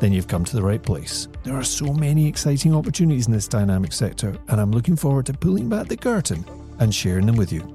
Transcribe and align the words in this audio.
then 0.00 0.12
you've 0.12 0.28
come 0.28 0.44
to 0.44 0.56
the 0.56 0.62
right 0.62 0.82
place. 0.82 1.28
There 1.42 1.56
are 1.56 1.64
so 1.64 1.92
many 1.92 2.26
exciting 2.26 2.74
opportunities 2.74 3.26
in 3.26 3.32
this 3.32 3.48
dynamic 3.48 3.92
sector, 3.92 4.36
and 4.48 4.60
I'm 4.60 4.70
looking 4.70 4.96
forward 4.96 5.26
to 5.26 5.32
pulling 5.32 5.68
back 5.68 5.88
the 5.88 5.96
curtain 5.96 6.44
and 6.78 6.94
sharing 6.94 7.26
them 7.26 7.36
with 7.36 7.52
you. 7.52 7.74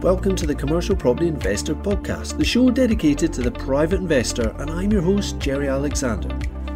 Welcome 0.00 0.36
to 0.36 0.46
the 0.46 0.54
Commercial 0.54 0.94
Property 0.94 1.28
Investor 1.28 1.74
Podcast, 1.74 2.36
the 2.36 2.44
show 2.44 2.70
dedicated 2.70 3.32
to 3.32 3.40
the 3.40 3.50
private 3.50 4.00
investor, 4.00 4.54
and 4.58 4.70
I'm 4.70 4.92
your 4.92 5.00
host, 5.00 5.38
Jerry 5.38 5.68
Alexander 5.68 6.28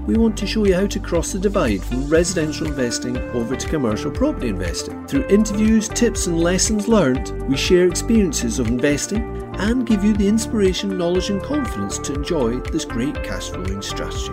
we 0.08 0.16
want 0.16 0.38
to 0.38 0.46
show 0.46 0.64
you 0.64 0.74
how 0.74 0.86
to 0.86 0.98
cross 0.98 1.32
the 1.32 1.38
divide 1.38 1.84
from 1.84 2.08
residential 2.08 2.66
investing 2.66 3.18
over 3.32 3.54
to 3.54 3.68
commercial 3.68 4.10
property 4.10 4.48
investing. 4.48 5.06
Through 5.06 5.26
interviews, 5.26 5.86
tips, 5.86 6.26
and 6.26 6.40
lessons 6.40 6.88
learned, 6.88 7.30
we 7.46 7.58
share 7.58 7.86
experiences 7.86 8.58
of 8.58 8.68
investing 8.68 9.22
and 9.58 9.86
give 9.86 10.02
you 10.02 10.14
the 10.14 10.27
inspiration, 10.27 10.96
knowledge, 10.96 11.28
and 11.28 11.42
confidence 11.42 11.98
to 11.98 12.14
enjoy 12.14 12.58
this 12.72 12.86
great 12.86 13.22
cash 13.22 13.50
flowing 13.50 13.83
strategy. 13.83 14.33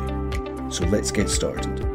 So 0.69 0.85
let's 0.85 1.11
get 1.11 1.30
started. 1.30 1.94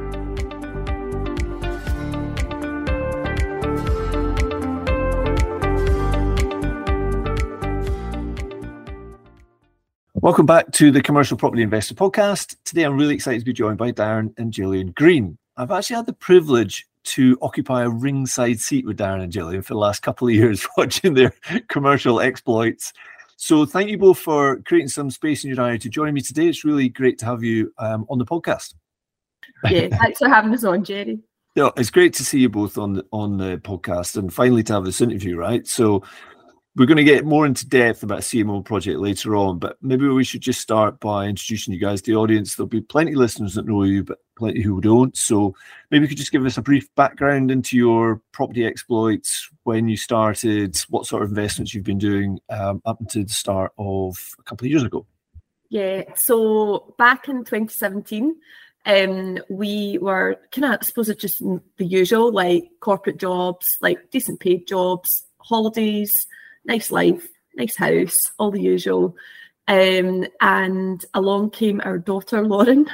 Welcome 10.23 10.45
back 10.45 10.71
to 10.73 10.91
the 10.91 11.01
Commercial 11.01 11.39
Property 11.39 11.63
Investor 11.63 11.95
Podcast. 11.95 12.55
Today 12.67 12.83
I'm 12.83 12.99
really 12.99 13.15
excited 13.15 13.39
to 13.39 13.45
be 13.47 13.55
joined 13.55 13.79
by 13.79 13.91
Darren 13.91 14.35
and 14.37 14.53
Gillian 14.53 14.91
Green. 14.91 15.39
I've 15.57 15.71
actually 15.71 15.97
had 15.97 16.05
the 16.05 16.13
privilege 16.13 16.87
to 17.05 17.39
occupy 17.41 17.85
a 17.85 17.89
ringside 17.89 18.61
seat 18.61 18.85
with 18.85 18.99
Darren 18.99 19.23
and 19.23 19.33
Gillian 19.33 19.63
for 19.63 19.73
the 19.73 19.79
last 19.79 20.03
couple 20.03 20.29
of 20.29 20.35
years 20.35 20.67
watching 20.77 21.15
their 21.15 21.33
commercial 21.69 22.21
exploits. 22.21 22.93
So 23.37 23.65
thank 23.65 23.89
you 23.89 23.97
both 23.97 24.19
for 24.19 24.61
creating 24.67 24.89
some 24.89 25.11
space 25.11 25.43
in 25.43 25.49
your 25.49 25.57
diary 25.57 25.79
to 25.79 25.89
join 25.89 26.13
me 26.13 26.21
today. 26.21 26.49
It's 26.49 26.67
really 26.67 26.91
great 26.91 27.19
to 27.21 27.25
have 27.25 27.43
you 27.43 27.73
um, 27.79 28.05
on 28.11 28.19
the 28.19 28.27
podcast. 28.27 28.75
Yeah, 29.71 29.89
thanks 29.89 30.19
for 30.19 30.29
having 30.29 30.53
us 30.53 30.65
on, 30.65 30.85
Jerry. 30.85 31.19
Yeah, 31.57 31.71
it's 31.77 31.91
great 31.91 32.15
to 32.15 32.25
see 32.25 32.39
you 32.39 32.49
both 32.49 32.79
on 32.79 32.93
the, 32.93 33.07
on 33.11 33.37
the 33.37 33.59
podcast 33.59 34.17
and 34.17 34.33
finally 34.33 34.63
to 34.63 34.73
have 34.73 34.85
this 34.85 35.01
interview, 35.01 35.37
right? 35.37 35.67
So 35.67 36.05
we're 36.77 36.87
going 36.87 36.97
to 36.97 37.05
get 37.05 37.25
more 37.25 37.47
into 37.47 37.69
depth 37.69 38.03
about 38.03 38.21
CMO 38.21 38.65
project 38.65 39.01
later 39.01 39.35
on, 39.35 39.59
but 39.59 39.77
maybe 39.83 40.07
we 40.07 40.23
should 40.23 40.41
just 40.41 40.61
start 40.61 41.01
by 41.01 41.27
introducing 41.27 41.75
you 41.75 41.81
guys 41.81 42.01
to 42.01 42.13
the 42.13 42.17
audience. 42.17 42.55
There'll 42.55 42.69
be 42.69 42.81
plenty 42.81 43.13
of 43.13 43.19
listeners 43.19 43.55
that 43.55 43.67
know 43.67 43.83
you, 43.83 44.05
but 44.05 44.19
plenty 44.37 44.63
who 44.63 44.81
don't. 44.81 45.17
So 45.17 45.55
maybe 45.91 46.05
you 46.05 46.09
could 46.09 46.17
just 46.17 46.31
give 46.31 46.47
us 46.47 46.59
a 46.59 46.63
brief 46.63 46.93
background 46.95 47.51
into 47.51 47.77
your 47.77 48.23
property 48.31 48.65
exploits, 48.65 49.51
when 49.65 49.89
you 49.89 49.97
started, 49.97 50.77
what 50.89 51.07
sort 51.07 51.25
of 51.25 51.31
investments 51.31 51.75
you've 51.75 51.85
been 51.85 51.99
doing 51.99 52.39
um, 52.51 52.81
up 52.85 53.01
until 53.01 53.25
the 53.25 53.33
start 53.33 53.73
of 53.77 54.17
a 54.39 54.43
couple 54.45 54.65
of 54.65 54.71
years 54.71 54.85
ago. 54.85 55.05
Yeah, 55.71 56.03
so 56.15 56.95
back 56.99 57.29
in 57.29 57.39
2017, 57.39 58.37
um, 58.87 59.39
we 59.49 59.99
were 59.99 60.37
kind 60.53 60.67
of, 60.67 60.79
I 60.81 60.85
suppose 60.85 61.09
it's 61.09 61.21
just 61.21 61.41
the 61.41 61.85
usual, 61.85 62.33
like 62.33 62.71
corporate 62.79 63.19
jobs, 63.19 63.77
like 63.81 64.11
decent 64.11 64.41
paid 64.41 64.67
jobs, 64.67 65.23
holidays, 65.39 66.27
nice 66.65 66.91
life, 66.91 67.27
nice 67.55 67.77
house, 67.77 68.33
all 68.39 68.51
the 68.51 68.61
usual. 68.61 69.17
Um, 69.69 70.27
and 70.41 71.05
along 71.15 71.51
came 71.51 71.81
our 71.85 71.99
daughter 71.99 72.43
Lauren. 72.43 72.91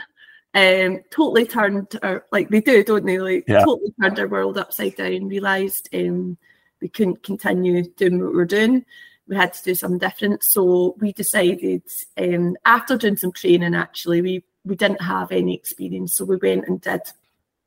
Um, 0.54 1.00
totally 1.10 1.46
turned 1.46 1.98
our 2.02 2.24
like 2.32 2.48
they 2.48 2.60
do, 2.60 2.82
don't 2.82 3.04
they? 3.04 3.18
Like 3.18 3.44
yeah. 3.46 3.64
totally 3.64 3.92
turned 4.00 4.18
our 4.18 4.28
world 4.28 4.56
upside 4.56 4.96
down. 4.96 5.28
Realised 5.28 5.88
um, 5.94 6.38
we 6.80 6.88
couldn't 6.88 7.22
continue 7.22 7.82
doing 7.82 8.22
what 8.22 8.34
we 8.34 8.42
are 8.42 8.46
doing. 8.46 8.84
We 9.28 9.36
had 9.36 9.52
to 9.54 9.62
do 9.62 9.74
something 9.74 9.98
different. 9.98 10.44
So 10.44 10.96
we 10.98 11.12
decided 11.12 11.82
um, 12.16 12.56
after 12.64 12.96
doing 12.96 13.16
some 13.16 13.32
training, 13.32 13.74
actually, 13.74 14.22
we 14.22 14.44
we 14.64 14.76
didn't 14.76 15.02
have 15.02 15.30
any 15.30 15.54
experience, 15.54 16.16
so 16.16 16.24
we 16.24 16.36
went 16.36 16.66
and 16.68 16.80
did 16.80 17.02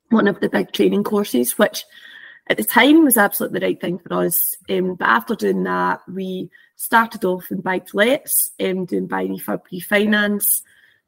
one 0.10 0.28
of 0.28 0.40
the 0.40 0.50
big 0.50 0.72
training 0.72 1.04
courses, 1.04 1.58
which 1.58 1.86
at 2.50 2.58
the 2.58 2.64
time 2.64 3.04
was 3.06 3.18
absolutely 3.18 3.60
the 3.60 3.66
right 3.68 3.82
thing 3.82 4.00
for 4.00 4.26
us. 4.26 4.56
Um, 4.70 4.96
but 4.96 5.08
after 5.08 5.36
doing 5.36 5.64
that, 5.64 6.02
we 6.08 6.50
started 6.76 7.24
off 7.24 7.52
in 7.52 7.62
buy 7.62 7.82
lets, 7.94 8.52
um, 8.60 8.86
doing 8.86 9.08
buy 9.08 9.28
refurb 9.28 9.62
refinance, 9.72 10.64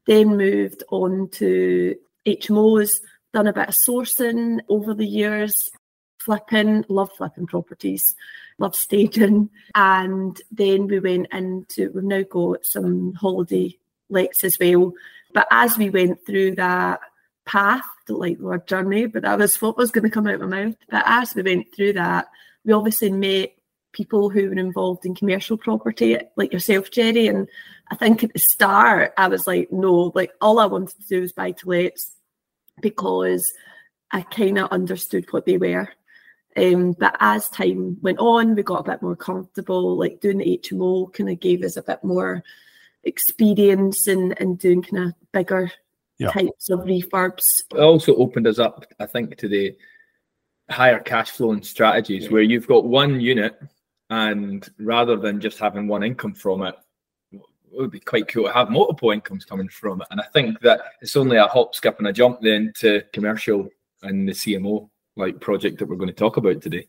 then 0.06 0.36
moved 0.36 0.84
on 0.90 1.28
to 1.30 1.96
HMOs, 2.24 3.00
done 3.32 3.48
a 3.48 3.52
bit 3.52 3.68
of 3.68 3.74
sourcing 3.74 4.60
over 4.68 4.94
the 4.94 5.06
years, 5.06 5.70
flipping, 6.18 6.84
love 6.88 7.10
flipping 7.16 7.46
properties, 7.46 8.14
love 8.58 8.76
staging. 8.76 9.50
And 9.74 10.40
then 10.52 10.86
we 10.86 11.00
went 11.00 11.26
into, 11.32 11.90
we've 11.92 12.04
now 12.04 12.22
got 12.22 12.64
some 12.64 13.14
holiday 13.14 13.76
lets 14.08 14.44
as 14.44 14.58
well. 14.60 14.92
But 15.34 15.48
as 15.50 15.76
we 15.76 15.90
went 15.90 16.24
through 16.24 16.56
that 16.56 17.00
path, 17.44 17.84
like 18.08 18.38
our 18.44 18.58
journey, 18.58 19.06
but 19.06 19.22
that 19.22 19.38
was 19.38 19.60
what 19.60 19.76
was 19.76 19.90
going 19.90 20.04
to 20.04 20.10
come 20.10 20.26
out 20.26 20.34
of 20.34 20.48
my 20.48 20.64
mouth. 20.64 20.76
But 20.90 21.04
as 21.06 21.34
we 21.34 21.42
went 21.42 21.74
through 21.74 21.94
that, 21.94 22.28
we 22.64 22.72
obviously 22.72 23.10
met 23.10 23.52
people 23.92 24.30
who 24.30 24.48
were 24.48 24.54
involved 24.54 25.04
in 25.04 25.14
commercial 25.14 25.56
property, 25.56 26.18
like 26.36 26.52
yourself, 26.52 26.90
Jerry. 26.90 27.28
And 27.28 27.48
I 27.90 27.96
think 27.96 28.24
at 28.24 28.32
the 28.32 28.38
start, 28.38 29.12
I 29.16 29.28
was 29.28 29.46
like, 29.46 29.70
no, 29.70 30.12
like 30.14 30.32
all 30.40 30.58
I 30.58 30.66
wanted 30.66 30.96
to 31.00 31.08
do 31.08 31.20
was 31.20 31.32
buy 31.32 31.52
to 31.52 31.68
lets 31.68 32.12
because 32.80 33.52
I 34.10 34.22
kind 34.22 34.58
of 34.58 34.70
understood 34.70 35.26
what 35.30 35.46
they 35.46 35.58
were. 35.58 35.88
Um, 36.56 36.92
but 36.92 37.16
as 37.20 37.48
time 37.48 37.96
went 38.02 38.18
on, 38.18 38.54
we 38.54 38.62
got 38.62 38.80
a 38.86 38.90
bit 38.90 39.02
more 39.02 39.16
comfortable. 39.16 39.96
Like 39.96 40.20
doing 40.20 40.38
the 40.38 40.60
HMO 40.62 41.12
kind 41.12 41.30
of 41.30 41.40
gave 41.40 41.62
us 41.62 41.76
a 41.76 41.82
bit 41.82 42.02
more 42.04 42.42
experience 43.04 44.06
and 44.06 44.38
and 44.40 44.58
doing 44.58 44.82
kind 44.82 45.08
of 45.08 45.14
bigger 45.32 45.72
yeah. 46.18 46.30
types 46.30 46.70
of 46.70 46.80
refurbs. 46.80 47.62
It 47.72 47.80
also 47.80 48.14
opened 48.16 48.46
us 48.46 48.58
up, 48.58 48.84
I 48.98 49.06
think, 49.06 49.36
to 49.38 49.48
the 49.48 49.76
higher 50.70 51.00
cash 51.00 51.30
flowing 51.30 51.62
strategies 51.62 52.30
where 52.30 52.42
you've 52.42 52.66
got 52.66 52.84
one 52.84 53.20
unit 53.20 53.60
and 54.10 54.68
rather 54.78 55.16
than 55.16 55.40
just 55.40 55.58
having 55.58 55.88
one 55.88 56.02
income 56.02 56.34
from 56.34 56.62
it, 56.62 56.74
it 57.32 57.40
would 57.80 57.90
be 57.90 58.00
quite 58.00 58.28
cool 58.28 58.44
to 58.44 58.52
have 58.52 58.70
multiple 58.70 59.10
incomes 59.10 59.44
coming 59.44 59.68
from 59.68 60.02
it. 60.02 60.08
And 60.10 60.20
I 60.20 60.24
think 60.32 60.60
that 60.60 60.82
it's 61.00 61.16
only 61.16 61.38
a 61.38 61.46
hop, 61.46 61.74
skip, 61.74 61.98
and 61.98 62.06
a 62.06 62.12
jump 62.12 62.40
then 62.42 62.72
to 62.80 63.02
commercial 63.12 63.68
and 64.02 64.28
the 64.28 64.32
CMO 64.32 64.88
like 65.16 65.40
project 65.40 65.78
that 65.78 65.88
we're 65.88 65.96
going 65.96 66.08
to 66.08 66.14
talk 66.14 66.36
about 66.36 66.60
today. 66.62 66.86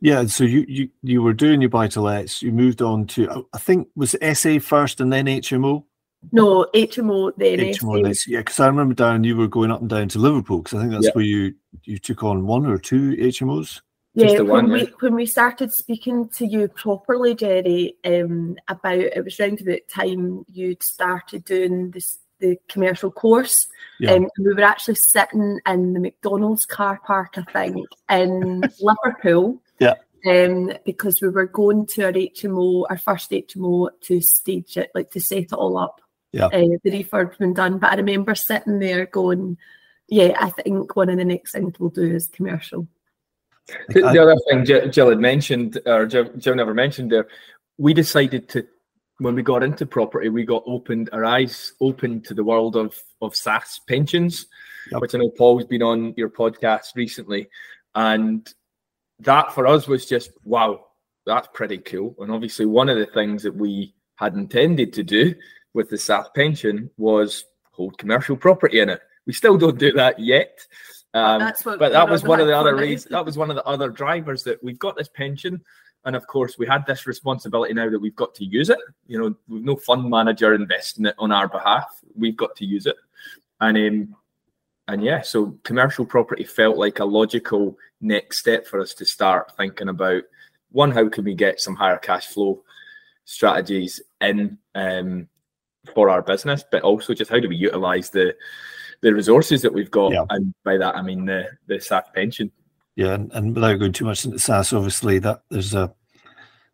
Yeah, 0.00 0.26
so 0.26 0.44
you 0.44 0.64
you 0.68 0.88
you 1.02 1.22
were 1.22 1.32
doing 1.32 1.60
your 1.60 1.70
buy 1.70 1.88
to 1.88 2.00
lets, 2.00 2.42
you 2.42 2.52
moved 2.52 2.82
on 2.82 3.06
to 3.08 3.46
I 3.52 3.58
think 3.58 3.88
was 3.96 4.16
SA 4.34 4.58
first 4.58 5.00
and 5.00 5.12
then 5.12 5.26
HMO. 5.26 5.84
No, 6.32 6.66
HMO 6.74 7.32
then. 7.36 7.58
HMO 7.58 8.02
then. 8.02 8.14
Yeah, 8.26 8.40
because 8.40 8.60
I 8.60 8.66
remember 8.66 8.94
Darren, 8.94 9.24
you 9.24 9.36
were 9.36 9.48
going 9.48 9.70
up 9.70 9.80
and 9.80 9.90
down 9.90 10.08
to 10.08 10.18
Liverpool 10.18 10.58
because 10.58 10.78
I 10.78 10.80
think 10.80 10.92
that's 10.92 11.06
yep. 11.06 11.14
where 11.14 11.24
you 11.24 11.54
you 11.84 11.98
took 11.98 12.24
on 12.24 12.46
one 12.46 12.66
or 12.66 12.78
two 12.78 13.16
HMOs. 13.16 13.80
Yeah, 14.14 14.38
when 14.38 14.48
one, 14.48 14.70
we 14.70 14.80
right? 14.80 15.02
when 15.02 15.14
we 15.14 15.26
started 15.26 15.72
speaking 15.72 16.28
to 16.36 16.46
you 16.46 16.68
properly, 16.68 17.34
Jerry, 17.34 17.96
um, 18.04 18.56
about 18.68 18.98
it 18.98 19.24
was 19.24 19.38
around 19.38 19.58
the 19.58 19.80
time 19.90 20.44
you'd 20.48 20.82
started 20.82 21.44
doing 21.44 21.90
this 21.90 22.18
the 22.38 22.58
commercial 22.68 23.10
course. 23.10 23.66
Yeah. 24.00 24.12
Um, 24.12 24.28
we 24.38 24.52
were 24.52 24.62
actually 24.62 24.96
sitting 24.96 25.58
in 25.66 25.92
the 25.92 26.00
McDonald's 26.00 26.66
car 26.66 27.00
park, 27.04 27.36
I 27.36 27.42
think, 27.42 27.86
in 28.10 28.62
Liverpool. 28.80 29.62
Yeah. 29.78 29.94
Um, 30.26 30.72
because 30.84 31.22
we 31.22 31.28
were 31.28 31.46
going 31.46 31.86
to 31.86 32.04
our 32.04 32.12
HMO, 32.12 32.84
our 32.90 32.98
first 32.98 33.30
HMO, 33.30 33.90
to 34.02 34.20
stage 34.20 34.76
it, 34.76 34.90
like 34.94 35.10
to 35.12 35.20
set 35.20 35.38
it 35.38 35.52
all 35.52 35.78
up 35.78 36.00
yeah. 36.36 36.46
Uh, 36.46 36.78
the 36.84 36.90
refurb's 36.90 37.36
been 37.36 37.54
done. 37.54 37.78
But 37.78 37.92
I 37.92 37.96
remember 37.96 38.34
sitting 38.34 38.78
there 38.78 39.06
going, 39.06 39.56
yeah, 40.08 40.36
I 40.38 40.50
think 40.50 40.94
one 40.94 41.08
of 41.08 41.16
the 41.16 41.24
next 41.24 41.52
things 41.52 41.78
we'll 41.78 41.90
do 41.90 42.14
is 42.14 42.28
commercial. 42.28 42.86
The, 43.88 44.00
the 44.00 44.22
other 44.22 44.36
thing 44.48 44.90
Jill 44.92 45.08
had 45.08 45.18
mentioned, 45.18 45.80
or 45.86 46.06
Jill, 46.06 46.30
Jill 46.36 46.54
never 46.54 46.74
mentioned 46.74 47.10
there, 47.10 47.26
we 47.78 47.92
decided 47.92 48.48
to, 48.50 48.66
when 49.18 49.34
we 49.34 49.42
got 49.42 49.62
into 49.62 49.86
property, 49.86 50.28
we 50.28 50.44
got 50.44 50.62
opened, 50.66 51.10
our 51.12 51.24
eyes 51.24 51.72
opened 51.80 52.24
to 52.26 52.34
the 52.34 52.44
world 52.44 52.76
of, 52.76 53.02
of 53.20 53.32
SSAS 53.32 53.80
pensions, 53.88 54.46
yep. 54.92 55.00
which 55.00 55.14
I 55.14 55.18
know 55.18 55.30
Paul's 55.30 55.64
been 55.64 55.82
on 55.82 56.14
your 56.16 56.30
podcast 56.30 56.94
recently. 56.94 57.48
And 57.94 58.48
that 59.20 59.52
for 59.52 59.66
us 59.66 59.88
was 59.88 60.06
just 60.06 60.30
wow, 60.44 60.84
that's 61.24 61.48
pretty 61.52 61.78
cool. 61.78 62.14
And 62.18 62.30
obviously, 62.30 62.66
one 62.66 62.88
of 62.88 62.98
the 62.98 63.06
things 63.06 63.42
that 63.42 63.54
we 63.54 63.94
had 64.16 64.34
intended 64.34 64.92
to 64.94 65.02
do 65.02 65.34
with 65.76 65.90
the 65.90 65.96
SSAS 65.96 66.34
pension 66.34 66.90
was 66.96 67.44
hold 67.70 67.98
commercial 67.98 68.36
property 68.36 68.80
in 68.80 68.88
it. 68.88 69.00
We 69.26 69.34
still 69.34 69.58
don't 69.58 69.78
do 69.78 69.92
that 69.92 70.18
yet. 70.18 70.58
Um, 71.12 71.52
but 71.64 71.92
that 71.92 72.08
was 72.08 72.24
one 72.24 72.40
of 72.40 72.46
the 72.46 72.56
other 72.56 72.74
reasons. 72.74 73.10
That 73.10 73.24
was 73.24 73.36
one 73.36 73.50
of 73.50 73.56
the 73.56 73.64
other 73.64 73.90
drivers 73.90 74.42
that 74.44 74.62
we've 74.64 74.78
got 74.78 74.96
this 74.96 75.08
pension, 75.08 75.62
and 76.04 76.16
of 76.16 76.26
course 76.26 76.58
we 76.58 76.66
had 76.66 76.84
this 76.86 77.06
responsibility 77.06 77.74
now 77.74 77.88
that 77.88 77.98
we've 77.98 78.16
got 78.16 78.34
to 78.36 78.44
use 78.44 78.70
it. 78.70 78.78
You 79.06 79.18
know, 79.18 79.36
we've 79.48 79.62
no 79.62 79.76
fund 79.76 80.10
manager 80.10 80.54
investing 80.54 81.06
it 81.06 81.14
on 81.18 81.32
our 81.32 81.48
behalf. 81.48 82.00
We've 82.14 82.36
got 82.36 82.56
to 82.56 82.66
use 82.66 82.86
it, 82.86 82.96
and 83.60 83.76
um, 83.76 84.16
and 84.88 85.04
yeah, 85.04 85.22
so 85.22 85.58
commercial 85.62 86.04
property 86.04 86.44
felt 86.44 86.76
like 86.76 87.00
a 87.00 87.04
logical 87.04 87.78
next 88.00 88.38
step 88.38 88.66
for 88.66 88.80
us 88.80 88.94
to 88.94 89.04
start 89.04 89.56
thinking 89.56 89.88
about. 89.88 90.22
One, 90.70 90.90
how 90.90 91.08
can 91.08 91.24
we 91.24 91.34
get 91.34 91.60
some 91.60 91.76
higher 91.76 91.98
cash 91.98 92.26
flow 92.26 92.62
strategies 93.24 94.00
in 94.20 94.58
um, 94.74 95.28
for 95.94 96.10
our 96.10 96.22
business, 96.22 96.64
but 96.70 96.82
also 96.82 97.14
just 97.14 97.30
how 97.30 97.40
do 97.40 97.48
we 97.48 97.56
utilize 97.56 98.10
the 98.10 98.34
the 99.02 99.12
resources 99.12 99.62
that 99.62 99.72
we've 99.72 99.90
got, 99.90 100.12
yeah. 100.12 100.24
and 100.30 100.54
by 100.64 100.76
that 100.78 100.96
I 100.96 101.02
mean 101.02 101.26
the 101.26 101.48
the 101.66 101.76
SSAS 101.76 102.12
pension. 102.14 102.50
Yeah, 102.94 103.12
and, 103.12 103.30
and 103.32 103.54
without 103.54 103.78
going 103.78 103.92
too 103.92 104.06
much 104.06 104.24
into 104.24 104.38
SSAS, 104.38 104.74
obviously 104.74 105.18
that 105.20 105.42
there's 105.50 105.74
a 105.74 105.92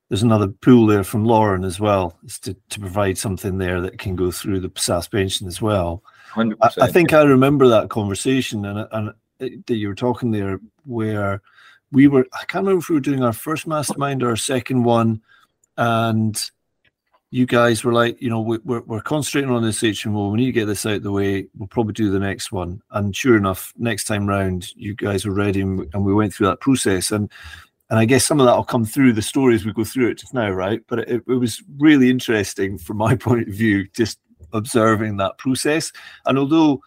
there's 0.09 0.23
another 0.23 0.49
pool 0.49 0.87
there 0.87 1.05
from 1.05 1.25
Lauren 1.25 1.65
as 1.65 1.81
well, 1.81 2.19
is 2.25 2.39
to, 2.41 2.55
to 2.69 2.79
provide 2.79 3.17
something 3.17 3.57
there 3.57 3.81
that 3.81 3.99
can 3.99 4.15
go 4.15 4.31
through 4.31 4.61
the 4.61 4.69
SSAS 4.69 5.11
pension 5.11 5.47
as 5.47 5.63
well. 5.63 6.03
I, 6.37 6.51
I, 6.81 6.91
think 6.91 7.13
I 7.13 7.23
remember 7.23 7.69
that 7.69 7.89
conversation 7.89 8.65
and 8.67 8.87
and 8.93 9.15
that 9.39 9.75
you 9.75 9.89
were 9.89 9.95
talking 9.95 10.31
there 10.31 10.61
where 10.85 11.43
we 11.91 12.09
were. 12.09 12.27
I 12.33 12.45
can't 12.45 12.65
remember 12.65 12.81
if 12.81 12.89
we 12.89 12.97
were 12.97 13.01
doing 13.01 13.25
our 13.25 13.33
first 13.33 13.67
mastermind 13.67 14.23
or 14.23 14.31
our 14.31 14.37
second 14.37 14.85
one, 14.85 15.23
and 15.77 16.51
you 17.33 17.47
guys 17.47 17.83
were 17.83 17.95
like, 17.95 18.21
you 18.21 18.29
know, 18.29 18.43
we, 18.43 18.57
are 18.57 18.83
we're 18.83 19.01
concentrating 19.01 19.51
on 19.51 19.63
this 19.63 19.81
HMO. 19.81 20.31
We 20.31 20.37
need 20.37 20.47
to 20.47 20.53
get 20.53 20.67
this 20.67 20.85
out 20.85 20.97
of 20.97 21.03
the 21.03 21.11
way. 21.11 21.49
We'll 21.57 21.67
probably 21.67 21.95
do 21.95 22.11
the 22.11 22.21
next 22.21 22.53
one. 22.53 22.83
And 22.91 23.17
sure 23.17 23.39
enough, 23.39 23.73
next 23.79 24.05
time 24.05 24.27
round, 24.27 24.69
you 24.77 24.95
guys 24.95 25.25
were 25.25 25.33
ready, 25.33 25.63
and, 25.63 25.89
and 25.95 26.05
we 26.05 26.13
went 26.13 26.35
through 26.35 26.49
that 26.49 26.61
process. 26.61 27.11
And 27.11 27.31
and 27.89 27.99
I 27.99 28.05
guess 28.05 28.27
some 28.27 28.39
of 28.39 28.45
that 28.45 28.55
will 28.55 28.65
come 28.65 28.85
through 28.85 29.15
the 29.15 29.23
stories 29.23 29.65
we 29.65 29.73
go 29.73 29.83
through 29.83 30.11
it 30.11 30.19
just 30.19 30.35
now, 30.35 30.51
right? 30.51 30.83
But 30.89 31.01
it, 31.01 31.23
it 31.27 31.35
was 31.39 31.63
really 31.79 32.11
interesting 32.11 32.77
from 32.77 32.99
my 32.99 33.17
point 33.17 33.49
of 33.49 33.55
view, 33.55 33.89
just 33.89 34.19
observing 34.53 35.17
that 35.17 35.39
process. 35.39 35.91
And 36.27 36.39
although 36.39 36.83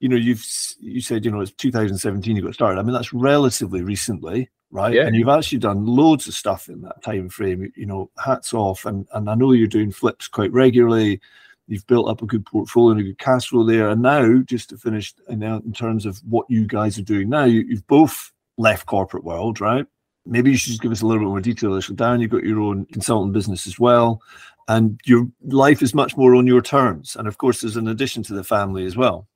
you 0.00 0.08
know 0.08 0.16
you've 0.16 0.44
you 0.80 1.00
said 1.00 1.24
you 1.24 1.30
know 1.30 1.40
it's 1.40 1.52
2017 1.52 2.34
you 2.34 2.42
got 2.42 2.54
started. 2.54 2.80
I 2.80 2.82
mean 2.82 2.94
that's 2.94 3.12
relatively 3.12 3.82
recently 3.82 4.50
right? 4.70 4.94
Yeah. 4.94 5.06
And 5.06 5.16
you've 5.16 5.28
actually 5.28 5.58
done 5.58 5.86
loads 5.86 6.26
of 6.28 6.34
stuff 6.34 6.68
in 6.68 6.82
that 6.82 7.02
time 7.02 7.28
frame. 7.28 7.72
You 7.76 7.86
know, 7.86 8.10
hats 8.22 8.52
off. 8.52 8.84
And 8.84 9.06
and 9.14 9.28
I 9.28 9.34
know 9.34 9.52
you're 9.52 9.66
doing 9.66 9.90
flips 9.90 10.28
quite 10.28 10.52
regularly. 10.52 11.20
You've 11.66 11.86
built 11.86 12.08
up 12.08 12.22
a 12.22 12.26
good 12.26 12.46
portfolio 12.46 12.92
and 12.92 13.00
a 13.00 13.04
good 13.04 13.18
cash 13.18 13.48
flow 13.48 13.64
there. 13.64 13.90
And 13.90 14.00
now, 14.00 14.38
just 14.38 14.70
to 14.70 14.78
finish, 14.78 15.12
in, 15.28 15.42
in 15.42 15.72
terms 15.72 16.06
of 16.06 16.18
what 16.28 16.46
you 16.48 16.66
guys 16.66 16.98
are 16.98 17.02
doing 17.02 17.28
now, 17.28 17.44
you, 17.44 17.60
you've 17.60 17.86
both 17.86 18.32
left 18.56 18.86
corporate 18.86 19.24
world, 19.24 19.60
right? 19.60 19.86
Maybe 20.24 20.50
you 20.50 20.56
should 20.56 20.70
just 20.70 20.82
give 20.82 20.92
us 20.92 21.02
a 21.02 21.06
little 21.06 21.22
bit 21.22 21.28
more 21.28 21.40
detail. 21.40 21.80
So 21.82 21.92
Dan, 21.92 22.20
you've 22.20 22.30
got 22.30 22.44
your 22.44 22.60
own 22.60 22.86
consultant 22.86 23.34
business 23.34 23.66
as 23.66 23.78
well, 23.78 24.22
and 24.66 24.98
your 25.04 25.28
life 25.46 25.82
is 25.82 25.94
much 25.94 26.16
more 26.16 26.34
on 26.34 26.46
your 26.46 26.62
terms. 26.62 27.16
And 27.16 27.28
of 27.28 27.36
course, 27.36 27.60
there's 27.60 27.76
an 27.76 27.88
addition 27.88 28.22
to 28.24 28.34
the 28.34 28.44
family 28.44 28.86
as 28.86 28.96
well. 28.96 29.26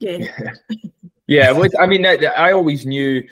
Yeah, 0.00 0.26
yeah. 1.28 1.68
I 1.78 1.86
mean, 1.86 2.04
I 2.04 2.52
always 2.52 2.84
knew 2.84 3.22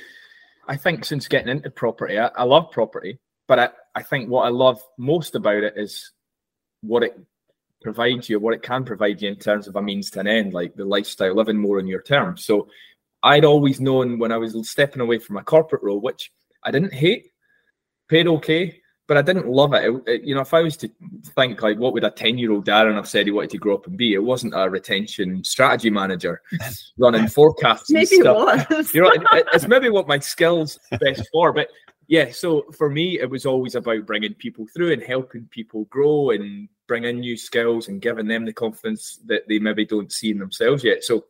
I 0.69 0.77
think 0.77 1.05
since 1.05 1.29
getting 1.29 1.49
into 1.49 1.71
property, 1.71 2.19
I, 2.19 2.29
I 2.29 2.45
love 2.45 2.71
property, 2.71 3.19
but 3.49 3.59
I, 3.59 3.69
I 3.95 4.03
think 4.03 4.29
what 4.29 4.47
I 4.47 4.49
love 4.49 4.81
most 4.99 5.35
about 5.35 5.63
it 5.63 5.75
is 5.77 6.13
what 6.83 7.03
it 7.03 7.19
provides 7.83 8.29
you, 8.29 8.39
what 8.39 8.55
it 8.55 8.63
can 8.63 8.85
provide 8.85 9.21
you 9.21 9.29
in 9.29 9.37
terms 9.37 9.67
of 9.67 9.77
a 9.77 9.83
means 9.83 10.11
to 10.11 10.21
an 10.21 10.29
end, 10.29 10.53
like 10.53 10.75
the 10.75 10.85
lifestyle, 10.85 11.35
living 11.35 11.59
more 11.59 11.79
on 11.79 11.87
your 11.87 12.03
terms. 12.03 12.45
So 12.45 12.69
I'd 13.23 13.45
always 13.45 13.81
known 13.81 14.19
when 14.19 14.33
I 14.33 14.37
was 14.37 14.69
stepping 14.69 15.01
away 15.03 15.19
from 15.19 15.37
a 15.37 15.43
corporate 15.45 15.83
role, 15.83 16.01
which 16.01 16.31
I 16.63 16.71
didn't 16.71 16.95
hate, 16.95 17.27
paid 18.09 18.27
okay, 18.27 18.82
but 19.13 19.19
I 19.19 19.31
didn't 19.31 19.53
love 19.53 19.75
it. 19.75 19.85
It, 19.85 20.03
it. 20.07 20.25
You 20.25 20.35
know, 20.35 20.41
if 20.41 20.55
I 20.55 20.63
was 20.63 20.75
to 20.79 20.91
think 21.37 21.61
like, 21.61 21.77
what 21.77 21.93
would 21.93 22.03
a 22.03 22.11
ten-year-old 22.11 22.65
Darren 22.65 22.95
have 22.95 23.07
said 23.07 23.27
he 23.27 23.31
wanted 23.31 23.51
to 23.51 23.59
grow 23.59 23.75
up 23.75 23.87
and 23.87 23.95
be? 23.95 24.15
It 24.15 24.23
wasn't 24.23 24.55
a 24.57 24.71
retention 24.71 25.45
strategy 25.45 25.91
manager 25.91 26.41
running 26.99 27.29
forecasts. 27.29 27.91
maybe 27.91 28.17
it 28.17 28.25
was. 28.25 28.95
you 28.95 29.03
know, 29.03 29.11
it, 29.11 29.47
it's 29.53 29.69
maybe 29.69 29.91
what 29.91 30.09
my 30.09 30.19
skills 30.19 30.79
best 30.99 31.29
for. 31.31 31.53
But 31.53 31.69
yeah, 32.09 32.31
so 32.33 32.65
for 32.73 32.89
me, 32.89 33.21
it 33.21 33.29
was 33.29 33.45
always 33.45 33.75
about 33.75 34.07
bringing 34.07 34.33
people 34.33 34.67
through 34.75 34.95
and 34.95 35.03
helping 35.03 35.45
people 35.51 35.85
grow 35.91 36.31
and 36.31 36.71
bring 36.89 37.05
in 37.05 37.21
new 37.21 37.37
skills 37.37 37.89
and 37.89 38.01
giving 38.01 38.27
them 38.27 38.47
the 38.47 38.53
confidence 38.55 39.21
that 39.27 39.47
they 39.47 39.59
maybe 39.59 39.85
don't 39.85 40.11
see 40.11 40.31
in 40.31 40.39
themselves 40.39 40.83
yet. 40.83 41.05
So 41.05 41.27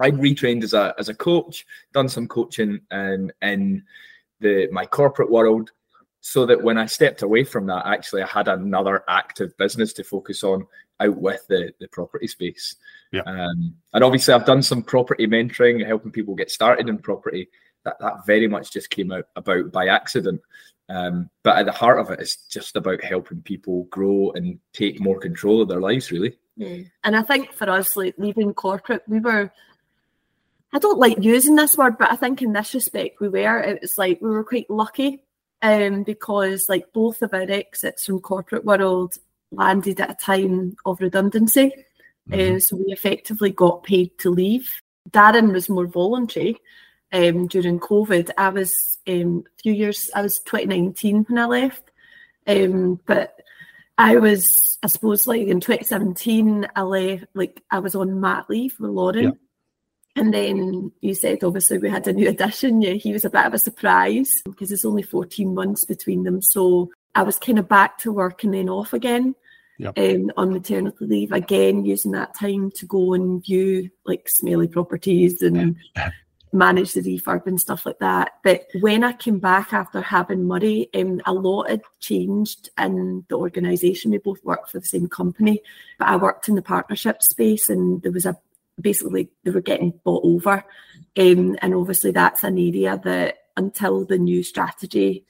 I 0.00 0.12
retrained 0.12 0.64
as 0.64 0.72
a 0.72 0.94
as 0.98 1.10
a 1.10 1.14
coach, 1.14 1.66
done 1.92 2.08
some 2.08 2.26
coaching 2.26 2.80
and 2.90 3.34
in 3.42 3.84
the 4.40 4.68
my 4.72 4.86
corporate 4.86 5.30
world 5.30 5.72
so 6.22 6.46
that 6.46 6.62
when 6.62 6.78
I 6.78 6.86
stepped 6.86 7.22
away 7.22 7.42
from 7.42 7.66
that, 7.66 7.84
actually 7.84 8.22
I 8.22 8.28
had 8.28 8.46
another 8.46 9.02
active 9.08 9.54
business 9.58 9.92
to 9.94 10.04
focus 10.04 10.44
on 10.44 10.66
out 11.00 11.16
with 11.16 11.44
the, 11.48 11.74
the 11.80 11.88
property 11.88 12.28
space. 12.28 12.76
Yeah. 13.10 13.22
Um, 13.26 13.74
and 13.92 14.04
obviously 14.04 14.32
I've 14.32 14.46
done 14.46 14.62
some 14.62 14.84
property 14.84 15.26
mentoring, 15.26 15.84
helping 15.84 16.12
people 16.12 16.36
get 16.36 16.50
started 16.50 16.88
in 16.88 16.98
property. 16.98 17.48
That 17.84 17.98
that 17.98 18.24
very 18.24 18.46
much 18.46 18.70
just 18.72 18.90
came 18.90 19.10
out 19.10 19.24
about 19.34 19.72
by 19.72 19.88
accident. 19.88 20.40
Um, 20.88 21.28
but 21.42 21.58
at 21.58 21.66
the 21.66 21.72
heart 21.72 21.98
of 21.98 22.10
it, 22.10 22.20
it's 22.20 22.36
just 22.46 22.76
about 22.76 23.02
helping 23.02 23.42
people 23.42 23.84
grow 23.84 24.30
and 24.36 24.60
take 24.72 25.00
more 25.00 25.18
control 25.18 25.60
of 25.60 25.68
their 25.68 25.80
lives, 25.80 26.12
really. 26.12 26.38
Yeah. 26.56 26.84
And 27.02 27.16
I 27.16 27.22
think 27.22 27.52
for 27.52 27.68
us, 27.68 27.96
like 27.96 28.14
leaving 28.16 28.54
corporate, 28.54 29.02
we 29.08 29.18
were 29.18 29.50
I 30.72 30.78
don't 30.78 31.00
like 31.00 31.16
using 31.20 31.56
this 31.56 31.76
word, 31.76 31.98
but 31.98 32.12
I 32.12 32.16
think 32.16 32.42
in 32.42 32.52
this 32.52 32.74
respect 32.74 33.20
we 33.20 33.28
were. 33.28 33.58
It 33.58 33.80
was 33.82 33.98
like 33.98 34.20
we 34.22 34.30
were 34.30 34.44
quite 34.44 34.70
lucky 34.70 35.24
um, 35.62 36.02
because 36.02 36.68
like 36.68 36.92
both 36.92 37.22
of 37.22 37.32
our 37.32 37.50
exits 37.50 38.06
from 38.06 38.20
corporate 38.20 38.64
world 38.64 39.16
landed 39.52 40.00
at 40.00 40.10
a 40.10 40.14
time 40.14 40.76
of 40.84 41.00
redundancy. 41.00 41.72
Mm-hmm. 42.30 42.56
Uh, 42.56 42.60
so 42.60 42.76
we 42.76 42.92
effectively 42.92 43.50
got 43.50 43.84
paid 43.84 44.18
to 44.18 44.30
leave. 44.30 44.70
Darren 45.10 45.52
was 45.52 45.68
more 45.68 45.86
voluntary 45.86 46.56
um, 47.12 47.46
during 47.46 47.80
COVID. 47.80 48.30
I 48.36 48.48
was 48.48 48.98
um, 49.08 49.44
a 49.46 49.62
few 49.62 49.72
years, 49.72 50.10
I 50.14 50.22
was 50.22 50.40
2019 50.40 51.26
when 51.28 51.38
I 51.38 51.46
left. 51.46 51.90
Um, 52.46 53.00
but 53.06 53.36
I 53.98 54.16
was, 54.16 54.78
I 54.82 54.88
suppose, 54.88 55.26
like 55.26 55.46
in 55.46 55.60
2017, 55.60 56.66
I 56.74 56.82
left, 56.82 57.24
like 57.34 57.62
I 57.70 57.78
was 57.78 57.94
on 57.94 58.20
mat 58.20 58.46
leave 58.48 58.74
with 58.80 58.90
Lauren. 58.90 59.24
Yeah. 59.24 59.30
And 60.14 60.32
then 60.32 60.92
you 61.00 61.14
said, 61.14 61.42
obviously, 61.42 61.78
we 61.78 61.88
had 61.88 62.06
a 62.06 62.12
new 62.12 62.28
addition. 62.28 62.82
Yeah, 62.82 62.94
he 62.94 63.12
was 63.12 63.24
a 63.24 63.30
bit 63.30 63.46
of 63.46 63.54
a 63.54 63.58
surprise 63.58 64.42
because 64.44 64.70
it's 64.70 64.84
only 64.84 65.02
14 65.02 65.54
months 65.54 65.84
between 65.84 66.24
them. 66.24 66.42
So 66.42 66.90
I 67.14 67.22
was 67.22 67.38
kind 67.38 67.58
of 67.58 67.68
back 67.68 67.98
to 67.98 68.12
work 68.12 68.44
and 68.44 68.52
then 68.52 68.68
off 68.68 68.92
again 68.92 69.34
yep. 69.78 69.98
um, 69.98 70.30
on 70.36 70.52
maternity 70.52 71.04
leave, 71.06 71.32
again, 71.32 71.84
using 71.84 72.12
that 72.12 72.34
time 72.34 72.70
to 72.72 72.86
go 72.86 73.14
and 73.14 73.42
view 73.44 73.90
like 74.04 74.28
smelly 74.28 74.68
properties 74.68 75.42
and 75.42 75.76
manage 76.52 76.92
the 76.92 77.00
refurb 77.00 77.46
and 77.46 77.60
stuff 77.60 77.86
like 77.86 77.98
that. 77.98 78.32
But 78.44 78.66
when 78.80 79.04
I 79.04 79.12
came 79.12 79.38
back 79.38 79.72
after 79.72 80.00
having 80.00 80.44
Murray, 80.44 80.88
um, 80.94 81.20
a 81.26 81.32
lot 81.32 81.70
had 81.70 81.82
changed 82.00 82.70
in 82.78 83.24
the 83.28 83.36
organisation. 83.36 84.10
We 84.10 84.18
both 84.18 84.44
worked 84.44 84.70
for 84.70 84.78
the 84.78 84.86
same 84.86 85.08
company, 85.08 85.62
but 85.98 86.08
I 86.08 86.16
worked 86.16 86.48
in 86.48 86.54
the 86.54 86.62
partnership 86.62 87.22
space 87.22 87.68
and 87.68 88.02
there 88.02 88.12
was 88.12 88.26
a 88.26 88.38
basically 88.80 89.30
they 89.44 89.50
were 89.50 89.60
getting 89.60 89.92
bought 90.04 90.24
over. 90.24 90.64
Um, 91.16 91.56
and 91.60 91.74
obviously 91.74 92.10
that's 92.10 92.44
an 92.44 92.58
area 92.58 93.00
that 93.04 93.38
until 93.56 94.04
the 94.04 94.18
new 94.18 94.42
strategy 94.42 95.26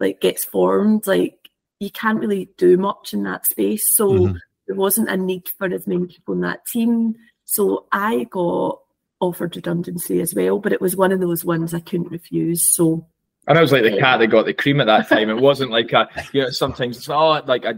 like 0.00 0.20
gets 0.20 0.44
formed, 0.44 1.06
like 1.06 1.50
you 1.78 1.90
can't 1.90 2.20
really 2.20 2.48
do 2.56 2.76
much 2.76 3.12
in 3.12 3.22
that 3.24 3.46
space. 3.46 3.92
So 3.92 4.10
mm-hmm. 4.10 4.36
there 4.66 4.76
wasn't 4.76 5.10
a 5.10 5.16
need 5.16 5.48
for 5.58 5.72
as 5.72 5.86
many 5.86 6.06
people 6.06 6.34
in 6.34 6.40
that 6.40 6.66
team. 6.66 7.14
So 7.44 7.86
I 7.92 8.24
got 8.24 8.80
offered 9.20 9.56
redundancy 9.56 10.20
as 10.20 10.34
well, 10.34 10.58
but 10.58 10.72
it 10.72 10.80
was 10.80 10.96
one 10.96 11.12
of 11.12 11.20
those 11.20 11.44
ones 11.44 11.74
I 11.74 11.80
couldn't 11.80 12.10
refuse. 12.10 12.74
So 12.74 13.06
and 13.48 13.56
I 13.56 13.60
was 13.60 13.70
like 13.70 13.84
the 13.84 13.98
cat 13.98 14.18
that 14.18 14.26
got 14.26 14.46
the 14.46 14.52
cream 14.52 14.80
at 14.80 14.86
that 14.86 15.08
time. 15.08 15.30
It 15.30 15.36
wasn't 15.36 15.70
like 15.70 15.92
a, 15.92 16.08
you 16.32 16.42
know, 16.42 16.50
sometimes 16.50 16.96
it's 16.96 17.08
oh, 17.08 17.40
like 17.46 17.64
I, 17.64 17.74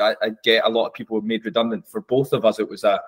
I, 0.00 0.14
I 0.22 0.30
get 0.44 0.64
a 0.64 0.68
lot 0.68 0.86
of 0.86 0.94
people 0.94 1.20
made 1.20 1.44
redundant. 1.44 1.88
For 1.88 2.00
both 2.00 2.32
of 2.32 2.44
us, 2.44 2.60
it 2.60 2.68
was 2.68 2.84
a 2.84 3.00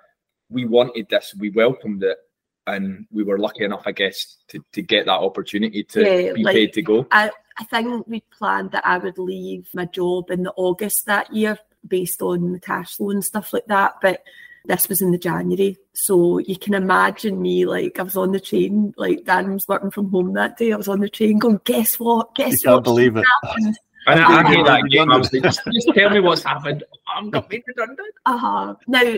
we 0.51 0.65
wanted 0.65 1.09
this, 1.09 1.35
we 1.39 1.51
welcomed 1.51 2.03
it, 2.03 2.19
and 2.67 3.07
we 3.13 3.23
were 3.23 3.39
lucky 3.39 3.65
enough, 3.65 3.83
I 3.87 3.93
guess, 3.93 4.37
to, 4.49 4.65
to 4.73 4.83
get 4.83 5.07
that 5.07 5.13
opportunity 5.13 5.85
to 5.85 6.01
yeah, 6.01 6.33
be 6.33 6.43
like, 6.43 6.55
paid 6.55 6.73
to 6.75 6.83
go. 6.83 7.07
I, 7.11 7.31
I 7.59 7.65
think 7.65 8.07
we 8.07 8.23
planned 8.37 8.73
that 8.73 8.87
I 8.87 8.99
would 8.99 9.19
leave 9.19 9.69
my 9.75 9.87
job 9.87 10.31
in 10.31 10.43
the 10.43 10.53
August 10.57 11.07
that 11.07 11.33
year 11.33 11.59
based 11.87 12.23
on 12.23 12.53
the 12.53 12.61
cash 12.61 12.97
flow 12.97 13.11
and 13.11 13.25
stuff 13.25 13.53
like 13.53 13.67
that. 13.67 13.95
But 14.03 14.23
This 14.67 14.89
was 14.89 15.01
in 15.01 15.13
the 15.13 15.19
January. 15.19 15.79
So 15.95 16.39
you 16.39 16.59
can 16.59 16.75
imagine 16.75 17.41
me 17.41 17.65
like 17.67 17.99
I 17.99 18.03
was 18.03 18.17
on 18.17 18.33
the 18.33 18.41
train, 18.41 18.93
like 18.97 19.25
Dan 19.25 19.55
was 19.55 19.69
working 19.69 19.91
from 19.91 20.11
home 20.11 20.33
that 20.35 20.57
day. 20.57 20.73
I 20.73 20.77
was 20.77 20.89
on 20.89 21.01
the 21.01 21.09
train 21.09 21.39
going, 21.39 21.61
guess 21.65 21.99
what? 21.99 22.35
Guess 22.35 22.65
you 22.65 22.71
what? 22.71 22.77
Can't 22.77 22.85
believe 22.85 23.17
it. 23.17 23.25
Happened? 23.43 23.79
And 24.09 24.21
I, 24.21 24.43
I 24.43 24.45
hate 24.45 24.65
that 24.67 24.85
game. 24.89 25.11
I 25.11 25.17
was 25.17 25.33
like, 25.33 25.43
just, 25.43 25.63
just 25.73 25.89
tell 25.93 26.11
me 26.11 26.21
what's 26.21 26.45
happened. 26.45 26.85
I'm 27.13 27.29
got 27.29 27.51
made 27.51 27.65
redundant. 27.67 28.15
Uh-huh. 28.25 28.77
Now 28.87 29.17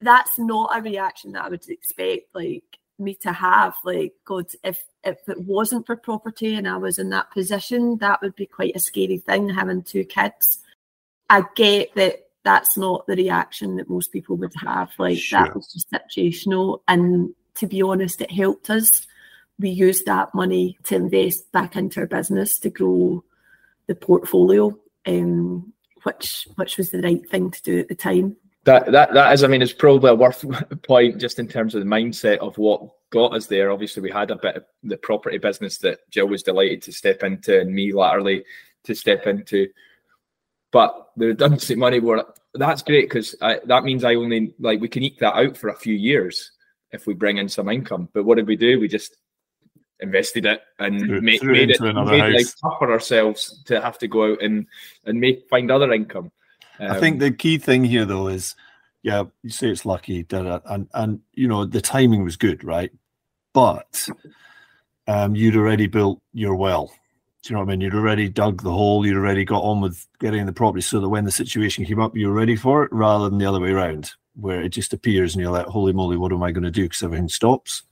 that's 0.00 0.38
not 0.38 0.76
a 0.76 0.82
reaction 0.82 1.32
that 1.32 1.44
I 1.44 1.48
would 1.48 1.68
expect 1.68 2.34
like 2.34 2.64
me 2.98 3.14
to 3.16 3.32
have. 3.32 3.74
Like, 3.84 4.14
God, 4.24 4.46
if 4.64 4.78
if 5.04 5.18
it 5.28 5.40
wasn't 5.40 5.86
for 5.86 5.96
property 5.96 6.54
and 6.54 6.68
I 6.68 6.76
was 6.76 6.98
in 6.98 7.10
that 7.10 7.30
position, 7.30 7.98
that 7.98 8.20
would 8.22 8.36
be 8.36 8.46
quite 8.46 8.76
a 8.76 8.80
scary 8.80 9.18
thing 9.18 9.48
having 9.48 9.82
two 9.82 10.04
kids. 10.04 10.58
I 11.30 11.44
get 11.54 11.94
that 11.94 12.26
that's 12.44 12.76
not 12.76 13.06
the 13.06 13.16
reaction 13.16 13.76
that 13.76 13.90
most 13.90 14.12
people 14.12 14.36
would 14.36 14.54
have. 14.64 14.90
Like 14.98 15.18
Sure. 15.18 15.42
that 15.42 15.54
was 15.56 15.72
just 15.72 15.90
situational. 15.90 16.80
And 16.86 17.34
to 17.56 17.66
be 17.66 17.82
honest, 17.82 18.20
it 18.20 18.30
helped 18.30 18.70
us. 18.70 19.06
We 19.58 19.70
used 19.70 20.06
that 20.06 20.34
money 20.34 20.78
to 20.84 20.96
invest 20.96 21.50
back 21.50 21.76
into 21.76 22.00
our 22.00 22.06
business 22.06 22.58
to 22.60 22.70
grow 22.70 23.24
the 23.86 23.94
portfolio, 23.94 24.78
um, 25.06 25.72
which 26.02 26.46
which 26.56 26.76
was 26.76 26.90
the 26.90 27.00
right 27.00 27.28
thing 27.30 27.50
to 27.50 27.62
do 27.62 27.78
at 27.80 27.88
the 27.88 27.94
time. 27.94 28.36
That 28.66 28.90
that 28.90 29.14
that 29.14 29.32
is, 29.32 29.44
I 29.44 29.46
mean, 29.46 29.62
it's 29.62 29.72
probably 29.72 30.10
a 30.10 30.14
worth 30.14 30.44
point 30.82 31.18
just 31.18 31.38
in 31.38 31.46
terms 31.46 31.74
of 31.74 31.82
the 31.82 31.88
mindset 31.88 32.38
of 32.38 32.58
what 32.58 32.82
got 33.10 33.32
us 33.32 33.46
there. 33.46 33.70
Obviously, 33.70 34.02
we 34.02 34.10
had 34.10 34.32
a 34.32 34.36
bit 34.36 34.56
of 34.56 34.64
the 34.82 34.96
property 34.96 35.38
business 35.38 35.78
that 35.78 36.00
Jill 36.10 36.26
was 36.26 36.42
delighted 36.42 36.82
to 36.82 36.92
step 36.92 37.22
into, 37.22 37.60
and 37.60 37.72
me 37.72 37.92
latterly 37.92 38.44
to 38.84 38.94
step 38.94 39.26
into. 39.28 39.68
But 40.72 41.10
the 41.16 41.26
redundancy 41.26 41.74
money, 41.76 42.00
were 42.00 42.26
that's 42.54 42.82
great 42.82 43.08
because 43.08 43.36
that 43.40 43.84
means 43.84 44.02
I 44.02 44.16
only 44.16 44.52
like 44.58 44.80
we 44.80 44.88
can 44.88 45.04
eke 45.04 45.20
that 45.20 45.36
out 45.36 45.56
for 45.56 45.68
a 45.68 45.76
few 45.76 45.94
years 45.94 46.50
if 46.90 47.06
we 47.06 47.14
bring 47.14 47.38
in 47.38 47.48
some 47.48 47.68
income. 47.68 48.08
But 48.12 48.24
what 48.24 48.34
did 48.34 48.48
we 48.48 48.56
do? 48.56 48.80
We 48.80 48.88
just 48.88 49.16
invested 50.00 50.44
it 50.44 50.60
and 50.78 51.00
Threw- 51.00 51.20
made, 51.20 51.40
threw 51.40 51.54
it 51.54 51.68
made 51.68 51.70
it 51.70 51.80
made 51.80 51.94
house. 52.20 52.34
life 52.34 52.54
tough 52.60 52.78
for 52.78 52.92
ourselves 52.92 53.62
to 53.66 53.80
have 53.80 53.96
to 53.98 54.08
go 54.08 54.32
out 54.32 54.42
and 54.42 54.66
and 55.04 55.20
make 55.20 55.48
find 55.48 55.70
other 55.70 55.92
income. 55.92 56.32
I 56.80 56.98
think 57.00 57.14
Um, 57.14 57.18
the 57.20 57.30
key 57.32 57.58
thing 57.58 57.84
here, 57.84 58.04
though, 58.04 58.28
is 58.28 58.54
yeah, 59.02 59.24
you 59.42 59.50
say 59.50 59.68
it's 59.70 59.86
lucky, 59.86 60.22
da, 60.24 60.60
and 60.66 60.88
and 60.94 61.20
you 61.34 61.48
know 61.48 61.64
the 61.64 61.80
timing 61.80 62.24
was 62.24 62.36
good, 62.36 62.64
right? 62.64 62.90
But 63.52 64.08
um, 65.06 65.34
you'd 65.36 65.56
already 65.56 65.86
built 65.86 66.20
your 66.32 66.54
well. 66.54 66.92
Do 67.42 67.50
you 67.50 67.54
know 67.54 67.60
what 67.60 67.68
I 67.68 67.70
mean? 67.76 67.80
You'd 67.82 67.94
already 67.94 68.28
dug 68.28 68.62
the 68.62 68.72
hole. 68.72 69.06
You'd 69.06 69.16
already 69.16 69.44
got 69.44 69.62
on 69.62 69.80
with 69.80 70.04
getting 70.18 70.44
the 70.46 70.52
property, 70.52 70.82
so 70.82 71.00
that 71.00 71.08
when 71.08 71.24
the 71.24 71.30
situation 71.30 71.84
came 71.84 72.00
up, 72.00 72.16
you 72.16 72.26
were 72.28 72.34
ready 72.34 72.56
for 72.56 72.82
it, 72.82 72.92
rather 72.92 73.28
than 73.30 73.38
the 73.38 73.46
other 73.46 73.60
way 73.60 73.70
around, 73.70 74.10
where 74.34 74.60
it 74.60 74.70
just 74.70 74.92
appears 74.92 75.34
and 75.34 75.42
you're 75.42 75.52
like, 75.52 75.66
"Holy 75.66 75.92
moly, 75.92 76.16
what 76.16 76.32
am 76.32 76.42
I 76.42 76.50
going 76.50 76.64
to 76.64 76.70
do?" 76.70 76.82
Because 76.82 77.02
everything 77.02 77.28
stops. 77.28 77.82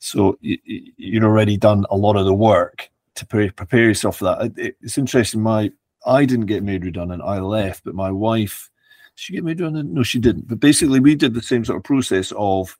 So 0.00 0.36
you, 0.40 0.58
you'd 0.64 1.24
already 1.24 1.56
done 1.56 1.84
a 1.90 1.96
lot 1.96 2.16
of 2.16 2.24
the 2.24 2.34
work 2.34 2.88
to 3.14 3.26
pre- 3.26 3.50
prepare 3.50 3.84
yourself 3.84 4.18
for 4.18 4.24
that. 4.24 4.52
It- 4.58 4.76
It's 4.82 4.98
interesting. 4.98 5.42
My 5.42 5.70
I 6.08 6.24
didn't 6.24 6.46
get 6.46 6.62
made 6.62 6.84
redundant. 6.84 7.22
I 7.22 7.38
left, 7.38 7.84
but 7.84 7.94
my 7.94 8.10
wife, 8.10 8.70
she 9.14 9.34
get 9.34 9.44
made 9.44 9.60
redundant? 9.60 9.92
No, 9.92 10.02
she 10.02 10.18
didn't. 10.18 10.48
But 10.48 10.58
basically, 10.58 11.00
we 11.00 11.14
did 11.14 11.34
the 11.34 11.42
same 11.42 11.64
sort 11.64 11.76
of 11.76 11.84
process 11.84 12.32
of 12.36 12.76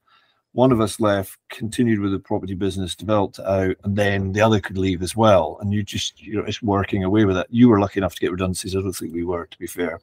one 0.53 0.73
of 0.73 0.81
us 0.81 0.99
left, 0.99 1.37
continued 1.51 2.01
with 2.01 2.13
the 2.13 2.19
property 2.19 2.55
business, 2.55 2.95
developed 2.95 3.39
out, 3.41 3.77
and 3.85 3.95
then 3.95 4.33
the 4.33 4.41
other 4.41 4.61
could 4.61 4.79
leave 4.79 5.03
as 5.03 5.15
well. 5.15 5.59
And 5.61 5.73
you 5.73 5.83
just, 5.83 6.21
you 6.21 6.37
know, 6.37 6.45
it's 6.45 6.63
working 6.63 7.05
away 7.05 7.27
with 7.27 7.37
it. 7.37 7.47
You 7.51 7.69
were 7.69 7.79
lucky 7.79 8.01
enough 8.01 8.15
to 8.15 8.21
get 8.21 8.33
redundancies. 8.33 8.75
I 8.75 8.81
don't 8.81 8.93
think 8.93 9.13
we 9.13 9.25
were, 9.25 9.47
to 9.47 9.59
be 9.59 9.67
fair. 9.67 10.01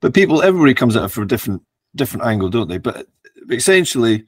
But 0.00 0.12
people, 0.12 0.42
everybody 0.42 0.74
comes 0.74 0.96
at 0.96 1.04
it 1.04 1.08
from 1.08 1.22
a 1.22 1.26
different, 1.26 1.62
different 1.94 2.26
angle, 2.26 2.50
don't 2.50 2.68
they? 2.68 2.78
But 2.78 3.06
essentially, 3.50 4.24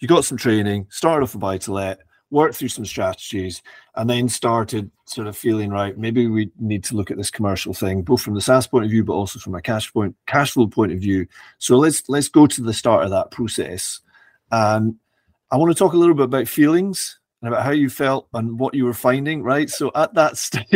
you 0.00 0.08
got 0.08 0.24
some 0.24 0.36
training, 0.36 0.88
started 0.90 1.22
off 1.22 1.34
a 1.34 1.38
buy 1.38 1.58
to 1.58 1.72
let, 1.72 2.00
worked 2.30 2.56
through 2.56 2.68
some 2.68 2.84
strategies, 2.84 3.62
and 3.94 4.08
then 4.08 4.28
started 4.28 4.90
sort 5.06 5.26
of 5.26 5.36
feeling 5.36 5.70
right. 5.70 5.96
Maybe 5.96 6.26
we 6.26 6.50
need 6.58 6.84
to 6.84 6.96
look 6.96 7.10
at 7.10 7.16
this 7.16 7.30
commercial 7.30 7.74
thing, 7.74 8.02
both 8.02 8.22
from 8.22 8.34
the 8.34 8.40
SSAS 8.40 8.70
point 8.70 8.84
of 8.84 8.90
view, 8.90 9.04
but 9.04 9.14
also 9.14 9.38
from 9.38 9.54
a 9.54 9.62
cash 9.62 9.92
point, 9.92 10.14
cash 10.26 10.52
flow 10.52 10.66
point 10.66 10.92
of 10.92 10.98
view. 10.98 11.26
So 11.58 11.76
let's 11.76 12.08
let's 12.08 12.28
go 12.28 12.46
to 12.46 12.62
the 12.62 12.74
start 12.74 13.04
of 13.04 13.10
that 13.10 13.30
process, 13.30 14.00
and 14.50 14.96
I 15.50 15.56
want 15.56 15.72
to 15.72 15.78
talk 15.78 15.92
a 15.92 15.98
little 15.98 16.14
bit 16.14 16.24
about 16.24 16.48
feelings 16.48 17.18
and 17.40 17.52
about 17.52 17.64
how 17.64 17.70
you 17.70 17.88
felt 17.88 18.28
and 18.34 18.58
what 18.58 18.74
you 18.74 18.84
were 18.84 18.94
finding. 18.94 19.42
Right. 19.42 19.70
So 19.70 19.90
at 19.94 20.14
that 20.14 20.36
st- 20.38 20.66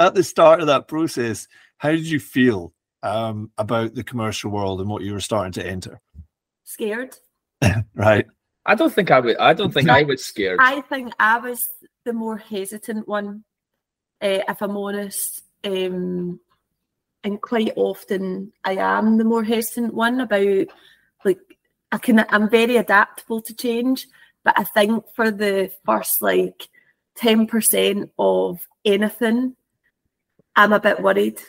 at 0.00 0.14
the 0.14 0.24
start 0.24 0.60
of 0.60 0.66
that 0.66 0.88
process, 0.88 1.46
how 1.78 1.90
did 1.90 2.06
you 2.06 2.20
feel 2.20 2.72
um, 3.02 3.50
about 3.58 3.94
the 3.94 4.04
commercial 4.04 4.50
world 4.50 4.80
and 4.80 4.88
what 4.88 5.02
you 5.02 5.12
were 5.12 5.20
starting 5.20 5.52
to 5.52 5.66
enter? 5.66 6.00
Scared. 6.64 7.16
Right. 7.94 8.26
I 8.64 8.74
don't 8.74 8.92
think 8.92 9.10
I 9.10 9.20
would. 9.20 9.36
I 9.38 9.54
don't 9.54 9.72
think 9.72 9.88
I 9.88 10.02
was 10.02 10.24
scared. 10.24 10.58
I 10.60 10.82
think 10.82 11.12
I 11.18 11.38
was 11.38 11.68
the 12.04 12.12
more 12.12 12.36
hesitant 12.36 13.08
one, 13.08 13.44
uh, 14.20 14.40
if 14.48 14.62
I'm 14.62 14.76
honest. 14.76 15.42
Um, 15.64 16.40
and 17.24 17.40
quite 17.40 17.72
often 17.76 18.52
I 18.64 18.76
am 18.76 19.16
the 19.18 19.24
more 19.24 19.44
hesitant 19.44 19.94
one 19.94 20.20
about 20.20 20.66
like 21.24 21.38
I 21.90 21.98
can 21.98 22.24
I'm 22.28 22.48
very 22.48 22.76
adaptable 22.76 23.42
to 23.42 23.54
change, 23.54 24.06
but 24.44 24.58
I 24.58 24.64
think 24.64 25.04
for 25.14 25.30
the 25.30 25.70
first 25.84 26.22
like 26.22 26.68
ten 27.16 27.46
percent 27.46 28.10
of 28.18 28.60
anything, 28.84 29.56
I'm 30.56 30.72
a 30.72 30.80
bit 30.80 31.02
worried. 31.02 31.40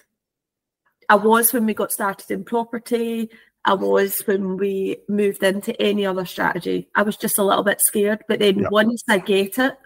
I 1.10 1.16
was 1.16 1.54
when 1.54 1.66
we 1.66 1.74
got 1.74 1.92
started 1.92 2.30
in 2.32 2.44
property. 2.44 3.30
I 3.66 3.74
was 3.74 4.20
when 4.22 4.58
we 4.58 4.98
moved 5.08 5.42
into 5.44 5.80
any 5.82 6.06
other 6.06 6.26
strategy. 6.26 6.90
I 6.96 7.04
was 7.04 7.16
just 7.16 7.38
a 7.38 7.44
little 7.44 7.64
bit 7.64 7.80
scared, 7.82 8.24
but 8.28 8.40
then 8.40 8.60
Yeah. 8.60 8.68
once 8.70 9.04
I 9.08 9.20
get 9.20 9.58
it, 9.58 9.78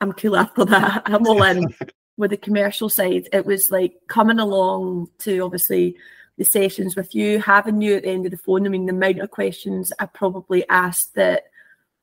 I'm 0.00 0.12
cool 0.12 0.36
after 0.36 0.64
that. 0.64 1.02
I'm 1.06 1.26
all 1.26 1.42
in 1.42 1.74
with 2.16 2.30
the 2.30 2.36
commercial 2.36 2.88
side. 2.88 3.28
It 3.32 3.44
was 3.44 3.70
like 3.70 3.94
coming 4.08 4.38
along 4.38 5.08
to 5.20 5.40
obviously 5.40 5.96
the 6.38 6.44
sessions 6.44 6.96
with 6.96 7.14
you, 7.14 7.38
having 7.40 7.82
you 7.82 7.96
at 7.96 8.04
the 8.04 8.08
end 8.08 8.24
of 8.24 8.30
the 8.32 8.38
phone. 8.38 8.64
I 8.64 8.70
mean, 8.70 8.86
the 8.86 8.92
amount 8.94 9.18
of 9.20 9.30
questions 9.30 9.92
I 9.98 10.06
probably 10.06 10.66
asked 10.70 11.14
that 11.14 11.44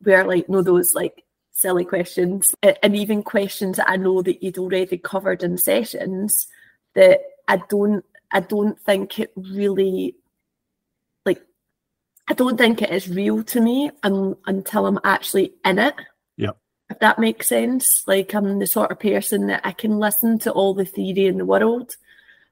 were 0.05 0.23
like, 0.23 0.47
no, 0.47 0.61
those 0.61 0.93
like 0.93 1.23
silly 1.51 1.83
questions, 1.85 2.53
and 2.61 2.95
even 2.95 3.23
questions 3.23 3.77
that 3.77 3.89
I 3.89 3.95
know 3.95 4.21
that 4.21 4.43
you'd 4.43 4.59
already 4.59 4.99
covered 4.99 5.41
in 5.41 5.57
sessions 5.57 6.47
that 6.93 7.21
I 7.47 7.57
don't, 7.69 8.05
I 8.31 8.41
don't 8.41 8.79
think 8.79 9.17
it 9.19 9.31
really 9.35 10.15
I 12.27 12.33
don't 12.33 12.57
think 12.57 12.81
it 12.81 12.91
is 12.91 13.09
real 13.09 13.43
to 13.43 13.61
me 13.61 13.89
un, 14.03 14.35
until 14.45 14.85
I'm 14.85 14.99
actually 15.03 15.53
in 15.63 15.79
it. 15.79 15.95
Yeah. 16.35 16.51
If 16.89 16.99
that 16.99 17.19
makes 17.19 17.49
sense. 17.49 18.03
Like 18.07 18.33
I'm 18.33 18.59
the 18.59 18.67
sort 18.67 18.91
of 18.91 18.99
person 18.99 19.47
that 19.47 19.61
I 19.63 19.71
can 19.71 19.99
listen 19.99 20.39
to 20.39 20.51
all 20.51 20.73
the 20.73 20.85
theory 20.85 21.27
in 21.27 21.37
the 21.37 21.45
world, 21.45 21.95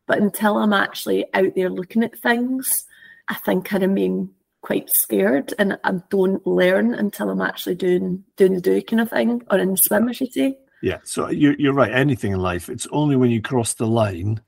but 0.07 0.19
until 0.19 0.57
I'm 0.57 0.73
actually 0.73 1.25
out 1.33 1.55
there 1.55 1.69
looking 1.69 2.03
at 2.03 2.19
things, 2.19 2.85
I 3.27 3.35
think 3.35 3.73
I 3.73 3.77
remain 3.77 4.29
quite 4.61 4.89
scared 4.89 5.53
and 5.59 5.77
I 5.83 5.93
don't 6.09 6.45
learn 6.47 6.95
until 6.95 7.29
I'm 7.29 7.41
actually 7.41 7.75
doing 7.75 8.23
doing 8.35 8.55
the 8.55 8.61
do 8.61 8.81
kind 8.81 9.01
of 9.01 9.09
thing 9.09 9.43
or 9.51 9.59
in 9.59 9.71
the 9.71 9.77
swim, 9.77 10.09
I 10.09 10.11
should 10.11 10.33
say. 10.33 10.57
Yeah, 10.81 10.99
so 11.03 11.29
you're, 11.29 11.55
you're 11.57 11.73
right. 11.73 11.91
Anything 11.91 12.31
in 12.31 12.39
life, 12.39 12.69
it's 12.69 12.87
only 12.91 13.15
when 13.15 13.31
you 13.31 13.41
cross 13.41 13.73
the 13.73 13.87
line 13.87 14.41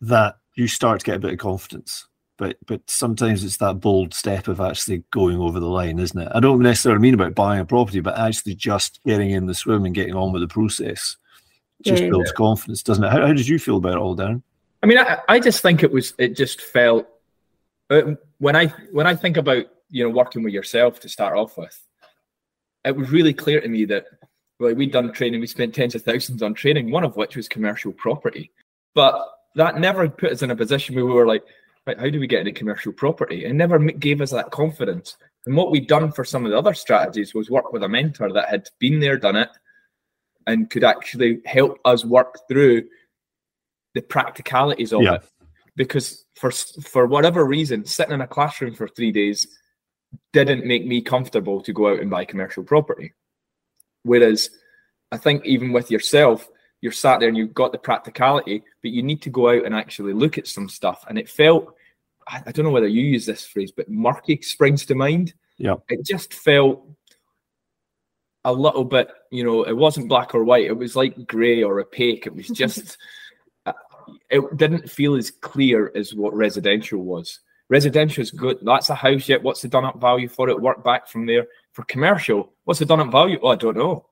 that 0.00 0.36
you 0.54 0.68
start 0.68 1.00
to 1.00 1.06
get 1.06 1.16
a 1.16 1.20
bit 1.20 1.32
of 1.32 1.38
confidence. 1.38 2.06
But 2.42 2.56
but 2.66 2.80
sometimes 2.90 3.44
it's 3.44 3.58
that 3.58 3.78
bold 3.78 4.12
step 4.12 4.48
of 4.48 4.60
actually 4.60 5.04
going 5.12 5.38
over 5.38 5.60
the 5.60 5.68
line, 5.68 6.00
isn't 6.00 6.20
it? 6.20 6.28
I 6.34 6.40
don't 6.40 6.58
necessarily 6.58 7.00
mean 7.00 7.14
about 7.14 7.36
buying 7.36 7.60
a 7.60 7.64
property, 7.64 8.00
but 8.00 8.18
actually 8.18 8.56
just 8.56 8.98
getting 9.06 9.30
in 9.30 9.46
the 9.46 9.54
swim 9.54 9.84
and 9.84 9.94
getting 9.94 10.16
on 10.16 10.32
with 10.32 10.42
the 10.42 10.48
process 10.48 11.16
just 11.84 12.02
Yeah. 12.02 12.08
builds 12.10 12.32
confidence, 12.32 12.82
doesn't 12.82 13.04
it? 13.04 13.12
How, 13.12 13.28
how 13.28 13.32
did 13.32 13.46
you 13.46 13.60
feel 13.60 13.76
about 13.76 13.92
it 13.92 13.98
all, 13.98 14.16
Darren? 14.16 14.42
I 14.82 14.86
mean, 14.86 14.98
I, 14.98 15.18
I 15.28 15.38
just 15.38 15.62
think 15.62 15.84
it 15.84 15.92
was. 15.92 16.14
It 16.18 16.36
just 16.36 16.60
felt 16.60 17.06
uh, 17.90 18.14
when 18.38 18.56
I 18.56 18.66
when 18.90 19.06
I 19.06 19.14
think 19.14 19.36
about 19.36 19.66
you 19.90 20.02
know 20.02 20.10
working 20.10 20.42
with 20.42 20.52
yourself 20.52 20.98
to 20.98 21.08
start 21.08 21.36
off 21.36 21.56
with, 21.56 21.80
it 22.84 22.96
was 22.96 23.08
really 23.12 23.34
clear 23.34 23.60
to 23.60 23.68
me 23.68 23.84
that 23.84 24.06
well, 24.58 24.74
we'd 24.74 24.90
done 24.90 25.12
training, 25.12 25.38
we 25.38 25.46
spent 25.46 25.76
tens 25.76 25.94
of 25.94 26.02
thousands 26.02 26.42
on 26.42 26.54
training, 26.54 26.90
one 26.90 27.04
of 27.04 27.16
which 27.16 27.36
was 27.36 27.46
commercial 27.46 27.92
property, 27.92 28.50
but 28.96 29.28
that 29.54 29.78
never 29.78 30.08
put 30.08 30.32
us 30.32 30.42
in 30.42 30.50
a 30.50 30.56
position 30.56 30.96
where 30.96 31.06
we 31.06 31.12
were 31.12 31.26
like, 31.26 31.44
right, 31.86 31.98
how 31.98 32.08
do 32.10 32.20
we 32.20 32.26
get 32.26 32.40
into 32.40 32.52
commercial 32.52 32.92
property? 32.92 33.44
It 33.44 33.54
never 33.54 33.78
gave 33.78 34.20
us 34.20 34.30
that 34.30 34.50
confidence. 34.50 35.16
And 35.46 35.56
what 35.56 35.70
we'd 35.70 35.88
done 35.88 36.12
for 36.12 36.24
some 36.24 36.44
of 36.44 36.50
the 36.50 36.58
other 36.58 36.74
strategies 36.74 37.34
was 37.34 37.50
work 37.50 37.72
with 37.72 37.82
a 37.82 37.88
mentor 37.88 38.32
that 38.32 38.48
had 38.48 38.68
been 38.78 39.00
there, 39.00 39.16
done 39.16 39.36
it, 39.36 39.48
and 40.46 40.70
could 40.70 40.84
actually 40.84 41.40
help 41.44 41.78
us 41.84 42.04
work 42.04 42.38
through 42.48 42.84
the 43.94 44.02
practicalities 44.02 44.92
of 44.92 45.02
Yeah. 45.02 45.14
it. 45.14 45.22
Because 45.74 46.26
for 46.36 46.50
for 46.50 47.06
whatever 47.06 47.44
reason, 47.44 47.84
sitting 47.84 48.12
in 48.12 48.20
a 48.20 48.26
classroom 48.26 48.74
for 48.74 48.86
three 48.88 49.10
days 49.10 49.46
didn't 50.32 50.66
make 50.66 50.86
me 50.86 51.00
comfortable 51.00 51.62
to 51.62 51.72
go 51.72 51.88
out 51.88 52.00
and 52.00 52.10
buy 52.10 52.26
commercial 52.26 52.62
property. 52.62 53.14
Whereas 54.02 54.50
I 55.10 55.16
think 55.16 55.46
even 55.46 55.72
with 55.72 55.90
yourself, 55.90 56.48
you're 56.82 56.92
sat 56.92 57.20
there 57.20 57.28
and 57.28 57.36
you've 57.38 57.54
got 57.54 57.72
the 57.72 57.78
practicality, 57.78 58.62
but 58.82 58.90
you 58.90 59.02
need 59.02 59.22
to 59.22 59.30
go 59.30 59.48
out 59.48 59.64
and 59.64 59.74
actually 59.74 60.12
look 60.12 60.36
at 60.36 60.46
some 60.46 60.68
stuff. 60.68 61.04
And 61.08 61.18
it 61.18 61.30
felt 61.30 61.74
I, 62.28 62.42
I 62.46 62.52
don't 62.52 62.64
know 62.64 62.70
whether 62.70 62.88
you 62.88 63.02
use 63.02 63.26
this 63.26 63.46
phrase, 63.46 63.72
but 63.72 63.88
murky 63.88 64.40
springs 64.42 64.86
to 64.86 64.94
mind. 64.94 65.34
Yeah. 65.58 65.76
It 65.88 66.04
just 66.04 66.34
felt 66.34 66.86
a 68.44 68.52
little 68.52 68.84
bit, 68.84 69.10
you 69.30 69.44
know, 69.44 69.64
it 69.64 69.76
wasn't 69.76 70.08
black 70.08 70.34
or 70.34 70.44
white. 70.44 70.66
It 70.66 70.76
was 70.76 70.96
like 70.96 71.26
grey 71.26 71.62
or 71.62 71.80
opaque. 71.80 72.26
It 72.26 72.34
was 72.34 72.48
just, 72.48 72.98
uh, 73.66 73.72
it 74.30 74.56
didn't 74.56 74.90
feel 74.90 75.14
as 75.14 75.30
clear 75.30 75.92
as 75.94 76.14
what 76.14 76.34
residential 76.34 77.00
was. 77.00 77.40
Residential 77.68 78.22
is 78.22 78.30
good. 78.30 78.58
That's 78.62 78.90
a 78.90 78.94
house 78.94 79.28
yet. 79.28 79.42
What's 79.42 79.62
the 79.62 79.68
done 79.68 79.84
up 79.84 80.00
value 80.00 80.28
for 80.28 80.48
it? 80.48 80.60
Work 80.60 80.84
back 80.84 81.08
from 81.08 81.26
there. 81.26 81.46
For 81.72 81.84
commercial, 81.84 82.52
what's 82.64 82.80
the 82.80 82.86
done 82.86 83.00
up 83.00 83.10
value? 83.10 83.38
Oh, 83.42 83.48
I 83.48 83.56
don't 83.56 83.76
know. 83.76 84.06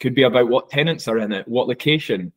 Could 0.00 0.14
be 0.14 0.22
about 0.22 0.48
what 0.48 0.70
tenants 0.70 1.06
are 1.08 1.18
in 1.18 1.32
it, 1.32 1.46
what 1.46 1.68
location. 1.68 2.32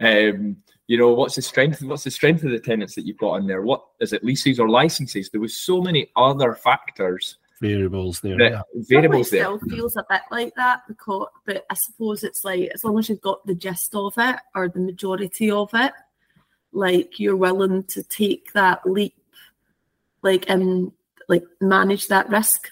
Um, 0.00 0.56
you 0.86 0.96
know, 0.96 1.12
what's 1.12 1.34
the 1.34 1.42
strength? 1.42 1.82
What's 1.82 2.04
the 2.04 2.10
strength 2.10 2.44
of 2.44 2.50
the 2.50 2.60
tenants 2.60 2.94
that 2.94 3.04
you've 3.04 3.18
got 3.18 3.36
in 3.36 3.46
there? 3.46 3.62
What 3.62 3.84
is 4.00 4.12
it, 4.12 4.24
leases 4.24 4.58
or 4.58 4.68
licenses? 4.68 5.28
There 5.30 5.40
was 5.40 5.60
so 5.60 5.82
many 5.82 6.10
other 6.16 6.54
factors 6.54 7.36
variables 7.60 8.20
there. 8.20 8.36
that 8.38 8.64
variables 8.74 9.30
there. 9.30 9.44
still 9.44 9.58
feels 9.68 9.96
a 9.96 10.04
bit 10.08 10.22
like 10.30 10.54
that 10.56 10.82
because, 10.88 11.28
but 11.44 11.64
I 11.70 11.74
suppose 11.74 12.24
it's 12.24 12.44
like 12.44 12.70
as 12.74 12.84
long 12.84 12.98
as 12.98 13.08
you've 13.08 13.20
got 13.20 13.44
the 13.46 13.54
gist 13.54 13.94
of 13.94 14.14
it 14.16 14.36
or 14.54 14.68
the 14.68 14.80
majority 14.80 15.50
of 15.50 15.70
it, 15.74 15.92
like 16.72 17.18
you're 17.18 17.36
willing 17.36 17.84
to 17.84 18.02
take 18.02 18.52
that 18.52 18.80
leap, 18.86 19.14
like 20.22 20.48
and 20.48 20.92
like 21.28 21.44
manage 21.60 22.08
that 22.08 22.28
risk. 22.28 22.70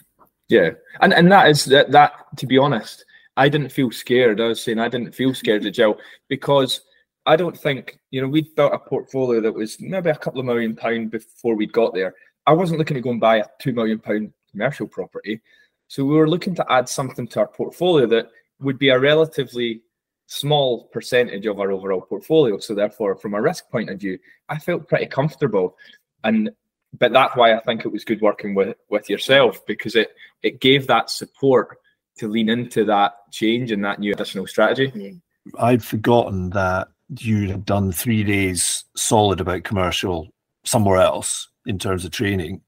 Yeah, 0.49 0.71
and 1.01 1.13
and 1.13 1.31
that 1.33 1.49
is 1.49 1.65
that. 1.67 1.91
That 1.93 2.13
to 2.37 2.47
be 2.47 2.59
honest, 2.59 3.05
I 3.37 3.49
didn't 3.49 3.71
feel 3.71 3.91
scared. 3.91 4.41
I 4.41 4.49
was 4.49 4.63
saying 4.63 4.79
I 4.79 4.89
didn't 4.89 5.15
feel 5.15 5.35
scared 5.35 5.63
to 5.63 5.71
Jill 5.71 5.99
because 6.29 6.81
I 7.27 7.37
don't 7.37 7.57
think 7.57 7.99
you 8.11 8.21
know 8.21 8.29
we'd 8.29 8.55
built 8.55 8.73
a 8.73 8.79
portfolio 8.79 9.41
that 9.41 9.53
was 9.53 9.81
maybe 9.81 10.11
a 10.11 10.17
couple 10.17 10.41
of 10.41 10.47
million 10.47 10.75
pound 10.75 11.11
before 11.11 11.55
we'd 11.55 11.73
got 11.73 11.95
there. 11.95 12.15
I 12.47 12.53
wasn't 12.53 12.79
looking 12.79 12.95
to 12.95 13.01
go 13.01 13.11
and 13.11 13.21
buy 13.21 13.39
a 13.39 13.45
two 13.61 13.73
million 13.73 13.99
pound 13.99 14.33
commercial 14.51 14.87
property, 14.87 15.41
so 15.89 16.05
we 16.05 16.15
were 16.15 16.29
looking 16.29 16.55
to 16.55 16.73
add 16.73 16.89
something 16.89 17.27
to 17.29 17.41
our 17.41 17.49
portfolio 17.49 18.07
that 18.07 18.29
would 18.61 18.79
be 18.79 18.89
a 18.89 18.99
relatively 18.99 19.83
small 20.27 20.85
percentage 20.87 21.47
of 21.47 21.61
our 21.61 21.71
overall 21.71 22.01
portfolio. 22.01 22.59
So 22.59 22.75
therefore, 22.75 23.17
from 23.17 23.35
a 23.35 23.43
risk 23.43 23.69
point 23.71 23.91
of 23.91 24.01
view, 24.01 24.19
I 24.49 24.59
felt 24.59 24.89
pretty 24.89 25.07
comfortable, 25.07 25.77
and 26.25 26.51
but 26.99 27.13
that's 27.13 27.37
why 27.37 27.55
I 27.55 27.61
think 27.61 27.85
it 27.85 27.93
was 27.93 28.05
good 28.05 28.23
working 28.23 28.55
with 28.55 28.77
with 28.89 29.11
yourself 29.11 29.65
because 29.67 29.97
it 29.97 30.11
it 30.43 30.61
gave 30.61 30.87
that 30.87 31.11
support 31.11 31.79
to 32.19 32.29
lean 32.29 32.49
into 32.49 32.85
that 32.85 33.15
change 33.31 33.73
and 33.73 33.85
that 33.85 34.01
new 34.01 34.13
additional 34.13 34.47
strategy. 34.47 35.21
I'd 35.59 35.85
forgotten 35.85 36.51
that 36.51 36.89
you 37.19 37.49
had 37.49 37.65
done 37.65 37.93
three 37.93 38.25
days 38.25 38.85
solid 38.97 39.41
about 39.41 39.65
commercial 39.65 40.29
somewhere 40.65 40.99
else 40.99 41.49
in 41.67 41.79
terms 41.79 42.05
of 42.05 42.11
training, 42.11 42.61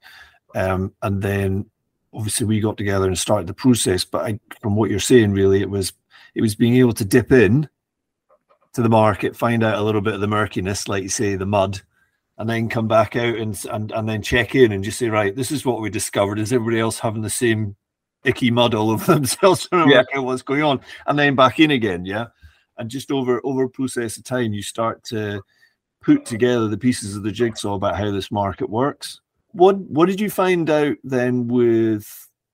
um, 0.55 0.93
and 1.01 1.21
then 1.21 1.65
obviously 2.13 2.45
we 2.45 2.59
got 2.59 2.77
together 2.77 3.07
and 3.07 3.17
started 3.17 3.47
the 3.47 3.53
process. 3.53 4.05
But 4.05 4.25
I, 4.25 4.39
from 4.61 4.75
what 4.75 4.89
you're 4.89 4.99
saying, 4.99 5.31
really, 5.31 5.61
it 5.61 5.69
was 5.69 5.93
it 6.35 6.41
was 6.41 6.55
being 6.55 6.75
able 6.75 6.93
to 6.93 7.05
dip 7.05 7.31
in 7.31 7.67
to 8.73 8.81
the 8.81 8.89
market, 8.89 9.35
find 9.35 9.63
out 9.63 9.77
a 9.77 9.81
little 9.83 10.01
bit 10.01 10.13
of 10.13 10.21
the 10.21 10.27
murkiness, 10.27 10.87
like 10.87 11.03
you 11.03 11.09
say, 11.09 11.35
the 11.35 11.45
mud, 11.45 11.81
and 12.37 12.49
then 12.49 12.69
come 12.69 12.87
back 12.87 13.15
out 13.15 13.35
and 13.35 13.59
and 13.71 13.91
and 13.91 14.07
then 14.07 14.21
check 14.21 14.55
in 14.55 14.71
and 14.71 14.83
just 14.83 14.99
say, 14.99 15.09
right, 15.09 15.35
this 15.35 15.51
is 15.51 15.65
what 15.65 15.81
we 15.81 15.89
discovered. 15.89 16.39
Is 16.39 16.53
everybody 16.53 16.79
else 16.79 16.99
having 16.99 17.21
the 17.21 17.29
same 17.29 17.75
icky 18.23 18.51
mud 18.51 18.73
all 18.73 18.91
over 18.91 19.13
themselves 19.13 19.67
trying 19.67 19.87
to 19.87 19.91
Yeah. 19.91 19.99
work 19.99 20.07
out 20.15 20.25
what's 20.25 20.41
going 20.41 20.63
on, 20.63 20.79
and 21.07 21.17
then 21.17 21.35
back 21.35 21.59
in 21.59 21.71
again, 21.71 22.05
yeah. 22.05 22.27
And 22.77 22.89
just 22.89 23.11
over 23.11 23.41
over 23.43 23.63
a 23.63 23.69
process 23.69 24.17
of 24.17 24.23
time, 24.23 24.53
you 24.53 24.61
start 24.61 25.03
to 25.05 25.41
put 26.01 26.25
together 26.25 26.67
the 26.67 26.77
pieces 26.77 27.15
of 27.15 27.23
the 27.23 27.31
jigsaw 27.31 27.75
about 27.75 27.97
how 27.97 28.09
this 28.11 28.31
market 28.31 28.69
works. 28.69 29.19
What 29.51 29.77
what 29.79 30.07
did 30.07 30.21
you 30.21 30.29
find 30.29 30.69
out 30.69 30.95
then 31.03 31.47
with 31.47 32.07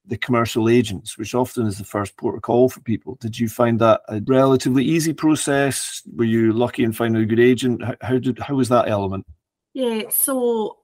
the 0.08 0.18
commercial 0.18 0.70
agents, 0.70 1.18
which 1.18 1.34
often 1.36 1.66
is 1.66 1.78
the 1.78 1.84
first 1.84 2.16
port 2.18 2.36
of 2.36 2.42
call 2.44 2.70
for 2.70 2.80
people? 2.82 3.18
Did 3.22 3.40
you 3.40 3.50
find 3.50 3.80
that 3.80 4.02
a 4.08 4.22
relatively 4.26 4.84
easy 4.84 5.14
process? 5.14 6.02
Were 6.16 6.26
you 6.26 6.54
lucky 6.54 6.84
in 6.84 6.92
finding 6.94 7.22
a 7.22 7.26
good 7.26 7.40
agent? 7.40 7.84
How, 7.84 7.96
how 8.02 8.18
did 8.18 8.40
how 8.40 8.56
was 8.56 8.70
that 8.70 8.88
element? 8.88 9.26
Yeah, 9.74 10.04
so 10.10 10.78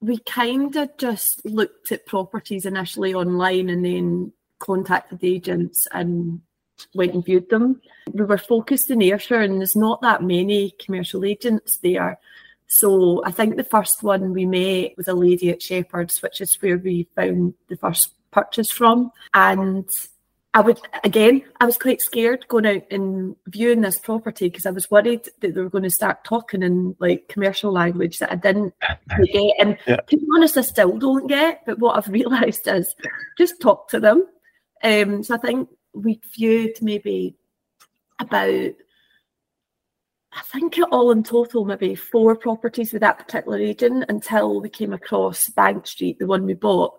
we 0.00 0.18
kind 0.18 0.76
of 0.76 0.96
just 0.96 1.44
looked 1.44 1.92
at 1.92 2.06
properties 2.06 2.66
initially 2.66 3.14
online 3.14 3.68
and 3.68 3.84
then 3.84 4.32
contacted 4.58 5.22
agents 5.22 5.86
and 5.92 6.40
went 6.94 7.14
and 7.14 7.24
viewed 7.24 7.48
them. 7.50 7.80
We 8.12 8.24
were 8.24 8.38
focused 8.38 8.90
in 8.90 9.02
Ayrshire 9.02 9.40
and 9.40 9.58
there's 9.58 9.76
not 9.76 10.00
that 10.02 10.22
many 10.22 10.74
commercial 10.78 11.24
agents 11.24 11.78
there. 11.78 12.18
So 12.68 13.24
I 13.24 13.30
think 13.30 13.56
the 13.56 13.64
first 13.64 14.02
one 14.02 14.32
we 14.32 14.46
met 14.46 14.96
was 14.96 15.08
a 15.08 15.14
lady 15.14 15.50
at 15.50 15.62
Shepherd's, 15.62 16.22
which 16.22 16.40
is 16.40 16.60
where 16.60 16.78
we 16.78 17.08
found 17.16 17.54
the 17.68 17.76
first 17.76 18.12
purchase 18.30 18.70
from. 18.70 19.10
And 19.34 19.88
I 20.54 20.60
would 20.60 20.80
again, 21.04 21.42
I 21.60 21.66
was 21.66 21.76
quite 21.76 22.00
scared 22.00 22.46
going 22.48 22.66
out 22.66 22.82
and 22.90 23.36
viewing 23.48 23.82
this 23.82 23.98
property 23.98 24.48
because 24.48 24.64
I 24.66 24.70
was 24.70 24.90
worried 24.90 25.24
that 25.40 25.54
they 25.54 25.60
were 25.60 25.68
going 25.68 25.84
to 25.84 25.90
start 25.90 26.24
talking 26.24 26.62
in 26.62 26.96
like 26.98 27.28
commercial 27.28 27.70
language 27.70 28.18
that 28.18 28.32
I 28.32 28.36
didn't 28.36 28.74
get. 29.32 29.54
And 29.58 29.76
Yeah. 29.86 29.96
to 29.96 30.16
be 30.16 30.26
honest, 30.34 30.56
I 30.56 30.62
still 30.62 30.96
don't 30.98 31.26
get. 31.26 31.64
But 31.66 31.78
what 31.78 31.96
I've 31.96 32.08
realised 32.12 32.66
is 32.66 32.94
just 33.36 33.60
talk 33.60 33.88
to 33.90 34.00
them. 34.00 34.26
Um, 34.82 35.22
so 35.22 35.34
I 35.34 35.38
think 35.38 35.68
we 35.92 36.20
viewed 36.34 36.80
maybe 36.80 37.36
about 38.18 38.72
I 40.32 40.42
think 40.42 40.78
it 40.78 40.86
all 40.90 41.10
in 41.10 41.22
total 41.22 41.64
maybe 41.64 41.94
four 41.94 42.36
properties 42.36 42.92
with 42.92 43.00
that 43.00 43.18
particular 43.18 43.58
agent 43.58 44.04
until 44.08 44.60
we 44.60 44.68
came 44.68 44.92
across 44.92 45.48
Bank 45.50 45.86
Street, 45.86 46.18
the 46.18 46.26
one 46.26 46.44
we 46.44 46.54
bought. 46.54 46.98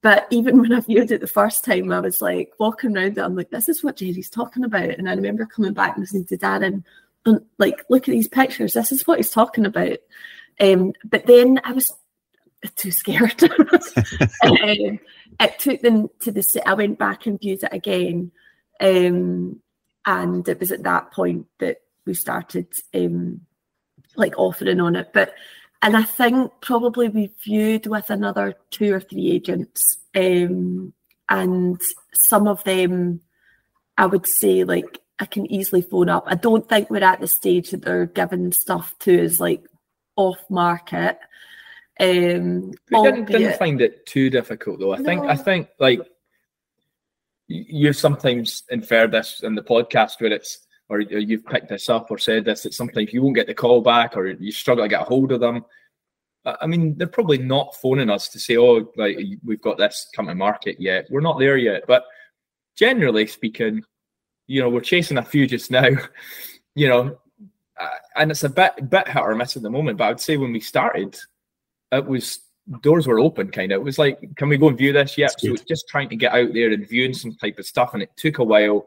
But 0.00 0.28
even 0.30 0.60
when 0.60 0.72
I 0.72 0.80
viewed 0.80 1.10
it 1.10 1.20
the 1.20 1.26
first 1.26 1.64
time, 1.64 1.90
I 1.90 2.00
was 2.00 2.20
like 2.22 2.52
walking 2.58 2.96
around 2.96 3.18
it, 3.18 3.22
I'm 3.22 3.34
like, 3.34 3.50
this 3.50 3.68
is 3.68 3.82
what 3.82 3.96
Jerry's 3.96 4.30
talking 4.30 4.64
about. 4.64 4.90
And 4.90 5.08
I 5.08 5.14
remember 5.14 5.44
coming 5.44 5.72
back 5.72 5.96
and 5.96 6.02
listening 6.02 6.26
to 6.26 6.38
Darren 6.38 6.84
and 7.26 7.40
like, 7.58 7.84
look 7.90 8.08
at 8.08 8.12
these 8.12 8.28
pictures, 8.28 8.74
this 8.74 8.92
is 8.92 9.06
what 9.06 9.18
he's 9.18 9.30
talking 9.30 9.66
about. 9.66 9.98
Um, 10.60 10.92
but 11.04 11.26
then 11.26 11.60
I 11.64 11.72
was 11.72 11.92
too 12.76 12.90
scared. 12.90 13.42
um, 13.42 15.00
it 15.40 15.58
took 15.58 15.80
them 15.80 16.08
to 16.20 16.32
the 16.32 16.62
I 16.64 16.74
went 16.74 16.98
back 16.98 17.26
and 17.26 17.40
viewed 17.40 17.62
it 17.62 17.72
again. 17.72 18.30
Um, 18.80 19.60
and 20.06 20.48
it 20.48 20.60
was 20.60 20.72
at 20.72 20.84
that 20.84 21.12
point 21.12 21.46
that 21.58 21.78
we 22.06 22.14
started 22.14 22.68
um, 22.94 23.42
like 24.16 24.38
offering 24.38 24.80
on 24.80 24.96
it. 24.96 25.10
But 25.12 25.34
and 25.82 25.96
I 25.96 26.02
think 26.02 26.52
probably 26.60 27.08
we 27.08 27.30
viewed 27.44 27.86
with 27.86 28.10
another 28.10 28.54
two 28.70 28.92
or 28.92 29.00
three 29.00 29.30
agents, 29.30 29.98
um, 30.14 30.92
and 31.28 31.80
some 32.28 32.48
of 32.48 32.64
them, 32.64 33.20
I 33.96 34.06
would 34.06 34.26
say 34.26 34.64
like 34.64 35.00
I 35.18 35.26
can 35.26 35.50
easily 35.50 35.82
phone 35.82 36.08
up. 36.08 36.24
I 36.26 36.34
don't 36.34 36.68
think 36.68 36.90
we're 36.90 37.04
at 37.04 37.20
the 37.20 37.28
stage 37.28 37.70
that 37.70 37.82
they're 37.82 38.06
giving 38.06 38.52
stuff 38.52 38.94
to 39.00 39.24
us 39.24 39.40
like 39.40 39.64
off 40.16 40.38
market. 40.48 41.18
Um, 42.00 42.72
We 42.90 43.02
didn't, 43.02 43.24
didn't 43.26 43.58
find 43.58 43.80
it 43.80 44.06
too 44.06 44.30
difficult 44.30 44.80
though. 44.80 44.92
I 44.92 44.98
think 44.98 45.24
I 45.24 45.36
think 45.36 45.68
like 45.78 46.00
you've 47.48 47.96
sometimes 47.96 48.62
inferred 48.70 49.12
this 49.12 49.40
in 49.42 49.54
the 49.54 49.62
podcast 49.62 50.20
where 50.20 50.32
it's 50.32 50.58
or 50.88 51.00
you- 51.00 51.18
you've 51.18 51.46
picked 51.46 51.68
this 51.68 51.88
up 51.88 52.10
or 52.10 52.18
said 52.18 52.44
this 52.44 52.62
that 52.62 52.74
sometimes 52.74 53.12
you 53.12 53.22
won't 53.22 53.36
get 53.36 53.46
the 53.46 53.54
call 53.54 53.80
back 53.80 54.16
or 54.16 54.26
you 54.26 54.52
struggle 54.52 54.84
to 54.84 54.88
get 54.88 55.02
a 55.02 55.04
hold 55.04 55.32
of 55.32 55.40
them. 55.40 55.64
I 56.44 56.66
mean, 56.66 56.96
they're 56.96 57.06
probably 57.06 57.38
not 57.38 57.74
phoning 57.76 58.08
us 58.08 58.28
to 58.30 58.38
say, 58.40 58.56
"Oh, 58.56 58.90
like 58.96 59.18
we've 59.44 59.60
got 59.60 59.76
this 59.76 60.08
coming 60.14 60.30
to 60.30 60.34
market 60.34 60.80
yet." 60.80 61.06
We're 61.10 61.20
not 61.20 61.38
there 61.38 61.58
yet, 61.58 61.84
but 61.86 62.04
generally 62.74 63.26
speaking, 63.26 63.82
you 64.46 64.62
know, 64.62 64.70
we're 64.70 64.80
chasing 64.80 65.18
a 65.18 65.22
few 65.22 65.46
just 65.46 65.70
now. 65.70 65.88
you 66.74 66.88
know, 66.88 67.18
and 68.16 68.30
it's 68.30 68.44
a 68.44 68.48
bit 68.48 68.88
bit 68.88 69.08
hit 69.08 69.22
or 69.22 69.34
miss 69.34 69.56
at 69.56 69.62
the 69.62 69.70
moment. 69.70 69.98
But 69.98 70.04
I 70.04 70.08
would 70.08 70.20
say 70.20 70.36
when 70.36 70.52
we 70.52 70.60
started, 70.60 71.18
it 71.92 72.06
was 72.06 72.40
doors 72.80 73.06
were 73.06 73.20
open 73.20 73.50
kind 73.50 73.72
of. 73.72 73.80
It 73.80 73.84
was 73.84 73.98
like, 73.98 74.18
can 74.36 74.48
we 74.48 74.58
go 74.58 74.68
and 74.68 74.78
view 74.78 74.92
this? 74.92 75.18
Yep. 75.18 75.30
So 75.38 75.54
just 75.68 75.88
trying 75.88 76.08
to 76.10 76.16
get 76.16 76.32
out 76.32 76.52
there 76.52 76.70
and 76.70 76.88
viewing 76.88 77.14
some 77.14 77.34
type 77.34 77.58
of 77.58 77.66
stuff, 77.66 77.94
and 77.94 78.02
it 78.02 78.10
took 78.16 78.38
a 78.38 78.44
while 78.44 78.86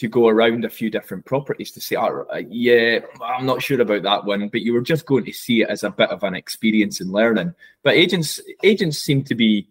to 0.00 0.08
go 0.08 0.28
around 0.28 0.64
a 0.64 0.70
few 0.70 0.88
different 0.88 1.26
properties 1.26 1.70
to 1.72 1.80
say, 1.80 1.94
oh, 1.94 2.24
uh, 2.32 2.40
yeah, 2.48 3.00
I'm 3.22 3.44
not 3.44 3.62
sure 3.62 3.78
about 3.82 4.02
that 4.04 4.24
one, 4.24 4.48
but 4.48 4.62
you 4.62 4.72
were 4.72 4.80
just 4.80 5.04
going 5.04 5.26
to 5.26 5.32
see 5.32 5.60
it 5.60 5.68
as 5.68 5.84
a 5.84 5.90
bit 5.90 6.08
of 6.08 6.22
an 6.22 6.34
experience 6.34 7.02
in 7.02 7.12
learning. 7.12 7.54
But 7.82 7.96
agents 7.96 8.40
agents 8.62 8.98
seem 8.98 9.24
to 9.24 9.34
be 9.34 9.68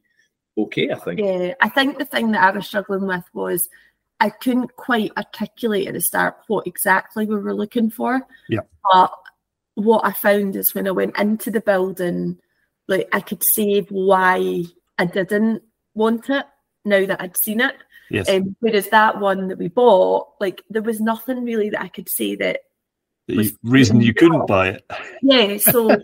okay, 0.56 0.92
I 0.92 1.00
think. 1.00 1.20
Yeah, 1.20 1.56
I 1.62 1.70
think 1.70 1.98
the 1.98 2.06
thing 2.06 2.32
that 2.34 2.44
I 2.44 2.52
was 2.52 2.68
struggling 2.68 3.08
with 3.08 3.24
was 3.34 3.68
I 4.20 4.30
couldn't 4.30 4.76
quite 4.76 5.14
articulate 5.18 5.88
at 5.88 5.96
the 5.96 6.02
start 6.02 6.38
what 6.46 6.68
exactly 6.68 7.26
we 7.26 7.36
were 7.36 7.56
looking 7.56 7.90
for. 7.90 8.22
Yeah. 8.50 8.62
But 8.92 9.12
what 9.74 10.06
I 10.06 10.12
found 10.12 10.56
is 10.56 10.76
when 10.76 10.88
I 10.88 10.92
went 10.92 11.18
into 11.18 11.50
the 11.50 11.62
building, 11.62 12.38
like 12.88 13.10
I 13.12 13.22
could 13.22 13.44
say 13.44 13.82
why 13.90 14.66
I 15.00 15.06
didn't 15.06 15.64
want 15.96 16.30
it 16.30 16.46
now 16.86 17.06
that 17.06 17.22
I'd 17.22 17.38
seen 17.38 17.62
it. 17.62 17.76
Yes. 18.10 18.28
Um, 18.30 18.56
whereas 18.60 18.90
that 18.90 19.20
one 19.20 19.50
that 19.50 19.58
we 19.58 19.68
bought, 19.68 20.30
like 20.40 20.64
there 20.70 20.82
was 20.82 21.00
nothing 21.00 21.44
really 21.44 21.70
that 21.70 21.82
I 21.82 21.90
could 21.90 22.10
say 22.10 22.36
that 22.36 22.62
the 23.28 23.56
reason 23.64 24.02
you 24.02 24.14
couldn't 24.14 24.48
buy 24.48 24.70
it. 24.70 24.92
yeah, 25.22 25.58
so 25.58 25.96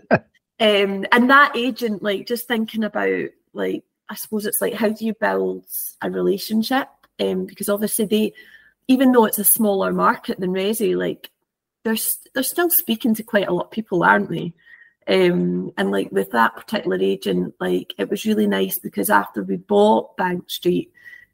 Um, 0.58 1.04
and 1.12 1.28
that 1.28 1.54
agent, 1.54 2.02
like, 2.02 2.26
just 2.26 2.48
thinking 2.48 2.84
about, 2.84 3.28
like, 3.52 3.84
I 4.08 4.14
suppose 4.14 4.46
it's 4.46 4.60
like, 4.60 4.72
how 4.72 4.88
do 4.88 5.04
you 5.04 5.14
build 5.14 5.64
a 6.00 6.10
relationship? 6.10 6.88
Um, 7.20 7.44
because 7.44 7.68
obviously 7.68 8.06
they, 8.06 8.32
even 8.88 9.12
though 9.12 9.26
it's 9.26 9.38
a 9.38 9.44
smaller 9.44 9.92
market 9.92 10.40
than 10.40 10.52
Resi, 10.52 10.96
like, 10.96 11.30
they're 11.84 11.96
they're 12.34 12.42
still 12.42 12.70
speaking 12.70 13.14
to 13.14 13.22
quite 13.22 13.48
a 13.48 13.52
lot 13.52 13.66
of 13.66 13.70
people, 13.70 14.02
aren't 14.02 14.30
they? 14.30 14.54
Um, 15.08 15.72
and 15.76 15.90
like 15.90 16.10
with 16.10 16.32
that 16.32 16.56
particular 16.56 16.98
agent, 17.00 17.54
like 17.60 17.94
it 17.96 18.10
was 18.10 18.24
really 18.24 18.46
nice 18.46 18.78
because 18.78 19.08
after 19.08 19.42
we 19.42 19.56
bought 19.56 20.16
Bank 20.16 20.50
Street, 20.50 20.92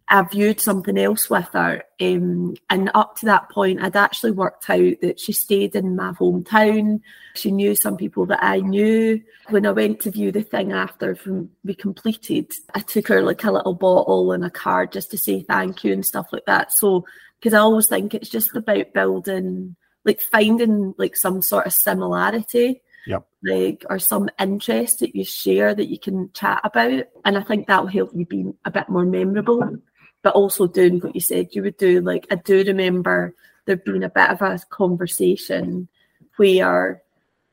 I 0.08 0.20
viewed 0.22 0.60
something 0.60 0.98
else 0.98 1.30
with 1.30 1.48
her. 1.54 1.84
Um, 1.98 2.54
and 2.68 2.90
up 2.94 3.16
to 3.18 3.26
that 3.26 3.48
point, 3.48 3.82
I'd 3.82 3.96
actually 3.96 4.32
worked 4.32 4.68
out 4.68 5.00
that 5.00 5.18
she 5.18 5.32
stayed 5.32 5.74
in 5.74 5.96
my 5.96 6.12
hometown. 6.12 7.00
She 7.34 7.50
knew 7.50 7.74
some 7.74 7.96
people 7.96 8.26
that 8.26 8.44
I 8.44 8.58
knew. 8.60 9.22
When 9.48 9.64
I 9.64 9.70
went 9.70 10.00
to 10.00 10.10
view 10.10 10.30
the 10.30 10.42
thing 10.42 10.72
after 10.72 11.14
from 11.14 11.48
we 11.64 11.74
completed, 11.74 12.52
I 12.74 12.80
took 12.80 13.08
her 13.08 13.22
like 13.22 13.42
a 13.44 13.52
little 13.52 13.74
bottle 13.74 14.32
and 14.32 14.44
a 14.44 14.50
card 14.50 14.92
just 14.92 15.10
to 15.12 15.18
say 15.18 15.42
thank 15.42 15.82
you 15.82 15.94
and 15.94 16.04
stuff 16.04 16.26
like 16.30 16.44
that. 16.44 16.72
So, 16.72 17.06
because 17.40 17.54
I 17.54 17.60
always 17.60 17.86
think 17.86 18.12
it's 18.12 18.28
just 18.28 18.54
about 18.54 18.92
building, 18.92 19.76
like 20.04 20.20
finding 20.20 20.94
like 20.98 21.16
some 21.16 21.40
sort 21.40 21.66
of 21.66 21.72
similarity 21.72 22.82
Yep. 23.06 23.26
like 23.42 23.84
or 23.90 23.98
some 23.98 24.30
interest 24.38 25.00
that 25.00 25.16
you 25.16 25.24
share 25.24 25.74
that 25.74 25.88
you 25.88 25.98
can 25.98 26.30
chat 26.32 26.60
about. 26.64 27.04
And 27.24 27.36
i 27.36 27.42
think 27.42 27.66
that 27.66 27.80
will 27.80 27.88
help 27.88 28.10
you 28.14 28.26
be 28.26 28.52
a 28.64 28.70
bit 28.70 28.88
more 28.88 29.04
memorable. 29.04 29.78
But 30.22 30.34
also 30.34 30.68
doing 30.68 31.00
what 31.00 31.14
you 31.14 31.20
said 31.20 31.48
you 31.52 31.62
would 31.62 31.76
do. 31.76 32.00
Like 32.00 32.26
i 32.30 32.36
do 32.36 32.62
remember 32.64 33.34
there 33.64 33.76
being 33.76 34.04
a 34.04 34.08
bit 34.08 34.30
of 34.30 34.42
a 34.42 34.58
conversation 34.70 35.88
where 36.36 37.02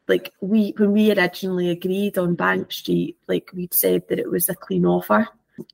like 0.07 0.33
we 0.41 0.73
when 0.77 0.91
we 0.91 1.11
originally 1.11 1.69
agreed 1.69 2.17
on 2.17 2.35
bank 2.35 2.71
street 2.71 3.17
like 3.27 3.51
we'd 3.53 3.73
said 3.73 4.07
that 4.09 4.19
it 4.19 4.29
was 4.29 4.49
a 4.49 4.55
clean 4.55 4.85
offer. 4.85 5.27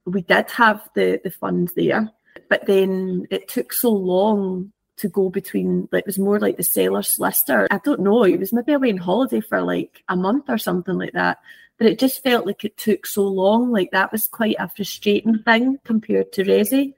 We 0.05 0.21
did 0.21 0.49
have 0.51 0.87
the 0.95 1.19
the 1.23 1.31
funds 1.31 1.73
there. 1.73 2.11
But 2.49 2.65
then 2.65 3.27
it 3.31 3.47
took 3.47 3.73
so 3.73 3.89
long 3.89 4.71
to 4.97 5.09
go 5.09 5.29
between 5.29 5.87
like 5.91 6.01
it 6.01 6.05
was 6.05 6.19
more 6.19 6.39
like 6.39 6.57
the 6.57 6.63
seller 6.63 7.03
solicitor. 7.03 7.67
I 7.71 7.79
don't 7.83 8.01
know, 8.01 8.23
it 8.23 8.39
was 8.39 8.53
maybe 8.53 8.73
away 8.73 8.91
on 8.91 8.97
holiday 8.97 9.41
for 9.41 9.61
like 9.61 10.03
a 10.07 10.15
month 10.15 10.45
or 10.49 10.57
something 10.57 10.97
like 10.97 11.13
that. 11.13 11.39
But 11.77 11.87
it 11.87 11.99
just 11.99 12.23
felt 12.23 12.45
like 12.45 12.63
it 12.63 12.77
took 12.77 13.05
so 13.05 13.23
long. 13.23 13.71
Like 13.71 13.91
that 13.91 14.11
was 14.11 14.27
quite 14.27 14.55
a 14.59 14.69
frustrating 14.69 15.39
thing 15.39 15.79
compared 15.83 16.31
to 16.33 16.43
Resi. 16.43 16.93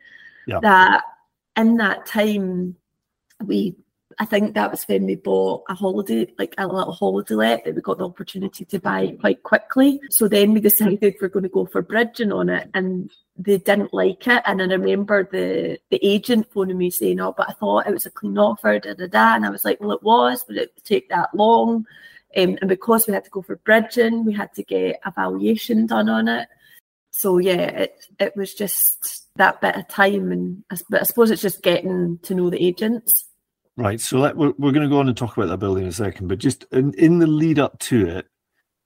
Yeah. 0.46 0.60
That 0.62 1.04
in 1.56 1.78
that 1.78 2.06
time 2.06 2.76
we 3.44 3.76
I 4.20 4.26
think 4.26 4.56
that 4.56 4.72
was 4.72 4.84
when 4.86 5.06
we 5.06 5.16
bought 5.16 5.64
a 5.70 5.76
holiday, 5.76 6.28
like 6.40 6.56
a 6.58 6.68
little 6.68 6.94
holiday 6.94 7.36
let 7.36 7.66
that 7.66 7.76
we 7.76 7.82
got 7.82 8.00
the 8.00 8.06
opportunity 8.06 8.66
to 8.66 8.80
buy 8.80 9.16
quite 9.20 9.44
quickly. 9.44 10.00
So 10.10 10.28
then 10.28 10.54
we 10.54 10.60
decided 10.60 11.18
we're 11.22 11.28
going 11.28 11.44
to 11.44 11.50
go 11.50 11.68
for 11.68 11.84
bridging 11.84 12.32
on 12.32 12.50
it. 12.50 12.68
And 12.74 13.12
they 13.38 13.58
didn't 13.58 13.94
like 13.94 14.28
it. 14.28 14.42
And 14.46 14.62
I 14.62 14.66
remember 14.66 15.24
the 15.24 15.80
the 15.92 16.00
agent 16.04 16.52
phoning 16.52 16.78
me 16.78 16.90
saying, 16.90 17.20
"Oh, 17.20 17.34
but 17.38 17.50
I 17.50 17.54
thought 17.54 17.88
it 17.88 17.94
was 17.94 18.06
a 18.06 18.12
clean 18.12 18.38
offer." 18.38 18.80
Da 18.80 18.94
da 18.94 19.08
da. 19.08 19.36
And 19.36 19.46
I 19.46 19.50
was 19.50 19.64
like, 19.64 19.80
"Well, 19.80 19.92
it 19.92 20.04
was, 20.04 20.44
but 20.44 20.58
it 20.58 20.72
would 20.76 20.84
take 20.84 21.10
that 21.10 21.30
long." 21.36 21.86
Um, 22.36 22.58
and 22.60 22.68
because 22.68 23.08
we 23.08 23.14
had 23.14 23.24
to 23.26 23.30
go 23.30 23.42
for 23.42 23.58
bridging, 23.58 24.26
we 24.26 24.34
had 24.34 24.54
to 24.56 24.64
get 24.64 25.00
a 25.06 25.12
valuation 25.12 25.86
done 25.86 26.10
on 26.10 26.28
it. 26.28 26.48
So 27.12 27.38
yeah, 27.38 27.68
it 27.68 28.06
it 28.20 28.36
was 28.36 28.54
just 28.54 29.28
that 29.38 29.62
bit 29.62 29.76
of 29.76 29.88
time, 29.88 30.32
and 30.32 30.64
I, 30.72 30.78
but 30.90 31.02
I 31.02 31.04
suppose 31.04 31.32
it's 31.32 31.42
just 31.42 31.62
getting 31.62 32.20
to 32.24 32.36
know 32.36 32.50
the 32.50 32.64
agents. 32.64 33.27
Right. 33.78 34.02
So 34.02 34.18
let, 34.18 34.36
we're, 34.36 34.54
we're 34.58 34.72
going 34.72 34.84
to 34.84 34.90
go 34.90 35.00
on 35.00 35.08
and 35.08 35.16
talk 35.16 35.38
about 35.38 35.50
that 35.50 35.60
building 35.60 35.84
in 35.84 35.90
a 35.90 35.94
second, 35.94 36.28
but 36.28 36.40
just 36.40 36.66
in, 36.72 36.94
in 36.96 37.20
the 37.20 37.28
lead 37.28 37.60
up 37.60 37.78
to 37.80 38.08
it, 38.08 38.28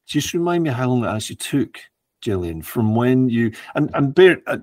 just 0.06 0.34
remind 0.34 0.64
me 0.64 0.70
how 0.70 0.90
long 0.90 1.06
it 1.06 1.08
actually 1.08 1.38
took 1.38 1.80
Gillian, 2.22 2.62
from 2.62 2.94
when 2.94 3.30
you 3.30 3.54
and 3.76 3.90
and 3.94 4.14
bear. 4.14 4.42
Uh, 4.48 4.58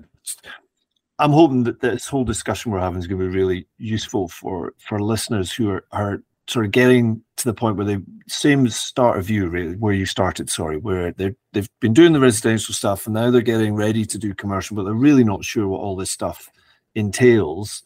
I'm 1.17 1.31
hoping 1.31 1.63
that 1.63 1.81
this 1.81 2.07
whole 2.07 2.23
discussion 2.23 2.71
we're 2.71 2.79
having 2.79 2.99
is 2.99 3.07
going 3.07 3.19
to 3.19 3.27
be 3.27 3.35
really 3.35 3.67
useful 3.79 4.27
for 4.27 4.73
for 4.77 5.01
listeners 5.01 5.51
who 5.51 5.69
are 5.71 5.85
are 5.91 6.21
sort 6.47 6.65
of 6.65 6.71
getting 6.71 7.21
to 7.37 7.45
the 7.45 7.53
point 7.53 7.77
where 7.77 7.85
they 7.85 7.97
same 8.27 8.67
start 8.69 9.17
of 9.17 9.29
you 9.29 9.47
really 9.47 9.75
where 9.75 9.93
you 9.93 10.05
started 10.05 10.49
sorry 10.49 10.77
where 10.77 11.11
they 11.11 11.33
they've 11.53 11.69
been 11.79 11.93
doing 11.93 12.13
the 12.13 12.19
residential 12.19 12.73
stuff 12.73 13.05
and 13.05 13.13
now 13.13 13.29
they're 13.29 13.41
getting 13.41 13.75
ready 13.75 14.03
to 14.03 14.17
do 14.17 14.33
commercial 14.33 14.75
but 14.75 14.83
they're 14.83 14.93
really 14.93 15.23
not 15.23 15.43
sure 15.45 15.67
what 15.67 15.79
all 15.79 15.95
this 15.95 16.09
stuff 16.09 16.49
entails 16.95 17.83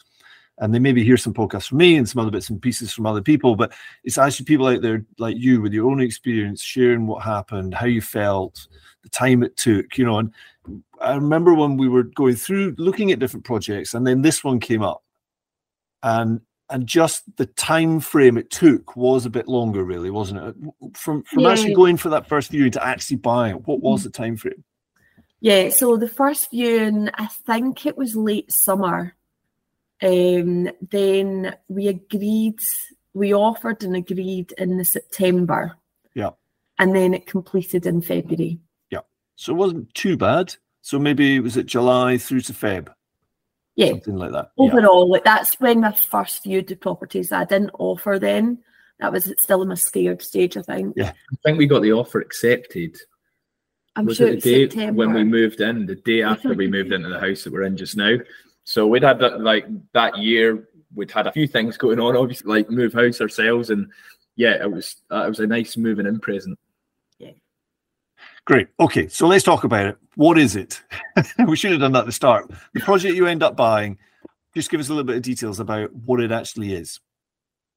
and 0.59 0.73
they 0.73 0.79
maybe 0.79 1.03
hear 1.03 1.17
some 1.17 1.33
podcasts 1.33 1.67
from 1.67 1.79
me 1.79 1.95
and 1.95 2.07
some 2.07 2.21
other 2.21 2.31
bits 2.31 2.49
and 2.49 2.61
pieces 2.61 2.93
from 2.93 3.05
other 3.05 3.21
people 3.21 3.55
but 3.55 3.73
it's 4.03 4.17
actually 4.17 4.45
people 4.45 4.67
out 4.67 4.81
there 4.81 5.05
like 5.17 5.35
you 5.37 5.61
with 5.61 5.73
your 5.73 5.89
own 5.89 6.01
experience 6.01 6.61
sharing 6.61 7.07
what 7.07 7.23
happened 7.23 7.73
how 7.73 7.85
you 7.85 8.01
felt 8.01 8.67
the 9.03 9.09
time 9.09 9.43
it 9.43 9.55
took, 9.55 9.97
you 9.97 10.05
know. 10.05 10.17
And 10.17 10.33
I 10.99 11.13
remember 11.13 11.53
when 11.53 11.77
we 11.77 11.87
were 11.87 12.03
going 12.03 12.35
through 12.35 12.75
looking 12.77 13.11
at 13.11 13.19
different 13.19 13.45
projects, 13.45 13.93
and 13.93 14.07
then 14.07 14.21
this 14.21 14.43
one 14.43 14.59
came 14.59 14.81
up, 14.81 15.03
and 16.01 16.41
and 16.69 16.87
just 16.87 17.23
the 17.35 17.45
time 17.45 17.99
frame 17.99 18.37
it 18.37 18.49
took 18.49 18.95
was 18.95 19.25
a 19.25 19.29
bit 19.29 19.47
longer, 19.47 19.83
really, 19.83 20.09
wasn't 20.09 20.43
it? 20.43 20.97
From 20.97 21.23
from 21.23 21.39
yeah. 21.41 21.51
actually 21.51 21.75
going 21.75 21.97
for 21.97 22.09
that 22.09 22.27
first 22.27 22.49
viewing 22.49 22.71
to 22.71 22.83
actually 22.83 23.17
buying, 23.17 23.55
what 23.55 23.81
was 23.81 24.01
mm. 24.01 24.03
the 24.05 24.09
time 24.09 24.37
frame? 24.37 24.63
Yeah, 25.41 25.69
so 25.69 25.97
the 25.97 26.07
first 26.07 26.51
viewing, 26.51 27.09
I 27.15 27.25
think 27.27 27.85
it 27.85 27.97
was 27.97 28.15
late 28.15 28.49
summer. 28.49 29.13
Um, 30.01 30.69
then 30.91 31.55
we 31.67 31.87
agreed, 31.87 32.59
we 33.13 33.33
offered 33.33 33.83
and 33.83 33.95
agreed 33.95 34.53
in 34.57 34.77
the 34.77 34.85
September. 34.85 35.77
Yeah. 36.13 36.31
And 36.79 36.95
then 36.95 37.13
it 37.13 37.27
completed 37.27 37.85
in 37.85 38.01
February. 38.01 38.59
Yeah. 38.89 39.01
So 39.35 39.53
it 39.53 39.57
wasn't 39.57 39.93
too 39.93 40.17
bad. 40.17 40.55
So 40.81 40.99
maybe 40.99 41.39
was 41.39 41.55
it 41.55 41.65
July 41.65 42.17
through 42.17 42.41
to 42.41 42.53
Feb? 42.53 42.89
Yeah. 43.75 43.91
Something 43.91 44.17
like 44.17 44.31
that. 44.31 44.51
Overall, 44.57 45.07
yeah. 45.07 45.11
like 45.13 45.23
that's 45.23 45.59
when 45.59 45.83
I 45.83 45.91
first 45.93 46.43
viewed 46.43 46.67
the 46.67 46.75
properties. 46.75 47.31
I 47.31 47.45
didn't 47.45 47.71
offer 47.79 48.19
then. 48.19 48.59
That 48.99 49.11
was 49.11 49.33
still 49.39 49.61
in 49.61 49.69
my 49.69 49.75
scared 49.75 50.21
stage, 50.21 50.57
I 50.57 50.61
think. 50.61 50.93
Yeah. 50.95 51.11
I 51.11 51.35
think 51.43 51.57
we 51.57 51.65
got 51.65 51.81
the 51.81 51.93
offer 51.93 52.19
accepted. 52.19 52.97
I'm 53.95 54.05
was 54.05 54.17
sure 54.17 54.27
it 54.27 54.41
the 54.41 54.51
day 54.51 54.69
September. 54.69 54.93
when 54.97 55.13
we 55.13 55.23
moved 55.23 55.61
in, 55.61 55.85
the 55.85 55.95
day 55.95 56.23
after 56.23 56.53
we 56.53 56.67
moved 56.67 56.91
into 56.91 57.09
the 57.09 57.19
house 57.19 57.43
that 57.43 57.53
we're 57.53 57.63
in 57.63 57.77
just 57.77 57.95
now. 57.95 58.15
So 58.63 58.87
we'd 58.87 59.03
had 59.03 59.19
that 59.19 59.41
like 59.41 59.65
that 59.93 60.17
year, 60.17 60.67
we'd 60.95 61.11
had 61.11 61.27
a 61.27 61.31
few 61.31 61.47
things 61.47 61.77
going 61.77 61.99
on, 61.99 62.15
obviously, 62.15 62.49
like 62.49 62.69
move 62.69 62.93
house 62.93 63.19
ourselves, 63.19 63.69
and 63.69 63.91
yeah, 64.35 64.61
it 64.61 64.71
was 64.71 64.97
uh, 65.11 65.23
it 65.25 65.29
was 65.29 65.39
a 65.39 65.47
nice 65.47 65.77
moving 65.77 66.05
in 66.05 66.19
present. 66.19 66.57
Yeah. 67.19 67.31
Great. 68.45 68.67
Okay, 68.79 69.07
so 69.07 69.27
let's 69.27 69.43
talk 69.43 69.63
about 69.63 69.87
it. 69.87 69.97
What 70.15 70.37
is 70.37 70.55
it? 70.55 70.81
we 71.47 71.55
should 71.55 71.71
have 71.71 71.81
done 71.81 71.91
that 71.93 72.01
at 72.01 72.05
the 72.05 72.11
start. 72.11 72.51
The 72.73 72.79
project 72.79 73.15
you 73.15 73.27
end 73.27 73.43
up 73.43 73.55
buying, 73.55 73.97
just 74.55 74.69
give 74.69 74.79
us 74.79 74.89
a 74.89 74.93
little 74.93 75.05
bit 75.05 75.17
of 75.17 75.21
details 75.23 75.59
about 75.59 75.93
what 75.93 76.19
it 76.21 76.31
actually 76.31 76.73
is. 76.73 76.99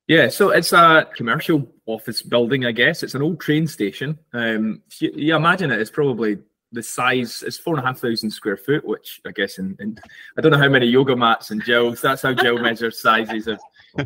Yeah, 0.09 0.29
so 0.29 0.51
it's 0.51 0.73
a 0.73 1.09
commercial 1.17 1.67
office 1.87 2.23
building, 2.23 2.65
I 2.65 2.71
guess. 2.71 3.03
It's 3.03 3.17
an 3.17 3.23
old 3.23 3.41
train 3.41 3.67
station. 3.67 4.19
Um, 4.33 4.83
you, 4.99 5.11
you, 5.17 5.37
imagine 5.37 5.73
it, 5.73 5.81
it's 5.81 5.91
probably 5.91 6.39
the 6.73 6.83
size, 6.83 7.43
is 7.43 7.59
four 7.59 7.75
and 7.77 7.85
a 7.85 7.87
half 7.87 7.99
thousand 7.99 8.31
square 8.31 8.57
foot, 8.57 8.85
which 8.85 9.21
I 9.27 9.31
guess, 9.31 9.59
in, 9.59 9.77
in 9.81 9.99
I 10.37 10.41
don't 10.41 10.53
know 10.53 10.59
how 10.59 10.69
many 10.69 10.87
yoga 10.87 11.17
mats 11.17 11.51
and 11.51 11.65
Jill's, 11.65 12.01
that's 12.01 12.23
how 12.23 12.35
Jill 12.35 12.59
measures 12.63 13.01
sizes 13.01 13.47
of, 13.47 13.61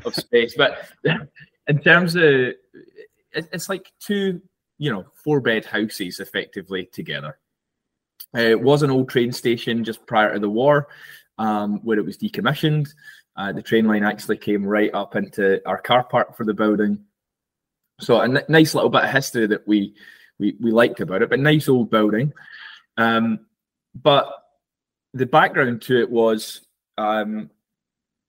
of 0.04 0.14
space. 0.14 0.54
But 0.56 0.86
in 1.66 1.78
terms 1.82 2.14
of, 2.14 2.22
it, 2.22 2.58
it's 3.32 3.68
like 3.68 3.92
two 4.00 4.40
you 4.80 4.90
know, 4.90 5.04
four 5.14 5.40
bed 5.40 5.66
houses 5.66 6.20
effectively 6.20 6.86
together. 6.86 7.38
Uh, 8.34 8.40
it 8.40 8.60
was 8.60 8.82
an 8.82 8.90
old 8.90 9.10
train 9.10 9.30
station 9.30 9.84
just 9.84 10.06
prior 10.06 10.32
to 10.32 10.40
the 10.40 10.48
war, 10.48 10.88
um, 11.36 11.80
where 11.84 11.98
it 11.98 12.04
was 12.04 12.16
decommissioned. 12.16 12.88
Uh, 13.36 13.52
the 13.52 13.62
train 13.62 13.86
line 13.86 14.02
actually 14.02 14.38
came 14.38 14.64
right 14.64 14.92
up 14.94 15.16
into 15.16 15.60
our 15.68 15.78
car 15.78 16.02
park 16.02 16.34
for 16.34 16.44
the 16.44 16.54
building. 16.54 16.98
So 18.00 18.22
a 18.22 18.24
n- 18.24 18.42
nice 18.48 18.74
little 18.74 18.88
bit 18.88 19.04
of 19.04 19.10
history 19.10 19.46
that 19.48 19.68
we, 19.68 19.94
we 20.40 20.56
we 20.58 20.72
liked 20.72 21.00
about 21.00 21.22
it, 21.22 21.30
but 21.30 21.38
nice 21.38 21.68
old 21.68 21.90
building. 21.90 22.32
Um, 22.96 23.40
but 23.94 24.32
the 25.14 25.26
background 25.26 25.82
to 25.82 26.00
it 26.00 26.10
was 26.10 26.62
um, 26.98 27.50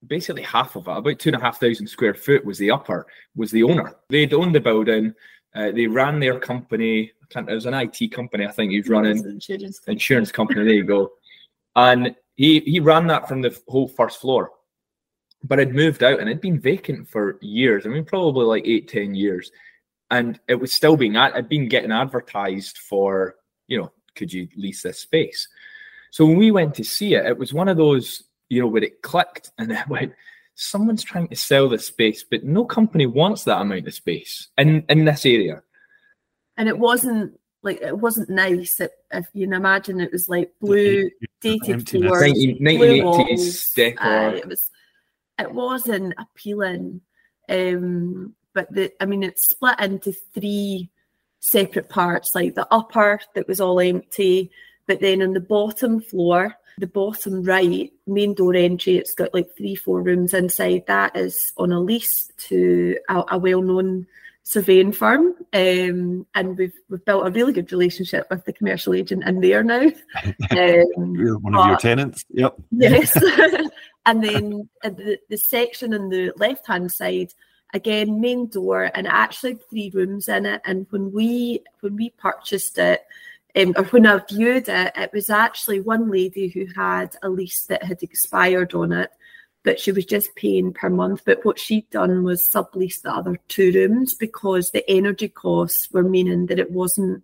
basically 0.06 0.44
half 0.44 0.76
of 0.76 0.88
it, 0.88 0.92
about 0.98 1.20
two 1.20 1.30
and 1.30 1.38
a 1.38 1.42
half 1.42 1.60
thousand 1.60 1.88
square 1.88 2.14
foot, 2.14 2.46
was 2.46 2.58
the 2.58 2.72
upper, 2.72 3.08
was 3.36 3.52
the 3.52 3.64
owner. 3.64 3.96
They'd 4.10 4.34
owned 4.34 4.54
the 4.54 4.60
building. 4.60 5.14
Uh, 5.56 5.72
they 5.72 5.88
ran 5.88 6.20
their 6.20 6.40
company. 6.40 7.12
it 7.36 7.46
was 7.46 7.66
an 7.66 7.74
IT 7.74 8.12
company, 8.12 8.46
I 8.46 8.52
think 8.52 8.72
he 8.72 8.80
was 8.80 8.90
running. 8.90 9.18
Insurance 9.18 9.80
company. 9.80 9.94
insurance 9.94 10.32
company. 10.32 10.64
There 10.64 10.74
you 10.74 10.84
go. 10.84 11.12
And 11.76 12.16
he 12.36 12.60
he 12.62 12.80
ran 12.80 13.08
that 13.08 13.28
from 13.28 13.42
the 13.42 13.58
whole 13.68 13.88
first 13.88 14.20
floor, 14.20 14.52
but 15.44 15.60
had 15.60 15.76
moved 15.76 16.04
out 16.04 16.20
and 16.20 16.30
it'd 16.30 16.42
been 16.42 16.60
vacant 16.60 17.08
for 17.08 17.38
years. 17.42 17.86
I 17.86 17.90
mean, 17.90 18.06
probably 18.06 18.46
like 18.46 18.66
eight, 18.66 18.88
ten 18.88 19.14
years, 19.14 19.52
and 20.12 20.40
it 20.48 20.56
was 20.56 20.72
still 20.72 20.96
being 20.96 21.16
ad- 21.16 21.34
had 21.34 21.50
been 21.50 21.68
getting 21.68 21.92
advertised 21.92 22.78
for. 22.78 23.36
You 23.68 23.80
know, 23.80 23.92
could 24.16 24.32
you 24.32 24.48
lease 24.56 24.84
this 24.84 25.00
space? 25.00 25.48
So 26.12 26.26
when 26.26 26.38
we 26.38 26.52
went 26.52 26.76
to 26.76 26.84
see 26.84 27.16
it, 27.16 27.26
it 27.26 27.38
was 27.38 27.54
one 27.54 27.70
of 27.70 27.78
those 27.78 28.24
you 28.50 28.62
know 28.62 28.68
where 28.68 28.84
it 28.84 29.02
clicked 29.02 29.52
and 29.58 29.72
it 29.72 29.88
went 29.90 30.14
someone's 30.56 31.04
trying 31.04 31.28
to 31.28 31.36
sell 31.36 31.68
this 31.68 31.86
space, 31.86 32.24
but 32.24 32.44
no 32.44 32.64
company 32.64 33.06
wants 33.08 33.44
that 33.46 33.60
amount 33.60 33.88
of 33.88 33.94
space 33.94 34.50
in, 34.58 34.84
in 34.90 35.06
this 35.06 35.26
area. 35.26 35.64
And 36.58 36.70
it 36.70 36.78
wasn't 36.78 37.40
like 37.64 37.82
it 37.82 37.98
wasn't 37.98 38.30
nice. 38.30 38.80
It, 38.80 38.92
if 39.12 39.28
you 39.34 39.48
can 39.48 39.54
imagine, 39.54 40.00
it 40.00 40.12
was 40.12 40.30
like 40.30 40.52
blue 40.60 41.10
dated 41.42 41.70
Emptiness. 41.70 42.10
floors, 42.10 42.22
19, 42.22 42.58
blue 42.58 42.68
1980s 42.68 43.04
walls. 43.04 43.72
decor. 43.76 44.08
Aye, 44.08 44.36
it 44.36 44.48
was 44.48 44.70
it 45.40 45.52
wasn't 45.52 46.14
appealing. 46.20 47.02
Um, 47.50 48.36
but 48.54 48.72
the 48.74 48.92
I 49.02 49.06
mean, 49.06 49.24
it's 49.24 49.50
split 49.50 49.80
into 49.80 50.14
three 50.34 50.90
separate 51.40 51.90
parts, 51.90 52.32
like 52.36 52.56
the 52.56 52.68
upper 52.72 53.20
that 53.36 53.48
was 53.48 53.60
all 53.60 53.80
empty, 53.80 54.52
but 54.88 55.00
then 55.00 55.22
on 55.22 55.34
the 55.34 55.40
bottom 55.40 56.02
floor, 56.02 56.56
the 56.78 56.88
bottom 56.88 57.44
right 57.44 57.92
main 58.08 58.34
door 58.34 58.56
entry, 58.56 58.98
it's 58.98 59.14
got 59.14 59.34
like 59.34 59.48
three, 59.58 59.76
four 59.76 60.02
rooms 60.02 60.34
inside. 60.34 60.84
That 60.88 61.16
is 61.16 61.52
on 61.58 61.72
a 61.72 61.80
lease 61.80 62.30
to 62.50 62.98
a, 63.10 63.24
a 63.32 63.38
well-known 63.38 64.08
surveying 64.44 64.92
firm, 64.92 65.36
um, 65.54 66.26
and 66.36 66.58
we've 66.58 66.74
we've 66.90 67.06
built 67.06 67.28
a 67.28 67.32
really 67.32 67.54
good 67.54 67.72
relationship 67.72 68.28
with 68.30 68.44
the 68.46 68.54
commercial 68.54 68.94
agent 68.94 69.24
in 69.26 69.42
there 69.42 69.64
now. 69.64 69.92
Um, 70.52 71.16
You're 71.16 71.38
one 71.38 71.56
of 71.56 71.68
your 71.68 71.78
tenants. 71.78 72.26
Yep. 72.32 72.56
Yes. 72.72 73.16
and 74.06 74.24
then 74.24 74.70
the, 74.84 75.18
the 75.30 75.38
section 75.38 75.94
on 75.94 76.10
the 76.10 76.34
left 76.36 76.68
hand 76.68 76.92
side, 76.92 77.34
again, 77.74 78.22
main 78.22 78.48
door, 78.48 78.92
and 78.94 79.08
it 79.08 79.14
actually 79.14 79.52
had 79.52 79.70
three 79.70 79.92
rooms 79.94 80.28
in 80.28 80.46
it. 80.46 80.62
And 80.66 80.88
when 80.90 81.12
we 81.12 81.64
when 81.82 81.96
we 81.96 82.12
purchased 82.12 82.78
it, 82.78 83.06
um, 83.56 83.74
or 83.76 83.84
when 83.86 84.06
I 84.06 84.22
viewed 84.30 84.70
it, 84.70 84.92
it 84.96 85.12
was 85.14 85.30
actually 85.30 85.82
one 85.82 86.10
lady 86.10 86.48
who 86.48 86.68
had 86.76 87.16
a 87.22 87.30
lease 87.30 87.66
that 87.66 87.84
had 87.84 88.02
expired 88.04 88.74
on 88.74 88.92
it, 88.92 89.12
but 89.64 89.80
she 89.80 89.92
was 89.92 90.06
just 90.06 90.36
paying 90.36 90.74
per 90.74 90.90
month. 90.90 91.24
But 91.26 91.44
what 91.44 91.60
she'd 91.60 91.90
done 91.90 92.24
was 92.24 92.48
sublease 92.48 93.02
the 93.02 93.14
other 93.14 93.40
two 93.48 93.72
rooms 93.74 94.14
because 94.14 94.72
the 94.72 94.90
energy 94.90 95.28
costs 95.28 95.92
were 95.92 96.04
meaning 96.04 96.46
that 96.48 96.60
it 96.60 96.72
wasn't 96.72 97.24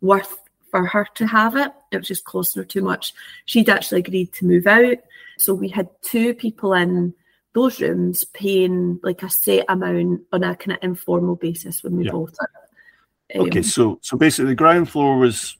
worth 0.00 0.38
for 0.70 0.86
her 0.86 1.06
to 1.14 1.26
have 1.26 1.56
it. 1.56 1.72
It 1.92 1.98
was 1.98 2.08
just 2.08 2.24
costing 2.24 2.62
her 2.62 2.66
too 2.66 2.82
much. 2.82 3.14
She'd 3.46 3.68
actually 3.68 4.00
agreed 4.00 4.32
to 4.34 4.46
move 4.46 4.66
out. 4.66 4.98
So 5.38 5.54
we 5.54 5.68
had 5.68 5.88
two 6.02 6.34
people 6.34 6.74
in 6.74 7.14
those 7.54 7.80
rooms 7.80 8.24
paying 8.24 9.00
like 9.02 9.22
a 9.22 9.30
set 9.30 9.64
amount 9.68 10.20
on 10.32 10.44
a 10.44 10.54
kind 10.54 10.72
of 10.76 10.78
informal 10.82 11.36
basis 11.36 11.82
when 11.82 11.96
we 11.96 12.04
Yeah. 12.04 12.12
bought 12.12 12.30
it. 12.30 13.36
Okay, 13.38 13.58
Um, 13.58 13.64
so 13.64 13.98
so 14.02 14.16
basically, 14.16 14.50
the 14.50 14.54
ground 14.54 14.88
floor 14.88 15.18
was 15.18 15.56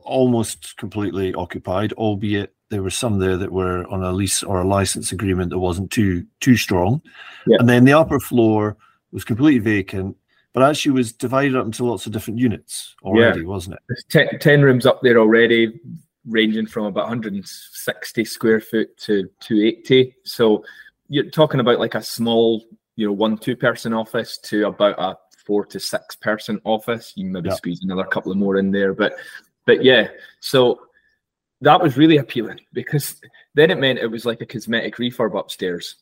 almost 0.00 0.76
completely 0.76 1.32
occupied, 1.34 1.92
albeit 1.94 2.54
there 2.70 2.82
were 2.82 2.90
some 2.90 3.18
there 3.18 3.36
that 3.36 3.52
were 3.52 3.86
on 3.88 4.02
a 4.02 4.12
lease 4.12 4.42
or 4.42 4.60
a 4.60 4.66
license 4.66 5.12
agreement 5.12 5.50
that 5.50 5.58
wasn't 5.58 5.90
too 5.90 6.24
too 6.40 6.56
strong. 6.56 7.00
Yeah. 7.46 7.56
And 7.60 7.68
then 7.68 7.84
the 7.84 7.92
upper 7.92 8.20
floor 8.20 8.76
was 9.12 9.24
completely 9.24 9.58
vacant, 9.60 10.16
but 10.52 10.62
actually 10.62 10.92
was 10.92 11.12
divided 11.12 11.56
up 11.56 11.66
into 11.66 11.84
lots 11.84 12.06
of 12.06 12.12
different 12.12 12.38
units 12.38 12.94
already, 13.02 13.44
wasn't 13.44 13.74
it? 13.76 13.80
There's 13.88 14.04
10, 14.30 14.38
10 14.38 14.62
rooms 14.62 14.86
up 14.86 15.00
there 15.02 15.18
already, 15.18 15.80
ranging 16.26 16.66
from 16.66 16.84
about 16.86 17.04
160 17.08 18.24
square 18.24 18.60
foot 18.60 18.96
to 18.98 19.28
280. 19.40 20.14
So 20.24 20.64
you're 21.10 21.28
talking 21.28 21.60
about 21.60 21.78
like 21.78 21.94
a 21.96 22.02
small, 22.02 22.64
you 22.96 23.06
know, 23.06 23.12
one, 23.12 23.36
two 23.36 23.56
person 23.56 23.92
office 23.92 24.38
to 24.44 24.68
about 24.68 24.94
a 24.98 25.18
four 25.44 25.66
to 25.66 25.78
six 25.80 26.16
person 26.16 26.60
office. 26.64 27.12
You 27.16 27.26
maybe 27.26 27.48
Yeah. 27.50 27.56
squeeze 27.56 27.82
another 27.82 28.04
couple 28.04 28.32
of 28.32 28.38
more 28.38 28.56
in 28.56 28.70
there. 28.70 28.94
But, 28.94 29.16
but 29.66 29.84
yeah, 29.84 30.08
so 30.38 30.80
that 31.60 31.82
was 31.82 31.96
really 31.96 32.16
appealing 32.18 32.60
because 32.72 33.20
then 33.54 33.70
it 33.70 33.78
meant 33.78 33.98
it 33.98 34.06
was 34.06 34.24
like 34.24 34.40
a 34.40 34.46
cosmetic 34.46 34.96
refurb 34.96 35.38
upstairs. 35.38 35.96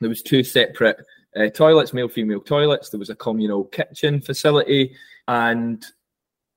There 0.00 0.08
was 0.10 0.22
two 0.22 0.44
separate 0.44 0.98
uh, 1.34 1.48
toilets, 1.48 1.92
male 1.92 2.08
female 2.08 2.40
toilets. 2.40 2.90
There 2.90 3.00
was 3.00 3.10
a 3.10 3.16
communal 3.16 3.64
kitchen 3.64 4.20
facility, 4.20 4.94
and 5.26 5.84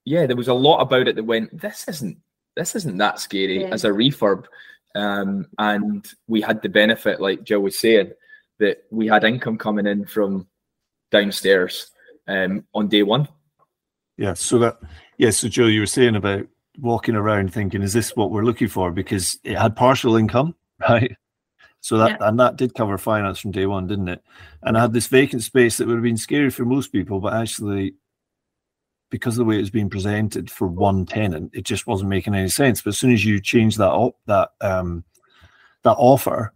yeah, 0.06 0.26
there 0.28 0.36
was 0.36 0.48
a 0.50 0.54
lot 0.54 0.82
about 0.82 1.08
it 1.08 1.16
that 1.16 1.24
went. 1.24 1.60
This 1.60 1.86
isn't 1.88 2.18
this 2.56 2.76
isn't 2.76 2.98
that 2.98 3.20
scary 3.20 3.62
Yeah. 3.62 3.70
as 3.70 3.86
a 3.86 3.90
refurb, 3.90 4.46
um, 4.96 5.48
and 5.58 6.08
we 6.28 6.42
had 6.42 6.62
the 6.62 6.70
benefit, 6.70 7.22
like 7.22 7.44
Joe 7.44 7.60
was 7.60 7.78
saying, 7.78 8.12
that 8.60 8.84
we 8.92 9.08
had 9.08 9.24
income 9.24 9.58
coming 9.58 9.88
in 9.88 10.06
from 10.06 10.48
downstairs 11.12 11.92
um, 12.28 12.66
on 12.74 12.88
day 12.88 13.04
one. 13.04 13.28
Yeah. 14.18 14.34
So 14.34 14.60
that 14.60 14.78
yeah. 15.18 15.32
So 15.32 15.48
Joe, 15.48 15.68
you 15.68 15.82
were 15.82 15.86
saying 15.88 16.16
about 16.16 16.48
walking 16.80 17.16
around 17.16 17.54
thinking, 17.54 17.82
is 17.82 17.94
this 17.94 18.16
what 18.16 18.32
we're 18.32 18.44
looking 18.44 18.68
for? 18.68 18.92
Because 18.92 19.38
it 19.44 19.58
had 19.58 19.76
partial 19.76 20.16
income, 20.16 20.56
right? 20.90 21.16
So 21.80 21.98
that 21.98 22.18
and 22.22 22.40
that 22.40 22.58
did 22.58 22.76
cover 22.76 22.98
finance 23.00 23.40
from 23.40 23.52
day 23.52 23.66
one, 23.66 23.88
didn't 23.88 24.10
it? 24.10 24.24
And 24.62 24.78
I 24.78 24.82
had 24.82 24.94
this 24.94 25.08
vacant 25.08 25.42
space 25.42 25.78
that 25.78 25.88
would 25.88 25.96
have 25.96 26.04
been 26.04 26.18
scary 26.18 26.52
for 26.52 26.64
most 26.64 26.92
people, 26.92 27.20
but 27.20 27.34
actually, 27.34 27.96
because 29.12 29.36
of 29.36 29.40
the 29.40 29.46
way 29.46 29.58
it 29.58 29.62
was 29.62 29.70
being 29.70 29.90
presented 29.90 30.50
for 30.50 30.68
one 30.68 31.06
tenant, 31.06 31.52
it 31.54 31.64
just 31.66 31.86
wasn't 31.86 32.10
making 32.10 32.34
any 32.34 32.48
sense. 32.50 32.82
But 32.82 32.90
as 32.90 32.98
soon 32.98 33.12
as 33.14 33.24
you 33.24 33.40
change 33.40 33.76
that 33.78 33.92
op, 33.92 34.18
that 34.26 34.50
um, 34.62 35.04
that 35.84 35.96
offer 36.00 36.54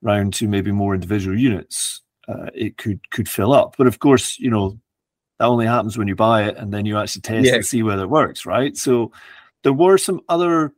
round 0.00 0.32
to 0.34 0.48
maybe 0.48 0.72
more 0.72 0.94
individual 0.94 1.38
units, 1.38 2.00
uh, 2.28 2.48
it 2.54 2.78
could 2.78 3.10
could 3.10 3.28
fill 3.28 3.52
up. 3.52 3.74
But 3.76 3.86
of 3.88 3.98
course, 3.98 4.38
you 4.38 4.48
know 4.50 4.78
that 5.38 5.46
only 5.46 5.66
happens 5.66 5.98
when 5.98 6.08
you 6.08 6.14
buy 6.16 6.44
it 6.44 6.56
and 6.56 6.72
then 6.72 6.86
you 6.86 6.96
actually 6.96 7.20
test 7.22 7.46
Yeah. 7.46 7.56
and 7.56 7.66
see 7.66 7.82
whether 7.82 8.04
it 8.04 8.08
works, 8.10 8.46
right? 8.46 8.74
So 8.74 9.12
there 9.64 9.74
were 9.74 9.98
some 9.98 10.22
other 10.30 10.72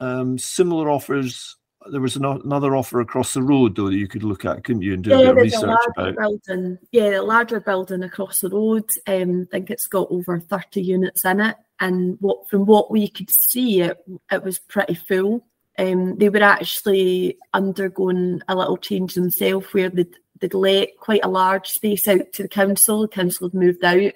um, 0.00 0.36
similar 0.36 0.90
offers. 0.90 1.56
There 1.90 2.00
was 2.00 2.16
ano- 2.16 2.40
another 2.42 2.76
offer 2.76 3.00
across 3.00 3.32
the 3.32 3.42
road 3.42 3.74
though 3.74 3.88
that 3.88 3.96
you 3.96 4.08
could 4.08 4.22
look 4.22 4.44
at, 4.44 4.64
couldn't 4.64 4.82
you, 4.82 4.94
and 4.94 5.02
do 5.02 5.12
a 5.12 5.16
bit 5.16 5.24
yeah, 5.24 5.30
of 5.30 5.36
research 5.36 5.80
about. 5.96 6.16
building. 6.16 6.78
Yeah, 6.92 7.20
a 7.20 7.22
larger 7.22 7.60
building 7.60 8.02
across 8.02 8.40
the 8.40 8.50
road. 8.50 8.90
Um, 9.06 9.48
I 9.50 9.56
think 9.56 9.70
it's 9.70 9.86
got 9.86 10.10
over 10.10 10.38
30 10.38 10.82
units 10.82 11.24
in 11.24 11.40
it. 11.40 11.56
And 11.80 12.18
what 12.20 12.48
from 12.50 12.66
what 12.66 12.90
we 12.90 13.08
could 13.08 13.30
see, 13.30 13.80
it 13.80 13.96
it 14.30 14.44
was 14.44 14.58
pretty 14.58 14.94
full. 14.94 15.46
Um, 15.78 16.18
they 16.18 16.28
were 16.28 16.42
actually 16.42 17.38
undergoing 17.54 18.42
a 18.48 18.54
little 18.54 18.76
change 18.76 19.14
themselves 19.14 19.72
where 19.72 19.88
they'd, 19.88 20.14
they'd 20.38 20.52
let 20.52 20.98
quite 20.98 21.24
a 21.24 21.28
large 21.28 21.68
space 21.68 22.06
out 22.06 22.32
to 22.34 22.42
the 22.42 22.48
council. 22.48 23.02
The 23.02 23.08
council 23.08 23.48
had 23.48 23.54
moved 23.54 23.82
out 23.82 24.12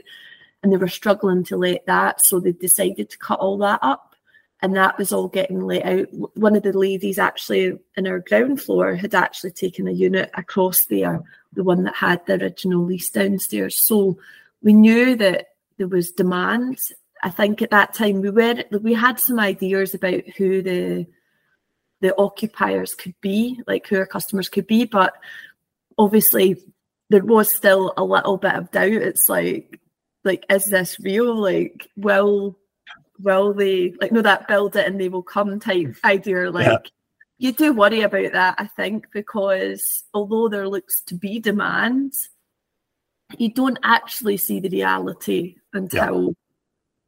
and 0.63 0.73
they 0.73 0.77
were 0.77 0.89
struggling 0.89 1.45
to 1.45 1.57
let 1.57 1.87
that. 1.87 2.25
So 2.25 2.41
they 2.41 2.53
decided 2.53 3.09
to 3.11 3.19
cut 3.19 3.39
all 3.39 3.57
that 3.59 3.79
up. 3.83 4.14
And 4.65 4.75
that 4.77 4.97
was 4.97 5.13
all 5.13 5.29
getting 5.29 5.61
let 5.61 5.85
out. 5.85 6.07
One 6.39 6.57
of 6.57 6.63
the 6.63 6.73
ladies 6.73 7.19
actually 7.19 7.79
in 7.99 8.07
our 8.07 8.21
ground 8.21 8.63
floor 8.63 8.95
had 8.95 9.15
actually 9.15 9.51
taken 9.51 9.87
a 9.87 9.93
unit 9.93 10.31
across 10.33 10.87
there, 10.87 11.23
the 11.53 11.63
one 11.63 11.85
that 11.85 11.95
had 11.95 12.25
the 12.25 12.41
original 12.43 12.83
lease 12.83 13.11
downstairs. 13.11 13.87
So 13.87 14.17
we 14.63 14.73
knew 14.73 15.17
that 15.17 15.49
there 15.77 15.87
was 15.87 16.13
demand. 16.13 16.79
I 17.23 17.29
think 17.29 17.61
at 17.61 17.73
that 17.73 17.93
time 17.93 18.23
we 18.23 18.31
were 18.31 18.65
we 18.81 18.95
had 18.95 19.21
some 19.21 19.39
ideas 19.39 19.93
about 19.93 20.23
who 20.39 20.63
the 20.63 21.07
the 22.01 22.17
occupiers 22.19 22.95
could 22.95 23.21
be, 23.21 23.61
like 23.67 23.87
who 23.87 23.99
our 23.99 24.07
customers 24.07 24.49
could 24.49 24.67
be, 24.67 24.87
but 24.87 25.13
obviously 25.99 26.57
there 27.11 27.23
was 27.23 27.55
still 27.55 27.93
a 27.99 28.03
little 28.03 28.39
bit 28.39 28.55
of 28.55 28.71
doubt. 28.71 28.93
It's 28.93 29.29
like, 29.29 29.79
like, 30.25 30.47
is 30.49 30.65
this 30.65 30.99
real? 31.01 31.37
Like, 31.37 31.91
will 31.99 32.57
will 33.21 33.55
they 33.55 33.95
like 34.01 34.13
no 34.13 34.23
that 34.23 34.49
build 34.49 34.77
it 34.77 34.87
and 34.87 35.01
they 35.01 35.09
will 35.09 35.23
come 35.23 35.59
type 35.61 35.97
idea? 36.05 36.51
Like 36.51 36.67
Yeah. 36.67 36.79
you 37.39 37.53
do 37.53 37.73
worry 37.73 38.03
about 38.03 38.33
that, 38.33 38.55
I 38.59 38.67
think, 38.67 39.09
because 39.13 40.05
although 40.13 40.49
there 40.49 40.69
looks 40.69 41.03
to 41.03 41.15
be 41.15 41.39
demand, 41.39 42.13
you 43.39 43.53
don't 43.53 43.79
actually 43.83 44.37
see 44.37 44.61
the 44.61 44.69
reality 44.69 45.57
until 45.73 46.35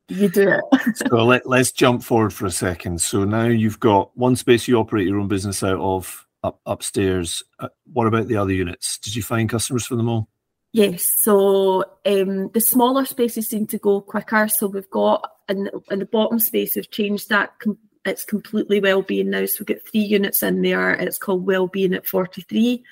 you 0.08 0.28
do 0.28 0.48
it. 0.48 0.96
so 1.08 1.24
let, 1.24 1.46
let's 1.46 1.72
jump 1.72 2.02
forward 2.02 2.32
for 2.32 2.46
a 2.46 2.50
second. 2.50 3.00
So 3.00 3.24
now 3.24 3.46
you've 3.46 3.80
got 3.80 4.16
one 4.16 4.36
space 4.36 4.68
you 4.68 4.76
operate 4.78 5.06
your 5.06 5.18
own 5.18 5.28
business 5.28 5.62
out 5.62 5.80
of 5.80 6.26
up 6.42 6.60
upstairs. 6.66 7.42
Uh, 7.58 7.68
what 7.92 8.06
about 8.06 8.28
the 8.28 8.36
other 8.36 8.52
units? 8.52 8.98
Did 8.98 9.16
you 9.16 9.22
find 9.22 9.48
customers 9.48 9.86
for 9.86 9.96
them 9.96 10.08
all? 10.08 10.28
Yes, 10.76 11.10
so 11.22 11.84
um, 12.04 12.50
the 12.50 12.60
smaller 12.60 13.06
spaces 13.06 13.48
seem 13.48 13.66
to 13.68 13.78
go 13.78 14.02
quicker. 14.02 14.46
So 14.46 14.66
we've 14.66 14.90
got 14.90 15.26
in, 15.48 15.70
in 15.90 16.00
the 16.00 16.04
bottom 16.04 16.38
space, 16.38 16.76
we've 16.76 16.90
changed 16.90 17.30
that. 17.30 17.58
Com- 17.60 17.78
it's 18.04 18.26
completely 18.26 18.78
well-being 18.78 19.30
now. 19.30 19.46
So 19.46 19.60
we've 19.60 19.78
got 19.78 19.88
three 19.90 20.02
units 20.02 20.42
in 20.42 20.60
there. 20.60 20.90
It's 20.90 21.16
called 21.16 21.46
well-being 21.46 21.94
at 21.94 22.06
43. 22.06 22.84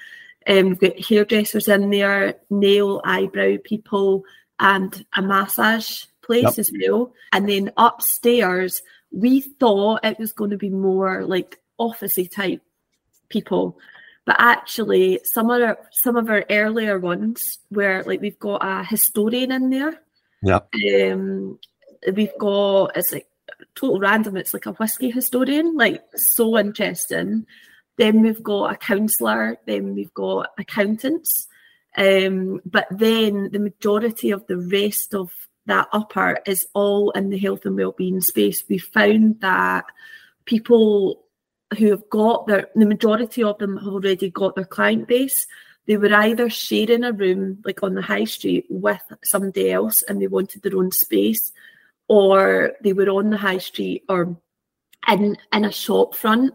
Um, 0.46 0.70
we've 0.70 0.80
got 0.80 0.98
hairdressers 0.98 1.68
in 1.68 1.90
there, 1.90 2.36
nail, 2.48 3.02
eyebrow 3.04 3.56
people, 3.62 4.24
and 4.58 5.04
a 5.14 5.20
massage 5.20 6.06
place 6.22 6.56
Yep. 6.56 6.58
as 6.58 6.72
well. 6.80 7.12
And 7.34 7.46
then 7.46 7.70
upstairs, 7.76 8.80
we 9.10 9.42
thought 9.42 10.06
it 10.06 10.18
was 10.18 10.32
going 10.32 10.52
to 10.52 10.56
be 10.56 10.70
more 10.70 11.26
like 11.26 11.60
officey 11.78 12.30
type 12.30 12.62
people 13.28 13.78
but 14.26 14.36
actually 14.38 15.20
some 15.24 15.50
of 15.50 15.62
our 15.62 15.78
some 15.92 16.16
of 16.16 16.28
our 16.30 16.44
earlier 16.50 16.98
ones 16.98 17.58
where 17.68 18.02
like 18.04 18.20
we've 18.20 18.38
got 18.38 18.58
a 18.62 18.84
historian 18.84 19.52
in 19.52 19.70
there 19.70 20.00
Yeah. 20.42 20.60
um 21.00 21.58
we've 22.12 22.36
got 22.38 22.96
it's 22.96 23.12
like 23.12 23.26
total 23.74 24.00
random 24.00 24.36
it's 24.36 24.54
like 24.54 24.66
a 24.66 24.72
whiskey 24.72 25.10
historian 25.10 25.76
like 25.76 26.02
so 26.14 26.58
interesting 26.58 27.46
then 27.96 28.22
we've 28.22 28.42
got 28.42 28.72
a 28.72 28.76
counsellor 28.76 29.56
then 29.66 29.94
we've 29.94 30.14
got 30.14 30.50
accountants 30.58 31.46
um 31.96 32.60
but 32.66 32.86
then 32.90 33.50
the 33.52 33.58
majority 33.58 34.30
of 34.30 34.46
the 34.46 34.58
rest 34.58 35.14
of 35.14 35.30
that 35.66 35.88
upper 35.92 36.38
is 36.46 36.66
all 36.74 37.10
in 37.12 37.30
the 37.30 37.38
health 37.38 37.64
and 37.64 37.76
well-being 37.76 38.20
space. 38.20 38.62
We 38.68 38.78
found 38.78 39.40
that 39.40 39.86
people 40.44 41.23
who 41.74 41.90
have 41.90 42.08
got 42.10 42.46
their 42.46 42.68
the 42.74 42.86
majority 42.86 43.42
of 43.42 43.58
them 43.58 43.76
have 43.78 43.92
already 43.92 44.30
got 44.30 44.54
their 44.54 44.64
client 44.64 45.08
base. 45.08 45.46
They 45.86 45.96
were 45.96 46.14
either 46.14 46.48
sharing 46.48 47.04
a 47.04 47.12
room 47.12 47.58
like 47.64 47.82
on 47.82 47.94
the 47.94 48.02
high 48.02 48.24
street 48.24 48.66
with 48.70 49.02
somebody 49.22 49.70
else 49.70 50.02
and 50.02 50.20
they 50.20 50.28
wanted 50.28 50.62
their 50.62 50.78
own 50.78 50.90
space, 50.92 51.52
or 52.08 52.72
they 52.82 52.92
were 52.92 53.10
on 53.10 53.30
the 53.30 53.36
high 53.36 53.58
street 53.58 54.04
or 54.08 54.36
in 55.08 55.36
in 55.52 55.64
a 55.64 55.72
shop 55.72 56.14
front 56.14 56.54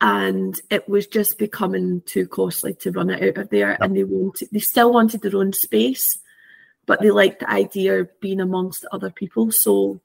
and 0.00 0.60
it 0.70 0.88
was 0.88 1.06
just 1.06 1.38
becoming 1.38 2.02
too 2.06 2.26
costly 2.26 2.74
to 2.74 2.90
run 2.90 3.10
it 3.10 3.22
out 3.22 3.42
of 3.42 3.50
there 3.50 3.76
and 3.82 3.96
they 3.96 4.04
wanted 4.04 4.48
they 4.50 4.58
still 4.58 4.92
wanted 4.92 5.20
their 5.20 5.36
own 5.36 5.52
space 5.52 6.18
but 6.86 7.00
they 7.00 7.10
liked 7.10 7.40
the 7.40 7.50
idea 7.50 8.00
of 8.00 8.20
being 8.20 8.40
amongst 8.40 8.86
other 8.92 9.10
people 9.10 9.52
so 9.52 10.00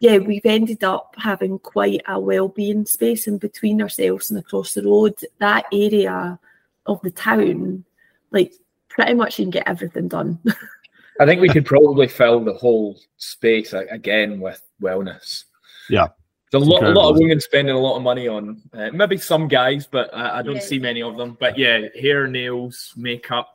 yeah 0.00 0.18
we've 0.18 0.44
ended 0.44 0.84
up 0.84 1.14
having 1.18 1.58
quite 1.58 2.00
a 2.08 2.18
well-being 2.18 2.84
space 2.86 3.26
in 3.26 3.38
between 3.38 3.82
ourselves 3.82 4.30
and 4.30 4.38
across 4.38 4.74
the 4.74 4.82
road 4.82 5.14
that 5.38 5.64
area 5.72 6.38
of 6.86 7.00
the 7.02 7.10
town 7.10 7.84
like 8.30 8.52
pretty 8.88 9.14
much 9.14 9.38
you 9.38 9.44
can 9.44 9.50
get 9.50 9.68
everything 9.68 10.08
done 10.08 10.38
i 11.20 11.26
think 11.26 11.40
we 11.40 11.48
could 11.48 11.66
probably 11.66 12.08
fill 12.08 12.44
the 12.44 12.54
whole 12.54 12.98
space 13.16 13.72
again 13.72 14.40
with 14.40 14.62
wellness 14.80 15.44
yeah 15.90 16.08
there's 16.50 16.66
a 16.66 16.70
lot, 16.70 16.82
a 16.82 16.88
lot 16.90 17.10
of 17.10 17.18
women 17.18 17.40
spending 17.40 17.74
a 17.74 17.78
lot 17.78 17.96
of 17.96 18.02
money 18.02 18.26
on 18.26 18.62
uh, 18.72 18.90
maybe 18.92 19.18
some 19.18 19.48
guys, 19.48 19.86
but 19.86 20.14
I, 20.14 20.38
I 20.38 20.42
don't 20.42 20.56
yeah. 20.56 20.62
see 20.62 20.78
many 20.78 21.02
of 21.02 21.16
them. 21.16 21.36
But 21.38 21.58
yeah, 21.58 21.88
hair, 22.00 22.26
nails, 22.26 22.94
makeup, 22.96 23.50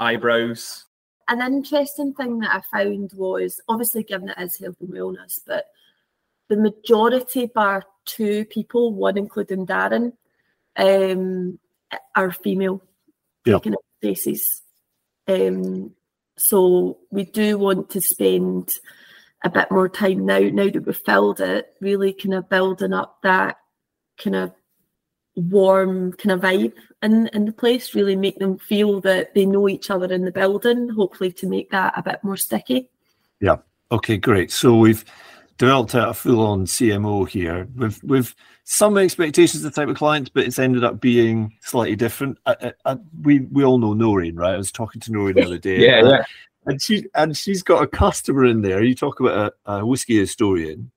eyebrows. 0.00 0.86
An 1.28 1.40
interesting 1.40 2.14
thing 2.14 2.40
that 2.40 2.54
I 2.54 2.76
found 2.76 3.12
was 3.14 3.60
obviously 3.68 4.02
given 4.02 4.28
it 4.30 4.38
is 4.38 4.58
health 4.58 4.76
and 4.80 4.90
wellness, 4.90 5.40
but 5.46 5.66
the 6.48 6.56
majority, 6.56 7.46
bar 7.46 7.84
two 8.04 8.44
people, 8.46 8.92
one 8.92 9.16
including 9.16 9.66
Darren, 9.66 10.12
um, 10.76 11.58
are 12.16 12.32
female, 12.32 12.82
yeah. 13.44 13.54
taking 13.54 13.74
up 13.74 13.80
spaces. 14.00 14.62
Um, 15.28 15.92
so 16.36 16.98
we 17.10 17.24
do 17.24 17.58
want 17.58 17.90
to 17.90 18.00
spend 18.00 18.70
a 19.44 19.50
bit 19.50 19.70
more 19.70 19.88
time 19.88 20.24
now, 20.26 20.40
now 20.40 20.68
that 20.68 20.86
we've 20.86 20.96
filled 20.96 21.40
it, 21.40 21.74
really 21.80 22.12
kind 22.12 22.34
of 22.34 22.48
building 22.48 22.92
up 22.92 23.18
that 23.22 23.56
kind 24.18 24.36
of 24.36 24.52
warm 25.34 26.12
kind 26.12 26.32
of 26.32 26.40
vibe 26.40 26.74
in, 27.02 27.28
in 27.28 27.44
the 27.46 27.52
place, 27.52 27.94
really 27.94 28.16
make 28.16 28.38
them 28.38 28.58
feel 28.58 29.00
that 29.02 29.34
they 29.34 29.46
know 29.46 29.68
each 29.68 29.90
other 29.90 30.12
in 30.12 30.24
the 30.24 30.32
building, 30.32 30.88
hopefully 30.90 31.32
to 31.32 31.46
make 31.46 31.70
that 31.70 31.94
a 31.96 32.02
bit 32.02 32.22
more 32.22 32.36
sticky. 32.36 32.88
Yeah. 33.40 33.56
Okay, 33.90 34.16
great. 34.16 34.50
So 34.50 34.76
we've 34.76 35.04
developed 35.58 35.94
a 35.94 36.14
full-on 36.14 36.66
CMO 36.66 37.28
here 37.28 37.68
with 37.76 38.02
with 38.02 38.34
some 38.64 38.96
expectations 38.96 39.64
of 39.64 39.72
the 39.72 39.80
type 39.80 39.88
of 39.88 39.96
clients, 39.96 40.30
but 40.30 40.44
it's 40.44 40.58
ended 40.58 40.84
up 40.84 41.00
being 41.00 41.52
slightly 41.60 41.96
different. 41.96 42.38
I, 42.46 42.72
I, 42.84 42.96
we 43.20 43.40
we 43.40 43.64
all 43.64 43.78
know 43.78 43.92
Noreen, 43.92 44.36
right? 44.36 44.54
I 44.54 44.56
was 44.56 44.72
talking 44.72 45.00
to 45.02 45.12
Noreen 45.12 45.34
the 45.34 45.44
other 45.44 45.58
day. 45.58 45.78
yeah, 45.86 46.02
yeah 46.02 46.24
and 46.66 46.80
she 46.80 47.06
and 47.14 47.36
she's 47.36 47.62
got 47.62 47.82
a 47.82 47.86
customer 47.86 48.44
in 48.44 48.62
there. 48.62 48.82
You 48.82 48.94
talk 48.94 49.20
about 49.20 49.54
a, 49.66 49.72
a 49.72 49.86
whiskey 49.86 50.18
historian, 50.18 50.90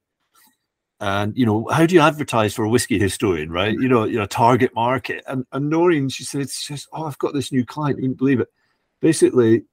and 0.99 1.36
you 1.38 1.45
know 1.45 1.67
how 1.71 1.86
do 1.86 1.95
you 1.95 2.01
advertise 2.01 2.53
for 2.53 2.65
a 2.65 2.69
whiskey 2.69 2.99
historian, 2.99 3.51
right? 3.51 3.73
You 3.73 3.89
know, 3.89 4.05
you 4.05 4.17
know, 4.17 4.25
target 4.25 4.73
market. 4.73 5.23
And, 5.27 5.45
and 5.51 5.69
Noreen, 5.69 6.10
she 6.10 6.23
said, 6.23 6.49
says, 6.49 6.88
"Oh, 6.93 7.05
I've 7.05 7.17
got 7.17 7.34
this 7.34 7.51
new 7.51 7.65
client. 7.65 7.97
You 7.97 8.03
wouldn't 8.03 8.17
believe 8.17 8.39
it. 8.39 8.47
Basically, 9.01 9.63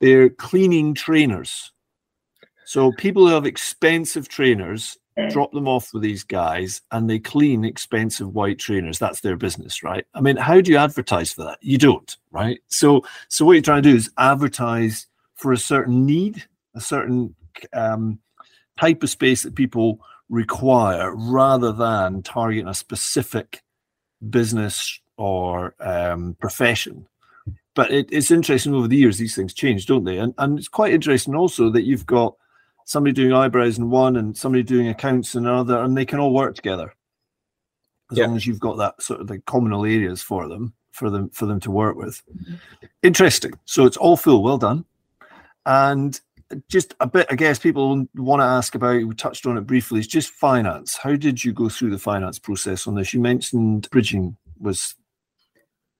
they're 0.00 0.30
cleaning 0.30 0.94
trainers. 0.94 1.72
So 2.64 2.92
people 2.92 3.26
who 3.26 3.34
have 3.34 3.46
expensive 3.46 4.28
trainers 4.28 4.96
drop 5.28 5.52
them 5.52 5.68
off 5.68 5.92
with 5.92 6.02
these 6.02 6.24
guys 6.24 6.80
and 6.92 7.10
they 7.10 7.18
clean 7.18 7.62
expensive 7.62 8.32
white 8.32 8.58
trainers 8.58 8.98
that's 8.98 9.20
their 9.20 9.36
business 9.36 9.82
right 9.82 10.06
i 10.14 10.20
mean 10.20 10.34
how 10.34 10.62
do 10.62 10.70
you 10.70 10.78
advertise 10.78 11.30
for 11.30 11.44
that 11.44 11.58
you 11.60 11.76
don't 11.76 12.16
right 12.30 12.60
so 12.68 13.04
so 13.28 13.44
what 13.44 13.52
you're 13.52 13.60
trying 13.60 13.82
to 13.82 13.90
do 13.90 13.94
is 13.94 14.10
advertise 14.16 15.08
for 15.40 15.52
a 15.52 15.58
certain 15.58 16.04
need, 16.04 16.44
a 16.74 16.80
certain 16.80 17.34
um, 17.72 18.18
type 18.78 19.02
of 19.02 19.08
space 19.08 19.42
that 19.42 19.54
people 19.54 19.98
require, 20.30 21.14
rather 21.14 21.72
than 21.72 22.22
targeting 22.22 22.68
a 22.68 22.74
specific 22.74 23.62
business 24.30 24.98
or 25.16 25.74
um, 25.80 26.34
profession. 26.40 27.06
But 27.74 27.90
it, 27.90 28.08
it's 28.10 28.30
interesting 28.30 28.74
over 28.74 28.88
the 28.88 28.96
years, 28.96 29.18
these 29.18 29.34
things 29.34 29.52
change, 29.52 29.86
don't 29.86 30.04
they? 30.04 30.18
And, 30.18 30.32
and 30.38 30.58
it's 30.58 30.68
quite 30.68 30.94
interesting 30.94 31.34
also 31.34 31.68
that 31.70 31.84
you've 31.84 32.06
got 32.06 32.34
somebody 32.84 33.12
doing 33.12 33.32
eyebrows 33.32 33.78
in 33.78 33.90
one 33.90 34.16
and 34.16 34.36
somebody 34.36 34.62
doing 34.62 34.88
accounts 34.88 35.34
in 35.34 35.46
another, 35.46 35.82
and 35.82 35.96
they 35.96 36.04
can 36.04 36.18
all 36.18 36.32
work 36.32 36.54
together 36.54 36.94
as 38.10 38.18
yeah. 38.18 38.26
long 38.26 38.36
as 38.36 38.46
you've 38.46 38.60
got 38.60 38.76
that 38.78 39.00
sort 39.00 39.20
of 39.20 39.28
the 39.28 39.38
communal 39.40 39.84
areas 39.84 40.22
for 40.22 40.48
them 40.48 40.72
for 40.90 41.10
them 41.10 41.30
for 41.30 41.46
them 41.46 41.60
to 41.60 41.70
work 41.70 41.96
with. 41.96 42.22
Mm-hmm. 42.26 42.54
Interesting. 43.02 43.52
So 43.64 43.86
it's 43.86 43.96
all 43.96 44.16
full. 44.16 44.42
Well 44.42 44.58
done. 44.58 44.84
And 45.66 46.20
just 46.68 46.94
a 47.00 47.06
bit, 47.06 47.26
I 47.30 47.34
guess 47.34 47.58
people 47.58 48.06
want 48.14 48.40
to 48.40 48.44
ask 48.44 48.74
about, 48.74 49.04
we 49.04 49.14
touched 49.14 49.46
on 49.46 49.56
it 49.56 49.66
briefly, 49.66 50.00
is 50.00 50.06
just 50.06 50.30
finance. 50.30 50.96
How 50.96 51.16
did 51.16 51.44
you 51.44 51.52
go 51.52 51.68
through 51.68 51.90
the 51.90 51.98
finance 51.98 52.38
process 52.38 52.86
on 52.86 52.94
this? 52.94 53.14
You 53.14 53.20
mentioned 53.20 53.88
bridging 53.90 54.36
was 54.58 54.94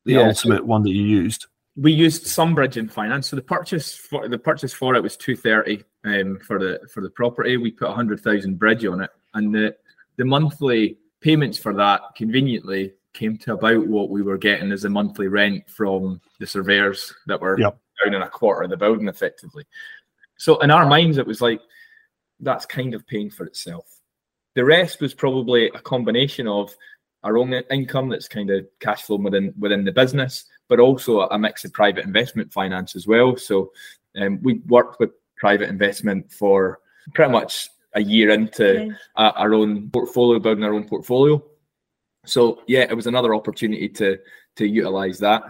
the 0.04 0.14
yeah, 0.14 0.28
ultimate 0.28 0.58
so 0.58 0.64
one 0.64 0.82
that 0.82 0.90
you 0.90 1.02
used. 1.02 1.46
We 1.76 1.92
used 1.92 2.26
some 2.26 2.54
bridging 2.54 2.88
finance. 2.88 3.28
So 3.28 3.36
the 3.36 3.42
purchase 3.42 3.94
for 3.94 4.28
the 4.28 4.38
purchase 4.38 4.72
for 4.72 4.94
it 4.94 5.02
was 5.02 5.16
230 5.16 5.84
um, 6.04 6.38
for 6.40 6.58
the 6.58 6.80
for 6.92 7.00
the 7.00 7.10
property. 7.10 7.56
We 7.56 7.70
put 7.70 7.88
a 7.88 7.94
hundred 7.94 8.20
thousand 8.20 8.58
bridge 8.58 8.84
on 8.84 9.02
it. 9.02 9.10
And 9.34 9.54
the 9.54 9.76
the 10.16 10.24
monthly 10.24 10.98
payments 11.20 11.58
for 11.58 11.72
that 11.74 12.00
conveniently 12.16 12.94
came 13.12 13.36
to 13.38 13.54
about 13.54 13.86
what 13.86 14.10
we 14.10 14.22
were 14.22 14.38
getting 14.38 14.72
as 14.72 14.84
a 14.84 14.90
monthly 14.90 15.28
rent 15.28 15.68
from 15.70 16.20
the 16.38 16.46
surveyors 16.46 17.14
that 17.26 17.40
were 17.40 17.58
yep 17.58 17.78
down 18.04 18.14
in 18.14 18.22
a 18.22 18.28
quarter 18.28 18.62
of 18.62 18.70
the 18.70 18.76
building 18.76 19.08
effectively. 19.08 19.64
So 20.40 20.58
in 20.60 20.70
our 20.70 20.86
minds, 20.86 21.18
it 21.18 21.26
was 21.26 21.42
like 21.42 21.60
that's 22.40 22.64
kind 22.64 22.94
of 22.94 23.06
paying 23.06 23.28
for 23.30 23.44
itself. 23.44 23.84
The 24.54 24.64
rest 24.64 25.02
was 25.02 25.12
probably 25.12 25.66
a 25.66 25.78
combination 25.78 26.48
of 26.48 26.74
our 27.22 27.36
own 27.36 27.52
income 27.70 28.08
that's 28.08 28.26
kind 28.26 28.48
of 28.48 28.66
cash 28.80 29.02
flow 29.02 29.18
within 29.18 29.52
within 29.58 29.84
the 29.84 29.92
business, 29.92 30.46
but 30.66 30.80
also 30.80 31.20
a 31.28 31.38
mix 31.38 31.66
of 31.66 31.74
private 31.74 32.06
investment 32.06 32.50
finance 32.54 32.96
as 32.96 33.06
well. 33.06 33.36
So 33.36 33.70
um, 34.18 34.40
we 34.42 34.54
worked 34.66 34.98
with 34.98 35.10
private 35.36 35.68
investment 35.68 36.32
for 36.32 36.80
pretty 37.12 37.30
much 37.30 37.68
a 37.92 38.02
year 38.02 38.30
into 38.30 38.96
uh, 39.16 39.32
our 39.36 39.52
own 39.52 39.90
portfolio, 39.90 40.38
building 40.38 40.64
our 40.64 40.72
own 40.72 40.88
portfolio. 40.88 41.44
So 42.24 42.62
yeah, 42.66 42.86
it 42.88 42.96
was 42.96 43.06
another 43.06 43.34
opportunity 43.34 43.90
to 43.90 44.18
to 44.56 44.66
utilize 44.66 45.18
that. 45.18 45.42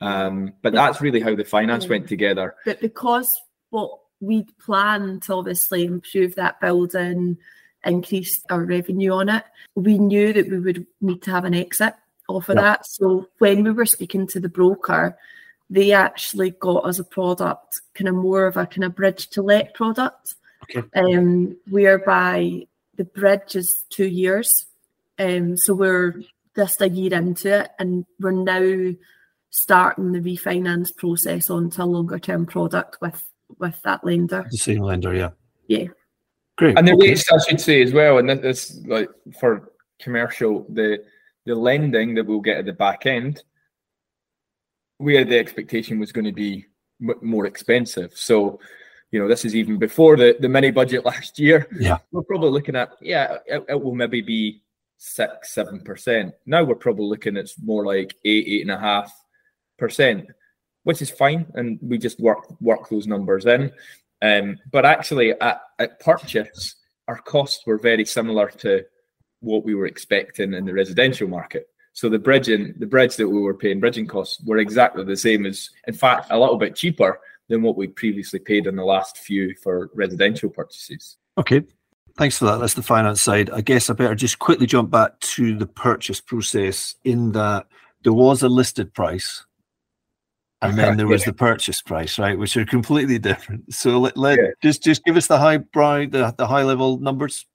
Um, 0.00 0.54
but 0.62 0.72
that's 0.72 1.00
really 1.00 1.20
how 1.20 1.36
the 1.36 1.44
finance 1.44 1.86
went 1.86 2.08
together. 2.08 2.56
But 2.64 2.80
because 2.80 3.40
what 3.70 4.01
we 4.22 4.44
planned 4.64 5.22
to 5.24 5.34
obviously 5.34 5.84
improve 5.84 6.36
that 6.36 6.60
building, 6.60 7.36
increase 7.84 8.42
our 8.48 8.62
revenue 8.62 9.12
on 9.12 9.28
it, 9.28 9.44
we 9.74 9.98
knew 9.98 10.32
that 10.32 10.48
we 10.48 10.60
would 10.60 10.86
need 11.00 11.20
to 11.22 11.30
have 11.32 11.44
an 11.44 11.54
exit 11.54 11.94
off 12.28 12.48
of 12.48 12.56
that. 12.56 12.86
So 12.86 13.28
when 13.38 13.64
we 13.64 13.72
were 13.72 13.84
speaking 13.84 14.26
to 14.28 14.40
the 14.40 14.48
broker, 14.48 15.18
they 15.68 15.92
actually 15.92 16.50
got 16.50 16.84
us 16.84 16.98
a 16.98 17.04
product, 17.04 17.80
kind 17.94 18.08
of 18.08 18.14
more 18.14 18.46
of 18.46 18.56
a 18.56 18.66
kind 18.66 18.84
of 18.84 18.94
bridge 18.94 19.28
to 19.30 19.42
let 19.42 19.74
product, 19.74 20.36
okay. 20.64 20.86
um, 20.94 21.56
whereby 21.68 22.66
the 22.96 23.04
bridge 23.04 23.56
is 23.56 23.84
two 23.90 24.06
years. 24.06 24.66
Um, 25.18 25.56
so 25.56 25.74
we're 25.74 26.22
just 26.54 26.80
a 26.80 26.88
year 26.88 27.14
into 27.14 27.60
it, 27.60 27.70
and 27.78 28.06
we're 28.20 28.32
now 28.32 28.94
starting 29.50 30.12
the 30.12 30.20
refinance 30.20 30.94
process 30.94 31.50
onto 31.50 31.82
a 31.82 31.84
longer 31.84 32.18
term 32.18 32.46
product 32.46 32.98
with 33.00 33.22
with 33.58 33.80
that 33.82 34.04
lender. 34.04 34.46
The 34.50 34.58
same 34.58 34.80
lender, 34.80 35.14
yeah. 35.14 35.30
Yeah. 35.68 35.86
Great. 36.56 36.78
And 36.78 36.86
the 36.86 36.92
okay. 36.92 37.10
rates 37.10 37.30
I 37.32 37.38
should 37.48 37.60
say 37.60 37.82
as 37.82 37.92
well, 37.92 38.18
and 38.18 38.28
this 38.28 38.80
like 38.86 39.08
for 39.40 39.72
commercial, 40.00 40.66
the 40.68 41.02
the 41.44 41.54
lending 41.54 42.14
that 42.14 42.26
we'll 42.26 42.40
get 42.40 42.58
at 42.58 42.66
the 42.66 42.72
back 42.72 43.06
end, 43.06 43.42
where 44.98 45.24
the 45.24 45.38
expectation 45.38 45.98
was 45.98 46.12
going 46.12 46.24
to 46.24 46.32
be 46.32 46.66
m- 47.00 47.18
more 47.20 47.46
expensive. 47.46 48.12
So, 48.14 48.60
you 49.10 49.18
know, 49.18 49.26
this 49.26 49.44
is 49.44 49.56
even 49.56 49.78
before 49.78 50.16
the, 50.16 50.36
the 50.38 50.48
mini 50.48 50.70
budget 50.70 51.04
last 51.12 51.38
year. 51.38 51.66
Yeah. 51.78 51.98
We're 52.12 52.22
probably 52.22 52.50
looking 52.50 52.76
at, 52.76 52.90
yeah, 53.00 53.38
it, 53.46 53.64
it 53.68 53.82
will 53.82 53.94
maybe 53.94 54.20
be 54.20 54.62
six, 54.98 55.52
seven 55.52 55.80
percent. 55.80 56.34
Now 56.46 56.62
we're 56.62 56.76
probably 56.76 57.06
looking 57.06 57.36
at 57.36 57.48
more 57.62 57.84
like 57.84 58.14
eight, 58.24 58.46
eight 58.46 58.62
and 58.62 58.70
a 58.70 58.78
half 58.78 59.12
percent, 59.78 60.26
which 60.84 61.02
is 61.02 61.10
fine, 61.10 61.46
and 61.54 61.78
we 61.82 61.98
just 61.98 62.20
work 62.20 62.60
work 62.60 62.88
those 62.88 63.06
numbers 63.06 63.46
in. 63.46 63.72
Um, 64.20 64.58
but 64.70 64.84
actually, 64.84 65.32
at, 65.40 65.62
at 65.78 66.00
purchase, 66.00 66.76
our 67.08 67.18
costs 67.18 67.66
were 67.66 67.78
very 67.78 68.04
similar 68.04 68.48
to 68.58 68.84
what 69.40 69.64
we 69.64 69.74
were 69.74 69.86
expecting 69.86 70.54
in 70.54 70.64
the 70.64 70.72
residential 70.72 71.28
market. 71.28 71.66
So 71.92 72.08
the 72.08 72.18
bridging, 72.18 72.74
the 72.78 72.86
bridge 72.86 73.16
that 73.16 73.28
we 73.28 73.40
were 73.40 73.54
paying 73.54 73.80
bridging 73.80 74.06
costs 74.06 74.42
were 74.44 74.58
exactly 74.58 75.04
the 75.04 75.16
same 75.16 75.44
as, 75.44 75.68
in 75.86 75.94
fact, 75.94 76.28
a 76.30 76.38
little 76.38 76.56
bit 76.56 76.76
cheaper 76.76 77.20
than 77.48 77.62
what 77.62 77.76
we 77.76 77.88
previously 77.88 78.38
paid 78.38 78.66
in 78.66 78.76
the 78.76 78.84
last 78.84 79.18
few 79.18 79.54
for 79.62 79.90
residential 79.94 80.48
purchases. 80.48 81.18
Okay, 81.36 81.62
thanks 82.16 82.38
for 82.38 82.46
that. 82.46 82.58
That's 82.58 82.74
the 82.74 82.82
finance 82.82 83.20
side. 83.20 83.50
I 83.50 83.60
guess 83.60 83.90
I 83.90 83.94
better 83.94 84.14
just 84.14 84.38
quickly 84.38 84.66
jump 84.66 84.90
back 84.90 85.18
to 85.20 85.58
the 85.58 85.66
purchase 85.66 86.20
process 86.20 86.94
in 87.04 87.32
that 87.32 87.66
there 88.04 88.12
was 88.12 88.42
a 88.42 88.48
listed 88.48 88.94
price 88.94 89.44
and 90.62 90.78
then 90.78 90.96
there 90.96 91.06
was 91.06 91.24
the 91.24 91.32
purchase 91.32 91.82
price, 91.82 92.18
right, 92.18 92.38
which 92.38 92.56
are 92.56 92.64
completely 92.64 93.18
different. 93.18 93.64
So 93.72 93.98
let, 93.98 94.16
let 94.16 94.38
yeah. 94.38 94.48
just 94.62 94.82
just 94.82 95.04
give 95.04 95.16
us 95.16 95.26
the 95.26 95.38
high 95.38 95.58
brow, 95.58 96.06
the, 96.06 96.34
the 96.36 96.46
high 96.46 96.62
level 96.62 96.98
numbers. 96.98 97.46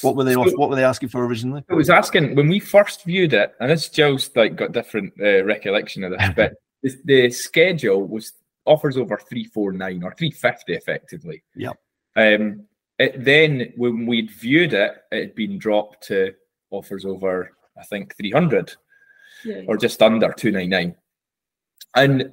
What 0.00 0.16
were 0.16 0.24
they? 0.24 0.32
So, 0.32 0.50
what 0.56 0.70
were 0.70 0.76
they 0.76 0.84
asking 0.84 1.10
for 1.10 1.24
originally? 1.24 1.62
I 1.70 1.74
was 1.74 1.90
asking 1.90 2.34
when 2.34 2.48
we 2.48 2.58
first 2.58 3.04
viewed 3.04 3.34
it, 3.34 3.54
and 3.60 3.70
this 3.70 3.88
Joe's 3.88 4.30
like 4.34 4.56
got 4.56 4.72
different 4.72 5.12
uh, 5.20 5.44
recollection 5.44 6.04
of 6.04 6.12
this, 6.12 6.30
but 6.36 6.54
the, 6.82 6.96
the, 7.04 7.30
schedule 7.30 8.06
was 8.06 8.32
offers 8.64 8.96
over 8.96 9.18
three 9.18 9.44
four 9.44 9.72
nine 9.72 10.02
or 10.02 10.14
three 10.14 10.30
fifty 10.30 10.74
effectively. 10.74 11.42
Yeah. 11.54 11.72
Um. 12.16 12.64
It, 12.98 13.24
then 13.24 13.72
when 13.76 14.06
we'd 14.06 14.30
viewed 14.30 14.72
it, 14.72 14.96
it 15.10 15.20
had 15.20 15.34
been 15.34 15.58
dropped 15.58 16.06
to 16.08 16.32
offers 16.70 17.04
over 17.04 17.52
I 17.78 17.84
think 17.84 18.16
three 18.16 18.30
hundred, 18.30 18.74
yeah. 19.44 19.62
or 19.66 19.76
just 19.76 20.00
under 20.00 20.32
two 20.32 20.50
nine 20.50 20.70
nine 20.70 20.94
and 21.94 22.32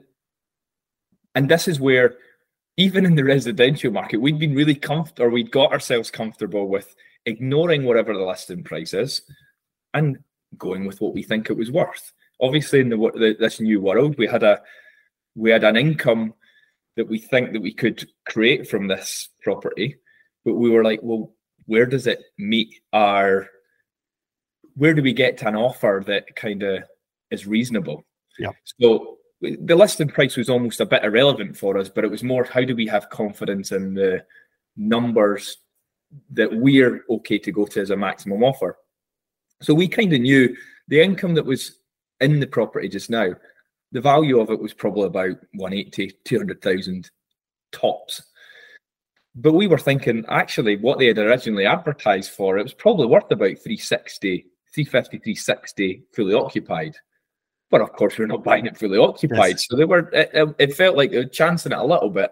and 1.36 1.50
this 1.50 1.68
is 1.68 1.80
where 1.80 2.16
even 2.78 3.06
in 3.06 3.16
the 3.16 3.24
residential 3.24 3.92
market 3.92 4.18
we'd 4.18 4.40
been 4.40 4.56
really 4.56 4.76
comfortable 4.76 5.28
or 5.28 5.30
we'd 5.30 5.52
got 5.52 5.72
ourselves 5.72 6.10
comfortable 6.10 6.68
with 6.68 6.96
ignoring 7.26 7.84
whatever 7.84 8.14
the 8.14 8.24
listing 8.24 8.64
price 8.64 8.94
is 8.94 9.22
and 9.94 10.18
going 10.58 10.86
with 10.86 11.02
what 11.02 11.14
we 11.14 11.22
think 11.22 11.50
it 11.50 11.58
was 11.58 11.72
worth. 11.72 12.12
Obviously 12.42 12.80
in 12.80 12.90
the, 12.90 12.98
the 12.98 13.36
this 13.40 13.60
new 13.60 13.82
world 13.82 14.18
we 14.18 14.28
had 14.28 14.44
a 14.44 14.62
we 15.36 15.52
had 15.52 15.64
an 15.64 15.78
income 15.78 16.34
that 16.96 17.08
we 17.08 17.20
think 17.20 17.54
that 17.54 17.62
we 17.62 17.74
could 17.74 18.08
create 18.26 18.68
from 18.68 18.88
this 18.88 19.30
property 19.44 19.98
but 20.46 20.56
we 20.56 20.70
were 20.70 20.84
like 20.84 21.00
well 21.04 21.34
where 21.66 21.86
does 21.86 22.08
it 22.08 22.24
meet 22.38 22.82
our 22.94 23.48
where 24.76 24.94
do 24.94 25.04
we 25.04 25.14
get 25.14 25.38
to 25.38 25.48
an 25.48 25.56
offer 25.56 26.04
that 26.08 26.36
kind 26.36 26.64
of 26.64 26.84
is 27.32 27.46
reasonable? 27.46 28.06
Yeah. 28.40 28.52
So 28.82 29.19
the 29.42 29.76
listing 29.76 30.10
price 30.10 30.36
was 30.36 30.50
almost 30.50 30.82
a 30.82 30.86
bit 30.86 31.04
irrelevant 31.04 31.58
for 31.58 31.78
us, 31.78 31.90
but 31.90 32.04
it 32.04 32.12
was 32.12 32.24
more 32.24 32.44
how 32.44 32.64
do 32.64 32.76
we 32.76 32.88
have 32.88 33.10
confidence 33.10 33.72
in 33.72 33.94
the 33.94 34.24
numbers 34.76 35.58
that 36.32 36.54
we're 36.54 37.04
okay 37.10 37.38
to 37.38 37.52
go 37.52 37.66
to 37.66 37.82
as 37.82 37.92
a 37.92 37.98
maximum 37.98 38.44
offer. 38.44 38.78
So 39.62 39.74
we 39.74 39.88
kind 39.88 40.12
of 40.14 40.22
knew 40.22 40.56
the 40.88 41.02
income 41.02 41.36
that 41.36 41.46
was 41.46 41.80
in 42.20 42.40
the 42.40 42.48
property 42.48 42.90
just 42.90 43.10
now, 43.10 43.34
the 43.92 44.02
value 44.02 44.40
of 44.40 44.50
it 44.50 44.60
was 44.60 44.74
probably 44.74 45.06
about 45.06 45.38
180, 45.54 46.12
200,000 46.26 47.10
tops. 47.72 48.22
But 49.36 49.54
we 49.54 49.68
were 49.68 49.78
thinking 49.78 50.26
actually 50.28 50.78
what 50.78 51.00
they 51.00 51.08
had 51.08 51.18
originally 51.18 51.66
advertised 51.66 52.32
for, 52.32 52.58
it 52.58 52.64
was 52.64 52.74
probably 52.74 53.08
worth 53.08 53.32
about 53.32 53.58
360, 53.58 54.46
350, 54.74 55.18
360 55.18 56.04
fully 56.14 56.34
occupied. 56.34 56.96
But 57.70 57.82
of 57.82 57.94
course, 57.94 58.18
we're 58.18 58.28
not 58.28 58.44
buying 58.50 58.66
it 58.66 58.78
fully 58.78 58.98
occupied. 58.98 59.52
Yes. 59.52 59.68
So 59.70 59.76
they 59.76 59.86
were. 59.86 60.10
It, 60.14 60.56
it, 60.60 60.74
felt 60.76 60.98
like 60.98 61.12
they 61.12 61.18
were 61.18 61.26
chancing 61.26 61.72
it 61.72 61.78
a 61.78 61.84
little 61.84 62.10
bit, 62.10 62.32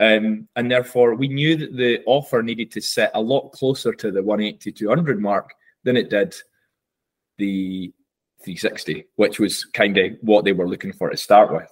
um, 0.00 0.48
and 0.56 0.70
therefore 0.70 1.14
we 1.14 1.28
knew 1.28 1.56
that 1.56 1.76
the 1.76 2.02
offer 2.06 2.42
needed 2.42 2.70
to 2.72 2.80
sit 2.80 3.10
a 3.14 3.20
lot 3.20 3.52
closer 3.52 3.92
to 3.92 4.10
the 4.10 4.22
180 4.22 4.72
200 4.72 5.20
mark 5.20 5.54
than 5.84 5.96
it 5.96 6.10
did 6.10 6.34
the 7.38 7.92
360, 8.40 9.06
which 9.16 9.38
was 9.38 9.64
kind 9.64 9.96
of 9.98 10.12
what 10.20 10.44
they 10.44 10.52
were 10.52 10.68
looking 10.68 10.92
for 10.92 11.10
to 11.10 11.16
start 11.16 11.52
with. 11.52 11.70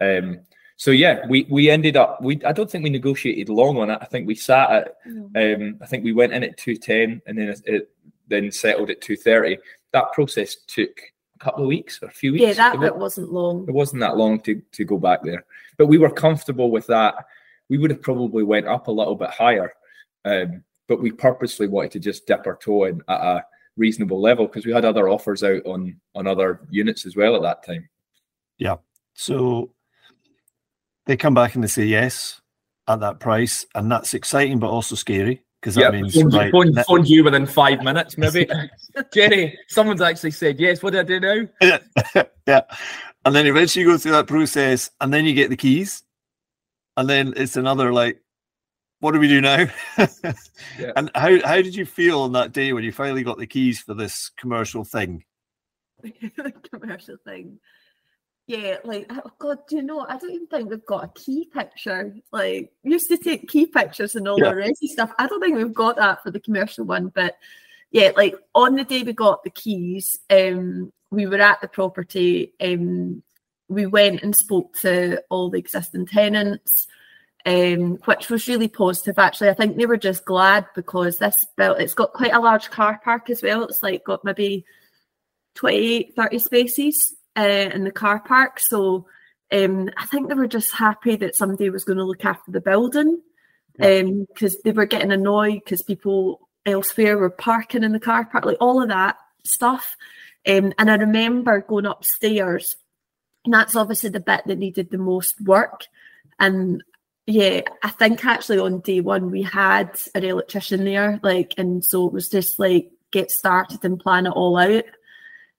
Um, 0.00 0.40
so 0.76 0.92
yeah, 0.92 1.26
we 1.28 1.46
we 1.50 1.70
ended 1.70 1.96
up. 1.96 2.22
We 2.22 2.40
I 2.44 2.52
don't 2.52 2.70
think 2.70 2.84
we 2.84 2.90
negotiated 2.90 3.48
long 3.48 3.78
on 3.78 3.90
it. 3.90 3.98
I 4.00 4.04
think 4.04 4.26
we 4.26 4.36
sat 4.36 4.70
at. 4.70 4.96
Um, 5.06 5.78
I 5.82 5.86
think 5.86 6.04
we 6.04 6.12
went 6.12 6.32
in 6.32 6.44
at 6.44 6.56
two 6.56 6.76
ten 6.76 7.20
and 7.26 7.36
then 7.36 7.48
it, 7.48 7.62
it 7.64 7.90
then 8.28 8.52
settled 8.52 8.90
at 8.90 9.00
two 9.00 9.16
thirty. 9.16 9.58
That 9.92 10.12
process 10.12 10.56
took 10.68 10.96
couple 11.38 11.64
of 11.64 11.68
weeks 11.68 12.02
or 12.02 12.06
a 12.06 12.10
few 12.10 12.32
weeks. 12.32 12.42
Yeah, 12.42 12.52
that 12.54 12.80
bit 12.80 12.96
wasn't 12.96 13.32
long. 13.32 13.64
It 13.68 13.74
wasn't 13.74 14.00
that 14.00 14.16
long 14.16 14.40
to, 14.40 14.60
to 14.72 14.84
go 14.84 14.98
back 14.98 15.22
there. 15.22 15.44
But 15.76 15.86
we 15.86 15.98
were 15.98 16.10
comfortable 16.10 16.70
with 16.70 16.86
that. 16.88 17.14
We 17.68 17.78
would 17.78 17.90
have 17.90 18.02
probably 18.02 18.44
went 18.44 18.66
up 18.66 18.88
a 18.88 18.92
little 18.92 19.14
bit 19.14 19.30
higher. 19.30 19.72
Um, 20.24 20.64
but 20.88 21.00
we 21.00 21.10
purposely 21.12 21.68
wanted 21.68 21.92
to 21.92 22.00
just 22.00 22.26
dip 22.26 22.46
our 22.46 22.56
toe 22.56 22.84
in 22.84 23.02
at 23.08 23.20
a 23.20 23.44
reasonable 23.76 24.20
level 24.20 24.46
because 24.46 24.66
we 24.66 24.72
had 24.72 24.84
other 24.84 25.08
offers 25.08 25.44
out 25.44 25.64
on 25.64 26.00
on 26.14 26.26
other 26.26 26.60
units 26.70 27.06
as 27.06 27.14
well 27.14 27.36
at 27.36 27.42
that 27.42 27.64
time. 27.64 27.88
Yeah. 28.56 28.76
So 29.14 29.72
they 31.06 31.16
come 31.16 31.34
back 31.34 31.54
and 31.54 31.62
they 31.62 31.68
say 31.68 31.84
yes 31.84 32.40
at 32.88 33.00
that 33.00 33.20
price, 33.20 33.66
and 33.74 33.90
that's 33.90 34.14
exciting 34.14 34.58
but 34.58 34.70
also 34.70 34.94
scary 34.94 35.42
because 35.60 35.74
that 35.74 35.92
means 35.92 36.14
phoned, 36.14 36.34
right, 36.34 36.52
phoned, 36.52 36.74
that, 36.76 36.86
phoned 36.86 37.08
you 37.08 37.24
within 37.24 37.46
five 37.46 37.82
minutes, 37.82 38.16
maybe. 38.16 38.48
Jenny, 39.12 39.58
someone's 39.68 40.00
actually 40.00 40.30
said 40.30 40.60
yes. 40.60 40.82
What 40.82 40.92
do 40.92 41.00
I 41.00 41.02
do 41.02 41.20
now? 41.20 41.48
Yeah, 41.60 41.78
yeah. 42.46 42.60
And 43.24 43.34
then 43.34 43.46
eventually 43.46 43.84
you 43.84 43.90
go 43.90 43.98
through 43.98 44.12
that 44.12 44.26
process, 44.26 44.90
and 45.00 45.12
then 45.12 45.24
you 45.24 45.34
get 45.34 45.50
the 45.50 45.56
keys, 45.56 46.02
and 46.96 47.08
then 47.08 47.34
it's 47.36 47.56
another 47.56 47.92
like, 47.92 48.20
what 49.00 49.12
do 49.12 49.20
we 49.20 49.28
do 49.28 49.40
now? 49.40 49.66
yeah. 50.78 50.92
And 50.96 51.10
how 51.14 51.40
how 51.44 51.56
did 51.56 51.74
you 51.74 51.86
feel 51.86 52.20
on 52.20 52.32
that 52.32 52.52
day 52.52 52.72
when 52.72 52.84
you 52.84 52.92
finally 52.92 53.22
got 53.24 53.38
the 53.38 53.46
keys 53.46 53.80
for 53.80 53.94
this 53.94 54.30
commercial 54.38 54.84
thing? 54.84 55.24
commercial 56.70 57.16
thing 57.24 57.58
yeah, 58.48 58.78
like 58.82 59.04
oh 59.10 59.30
god, 59.38 59.58
do 59.68 59.76
you 59.76 59.82
know? 59.82 60.06
I 60.08 60.16
don't 60.16 60.32
even 60.32 60.46
think 60.46 60.70
we've 60.70 60.86
got 60.86 61.04
a 61.04 61.08
key 61.08 61.50
picture. 61.52 62.14
Like 62.32 62.72
we 62.82 62.92
used 62.92 63.08
to 63.08 63.18
take 63.18 63.46
key 63.46 63.66
pictures 63.66 64.14
and 64.14 64.26
all 64.26 64.40
yeah. 64.40 64.54
the 64.54 64.62
resi 64.62 64.88
stuff. 64.88 65.12
I 65.18 65.26
don't 65.26 65.38
think 65.38 65.54
we've 65.54 65.74
got 65.74 65.96
that 65.96 66.22
for 66.22 66.30
the 66.30 66.40
commercial 66.40 66.86
one, 66.86 67.08
but 67.08 67.36
yeah, 67.90 68.12
like 68.16 68.36
on 68.54 68.74
the 68.74 68.84
day 68.84 69.02
we 69.02 69.12
got 69.12 69.44
the 69.44 69.50
keys, 69.50 70.18
um, 70.30 70.90
we 71.10 71.26
were 71.26 71.42
at 71.42 71.60
the 71.60 71.68
property. 71.68 72.54
Um, 72.58 73.22
we 73.68 73.84
went 73.84 74.22
and 74.22 74.34
spoke 74.34 74.72
to 74.80 75.22
all 75.28 75.50
the 75.50 75.58
existing 75.58 76.06
tenants, 76.06 76.86
um, 77.44 77.98
which 78.06 78.30
was 78.30 78.48
really 78.48 78.68
positive. 78.68 79.18
Actually, 79.18 79.50
I 79.50 79.54
think 79.54 79.76
they 79.76 79.84
were 79.84 79.98
just 79.98 80.24
glad 80.24 80.64
because 80.74 81.18
this 81.18 81.36
built. 81.58 81.80
It's 81.80 81.92
got 81.92 82.14
quite 82.14 82.32
a 82.32 82.40
large 82.40 82.70
car 82.70 82.98
park 83.04 83.28
as 83.28 83.42
well. 83.42 83.64
It's 83.64 83.82
like 83.82 84.04
got 84.04 84.24
maybe 84.24 84.64
28, 85.54 86.16
30 86.16 86.38
spaces 86.38 87.14
uh, 87.38 87.70
in 87.72 87.84
the 87.84 87.92
car 87.92 88.20
park. 88.20 88.58
So 88.58 89.06
um, 89.52 89.90
I 89.96 90.06
think 90.06 90.28
they 90.28 90.34
were 90.34 90.48
just 90.48 90.74
happy 90.74 91.16
that 91.16 91.36
somebody 91.36 91.70
was 91.70 91.84
going 91.84 91.98
to 91.98 92.04
look 92.04 92.24
after 92.24 92.50
the 92.50 92.60
building 92.60 93.20
because 93.76 94.54
um, 94.54 94.60
they 94.64 94.72
were 94.72 94.86
getting 94.86 95.12
annoyed 95.12 95.60
because 95.64 95.82
people 95.82 96.48
elsewhere 96.66 97.16
were 97.16 97.30
parking 97.30 97.84
in 97.84 97.92
the 97.92 98.00
car 98.00 98.24
park, 98.24 98.44
like 98.44 98.56
all 98.60 98.82
of 98.82 98.88
that 98.88 99.16
stuff. 99.44 99.96
Um, 100.46 100.72
and 100.78 100.90
I 100.90 100.96
remember 100.96 101.60
going 101.60 101.86
upstairs, 101.86 102.74
and 103.44 103.54
that's 103.54 103.76
obviously 103.76 104.10
the 104.10 104.20
bit 104.20 104.42
that 104.46 104.58
needed 104.58 104.90
the 104.90 104.98
most 104.98 105.40
work. 105.40 105.84
And 106.40 106.82
yeah, 107.26 107.62
I 107.82 107.90
think 107.90 108.24
actually 108.24 108.58
on 108.58 108.80
day 108.80 109.00
one 109.00 109.30
we 109.30 109.42
had 109.42 109.96
an 110.14 110.24
electrician 110.24 110.84
there, 110.84 111.20
like, 111.22 111.54
and 111.56 111.84
so 111.84 112.06
it 112.06 112.12
was 112.12 112.28
just 112.28 112.58
like 112.58 112.90
get 113.12 113.30
started 113.30 113.84
and 113.84 114.00
plan 114.00 114.26
it 114.26 114.30
all 114.30 114.58
out 114.58 114.84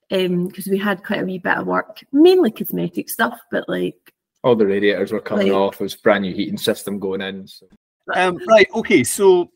because 0.10 0.68
um, 0.68 0.72
we 0.72 0.78
had 0.78 1.04
quite 1.04 1.22
a 1.22 1.26
wee 1.26 1.38
bit 1.38 1.58
of 1.58 1.68
work, 1.68 2.04
mainly 2.12 2.52
cosmetic 2.52 3.10
stuff, 3.10 3.40
but 3.52 3.70
like 3.70 4.14
all 4.44 4.56
the 4.56 4.66
radiators 4.66 5.12
were 5.12 5.20
coming 5.20 5.48
like, 5.48 5.56
off. 5.56 5.76
It 5.76 5.84
was 5.84 5.96
brand 5.96 6.24
new 6.24 6.34
heating 6.34 6.58
system 6.58 7.00
going 7.00 7.22
in. 7.22 7.48
So. 7.48 7.68
Um, 8.16 8.40
right. 8.48 8.68
Okay. 8.74 9.04
So 9.04 9.52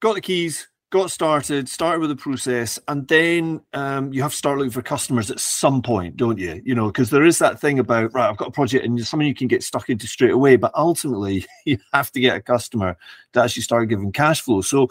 got 0.00 0.14
the 0.14 0.20
keys, 0.20 0.68
got 0.90 1.10
started, 1.10 1.68
started 1.68 2.00
with 2.00 2.10
the 2.10 2.16
process, 2.16 2.78
and 2.88 3.06
then 3.08 3.60
um, 3.72 4.12
you 4.12 4.22
have 4.22 4.32
to 4.32 4.36
start 4.36 4.58
looking 4.58 4.72
for 4.72 4.82
customers 4.82 5.30
at 5.30 5.40
some 5.40 5.82
point, 5.82 6.16
don't 6.16 6.38
you? 6.38 6.60
You 6.64 6.74
know, 6.74 6.88
because 6.88 7.10
there 7.10 7.24
is 7.24 7.38
that 7.38 7.60
thing 7.60 7.78
about 7.78 8.12
right. 8.12 8.28
I've 8.28 8.36
got 8.36 8.48
a 8.48 8.52
project, 8.52 8.84
and 8.84 9.00
something 9.06 9.28
you 9.28 9.34
can 9.34 9.48
get 9.48 9.62
stuck 9.62 9.88
into 9.88 10.06
straight 10.06 10.32
away, 10.32 10.56
but 10.56 10.72
ultimately 10.74 11.46
you 11.64 11.78
have 11.92 12.10
to 12.12 12.20
get 12.20 12.36
a 12.36 12.42
customer 12.42 12.96
to 13.32 13.42
actually 13.42 13.62
start 13.62 13.88
giving 13.88 14.12
cash 14.12 14.40
flow. 14.40 14.60
So. 14.60 14.88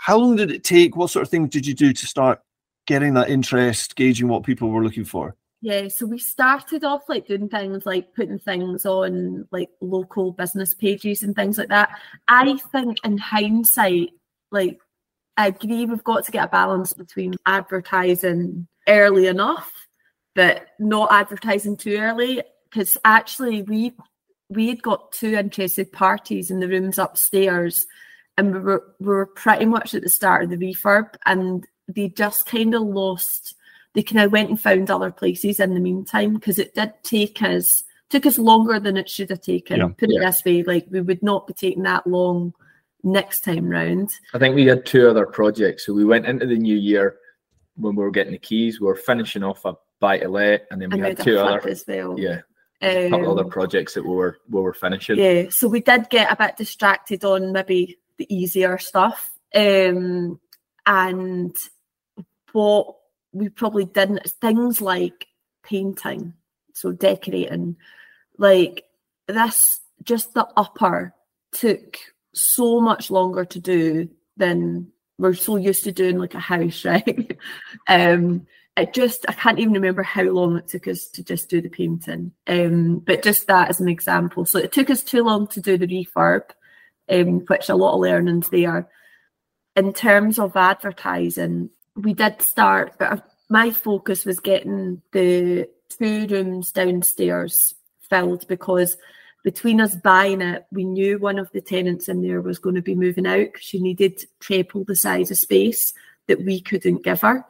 How 0.00 0.16
long 0.16 0.36
did 0.36 0.52
it 0.52 0.62
take? 0.62 0.94
What 0.94 1.10
sort 1.10 1.24
of 1.24 1.28
things 1.28 1.50
did 1.50 1.66
you 1.66 1.74
do 1.74 1.92
to 1.92 2.06
start 2.06 2.40
getting 2.88 3.14
that 3.14 3.28
interest, 3.28 3.94
gauging 3.94 4.26
what 4.26 4.42
people 4.42 4.70
were 4.70 4.82
looking 4.82 5.04
for? 5.04 5.36
Yeah, 5.60 5.88
so 5.88 6.06
we 6.06 6.18
started 6.18 6.84
off 6.84 7.02
like 7.08 7.26
doing 7.26 7.48
things 7.48 7.84
like 7.84 8.14
putting 8.14 8.38
things 8.38 8.86
on 8.86 9.46
like 9.50 9.68
local 9.80 10.32
business 10.32 10.74
pages 10.74 11.22
and 11.22 11.36
things 11.36 11.58
like 11.58 11.68
that. 11.68 11.90
I 12.26 12.56
think 12.72 12.98
in 13.04 13.18
hindsight, 13.18 14.10
like 14.50 14.78
I 15.36 15.48
agree 15.48 15.84
we've 15.84 16.02
got 16.02 16.24
to 16.24 16.32
get 16.32 16.46
a 16.46 16.48
balance 16.48 16.94
between 16.94 17.34
advertising 17.44 18.66
early 18.88 19.26
enough, 19.26 19.70
but 20.34 20.66
not 20.78 21.12
advertising 21.12 21.76
too 21.76 21.96
early. 21.98 22.42
Because 22.70 22.96
actually 23.04 23.62
we 23.62 23.92
we 24.48 24.68
had 24.68 24.82
got 24.82 25.12
two 25.12 25.34
interested 25.34 25.92
parties 25.92 26.50
in 26.50 26.60
the 26.60 26.68
rooms 26.68 26.98
upstairs 26.98 27.86
and 28.38 28.54
we 28.54 28.60
were 28.60 28.94
we 29.00 29.06
were 29.06 29.26
pretty 29.26 29.66
much 29.66 29.92
at 29.92 30.02
the 30.02 30.08
start 30.08 30.44
of 30.44 30.50
the 30.50 30.56
refurb 30.56 31.16
and 31.26 31.66
they 31.88 32.08
just 32.08 32.46
kind 32.46 32.74
of 32.74 32.82
lost. 32.82 33.54
They 33.94 34.02
kind 34.02 34.20
of 34.24 34.32
went 34.32 34.50
and 34.50 34.60
found 34.60 34.90
other 34.90 35.10
places 35.10 35.58
in 35.58 35.74
the 35.74 35.80
meantime 35.80 36.34
because 36.34 36.58
it 36.58 36.74
did 36.74 36.92
take 37.02 37.42
us 37.42 37.82
took 38.10 38.26
us 38.26 38.38
longer 38.38 38.80
than 38.80 38.96
it 38.96 39.08
should 39.08 39.30
have 39.30 39.40
taken. 39.40 39.78
Yeah. 39.78 39.88
Put 39.88 40.10
it 40.10 40.20
this 40.20 40.44
way, 40.44 40.62
like 40.62 40.86
we 40.90 41.00
would 41.00 41.22
not 41.22 41.46
be 41.46 41.52
taking 41.52 41.82
that 41.82 42.06
long 42.06 42.54
next 43.02 43.40
time 43.40 43.68
round. 43.68 44.10
I 44.34 44.38
think 44.38 44.54
we 44.54 44.66
had 44.66 44.86
two 44.86 45.08
other 45.08 45.26
projects. 45.26 45.86
So 45.86 45.92
we 45.92 46.04
went 46.04 46.26
into 46.26 46.46
the 46.46 46.56
new 46.56 46.76
year 46.76 47.16
when 47.76 47.94
we 47.94 48.02
were 48.02 48.10
getting 48.10 48.32
the 48.32 48.38
keys. 48.38 48.80
We 48.80 48.86
were 48.86 48.96
finishing 48.96 49.42
off 49.42 49.64
a 49.64 49.74
buy 50.00 50.18
to 50.18 50.28
let, 50.28 50.66
and 50.70 50.80
then 50.80 50.90
we 50.90 50.94
And 50.98 51.04
had 51.06 51.18
had 51.18 51.24
two 51.24 51.38
other 51.38 51.68
as 51.68 51.84
well. 51.86 52.18
yeah, 52.18 52.40
a 52.82 53.10
couple 53.10 53.30
Um, 53.30 53.38
other 53.38 53.48
projects 53.48 53.94
that 53.94 54.04
we 54.04 54.14
were 54.14 54.38
we 54.48 54.60
were 54.60 54.74
finishing. 54.74 55.18
Yeah, 55.18 55.44
so 55.50 55.68
we 55.68 55.80
did 55.80 56.08
get 56.08 56.32
a 56.32 56.36
bit 56.36 56.56
distracted 56.56 57.24
on 57.24 57.52
maybe 57.52 57.98
the 58.16 58.32
easier 58.34 58.78
stuff. 58.78 59.32
Um, 59.54 60.40
and 60.86 61.56
what 62.52 62.96
we 63.32 63.48
probably 63.48 63.84
didn't, 63.84 64.30
things 64.40 64.80
like 64.80 65.26
painting, 65.62 66.34
so 66.74 66.92
decorating, 66.92 67.76
like 68.38 68.84
this, 69.26 69.80
just 70.02 70.34
the 70.34 70.46
upper 70.56 71.14
took 71.52 71.98
so 72.34 72.80
much 72.80 73.10
longer 73.10 73.44
to 73.44 73.60
do 73.60 74.08
than 74.36 74.88
we're 75.18 75.34
so 75.34 75.56
used 75.56 75.84
to 75.84 75.92
doing 75.92 76.18
like 76.18 76.34
a 76.34 76.40
house, 76.40 76.84
right? 76.84 77.38
um, 77.88 78.46
it 78.76 78.94
just 78.94 79.24
I 79.28 79.32
can't 79.32 79.58
even 79.58 79.74
remember 79.74 80.02
how 80.02 80.22
long 80.22 80.56
it 80.56 80.68
took 80.68 80.86
us 80.86 81.08
to 81.08 81.24
just 81.24 81.48
do 81.48 81.60
the 81.60 81.68
painting. 81.68 82.32
Um, 82.46 83.00
but 83.00 83.22
just 83.22 83.46
that 83.48 83.68
as 83.68 83.80
an 83.80 83.88
example. 83.88 84.44
So 84.44 84.58
it 84.58 84.72
took 84.72 84.88
us 84.88 85.02
too 85.02 85.24
long 85.24 85.48
to 85.48 85.60
do 85.60 85.76
the 85.76 85.86
refurb, 85.86 86.42
um, 87.08 87.40
which 87.46 87.68
a 87.68 87.74
lot 87.74 87.94
of 87.94 88.00
learnings 88.00 88.48
there. 88.50 88.88
In 89.74 89.92
terms 89.92 90.38
of 90.38 90.56
advertising, 90.56 91.70
we 91.98 92.14
did 92.14 92.40
start, 92.42 92.94
but 92.98 93.28
my 93.48 93.70
focus 93.70 94.24
was 94.24 94.40
getting 94.40 95.02
the 95.12 95.68
two 95.88 96.26
rooms 96.26 96.70
downstairs 96.72 97.74
filled 98.02 98.46
because 98.48 98.96
between 99.44 99.80
us 99.80 99.94
buying 99.96 100.40
it, 100.40 100.66
we 100.72 100.84
knew 100.84 101.18
one 101.18 101.38
of 101.38 101.50
the 101.52 101.60
tenants 101.60 102.08
in 102.08 102.22
there 102.22 102.40
was 102.40 102.58
going 102.58 102.74
to 102.74 102.82
be 102.82 102.94
moving 102.94 103.26
out 103.26 103.46
because 103.52 103.62
she 103.62 103.80
needed 103.80 104.22
triple 104.40 104.84
the 104.84 104.96
size 104.96 105.30
of 105.30 105.38
space 105.38 105.92
that 106.26 106.42
we 106.44 106.60
couldn't 106.60 107.04
give 107.04 107.20
her. 107.22 107.44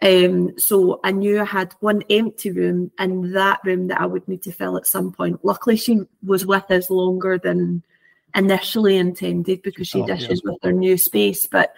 Um, 0.00 0.58
so 0.58 1.00
I 1.04 1.12
knew 1.12 1.40
I 1.40 1.44
had 1.44 1.74
one 1.80 2.02
empty 2.10 2.50
room 2.50 2.90
and 2.98 3.34
that 3.36 3.60
room 3.64 3.88
that 3.88 4.00
I 4.00 4.06
would 4.06 4.26
need 4.26 4.42
to 4.42 4.52
fill 4.52 4.76
at 4.76 4.86
some 4.86 5.12
point. 5.12 5.44
Luckily, 5.44 5.76
she 5.76 6.00
was 6.24 6.44
with 6.44 6.68
us 6.70 6.90
longer 6.90 7.38
than 7.38 7.82
initially 8.34 8.96
intended 8.96 9.62
because 9.62 9.86
she 9.86 10.00
Oh, 10.00 10.06
had 10.06 10.20
yeah. 10.20 10.34
with 10.44 10.58
her 10.62 10.72
new 10.72 10.96
space. 10.96 11.46
But 11.46 11.74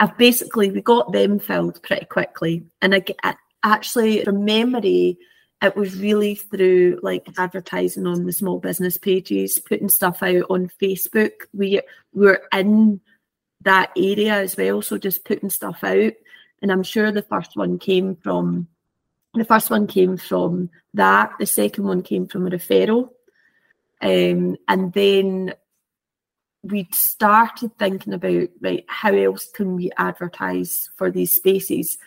I've 0.00 0.16
basically 0.16 0.70
we 0.70 0.80
got 0.80 1.12
them 1.12 1.38
filled 1.38 1.82
pretty 1.82 2.06
quickly, 2.06 2.64
and 2.80 2.94
I, 2.94 3.04
I 3.22 3.34
actually 3.62 4.24
from 4.24 4.44
memory. 4.44 5.18
It 5.62 5.76
was 5.76 6.00
really 6.00 6.36
through 6.36 7.00
like 7.02 7.28
advertising 7.36 8.06
on 8.06 8.24
the 8.24 8.32
small 8.32 8.58
business 8.58 8.96
pages, 8.96 9.58
putting 9.58 9.90
stuff 9.90 10.22
out 10.22 10.46
on 10.48 10.70
Facebook. 10.80 11.32
We 11.52 11.82
were 12.14 12.40
in 12.50 13.02
that 13.60 13.90
area 13.94 14.36
as 14.36 14.56
well, 14.56 14.80
so 14.80 14.96
just 14.96 15.26
putting 15.26 15.50
stuff 15.50 15.84
out. 15.84 16.14
And 16.62 16.72
I'm 16.72 16.82
sure 16.82 17.12
the 17.12 17.20
first 17.20 17.56
one 17.56 17.78
came 17.78 18.16
from 18.16 18.68
the 19.34 19.44
first 19.44 19.68
one 19.68 19.86
came 19.86 20.16
from 20.16 20.70
that. 20.94 21.32
The 21.38 21.46
second 21.46 21.84
one 21.84 22.02
came 22.02 22.26
from 22.26 22.46
a 22.46 22.50
referral, 22.50 23.10
um, 24.00 24.56
and 24.66 24.92
then 24.94 25.52
we 26.62 26.88
started 26.92 27.76
thinking 27.78 28.12
about 28.12 28.48
right 28.60 28.84
how 28.88 29.14
else 29.14 29.48
can 29.54 29.76
we 29.76 29.90
advertise 29.96 30.90
for 30.96 31.10
these 31.10 31.32
spaces, 31.36 31.98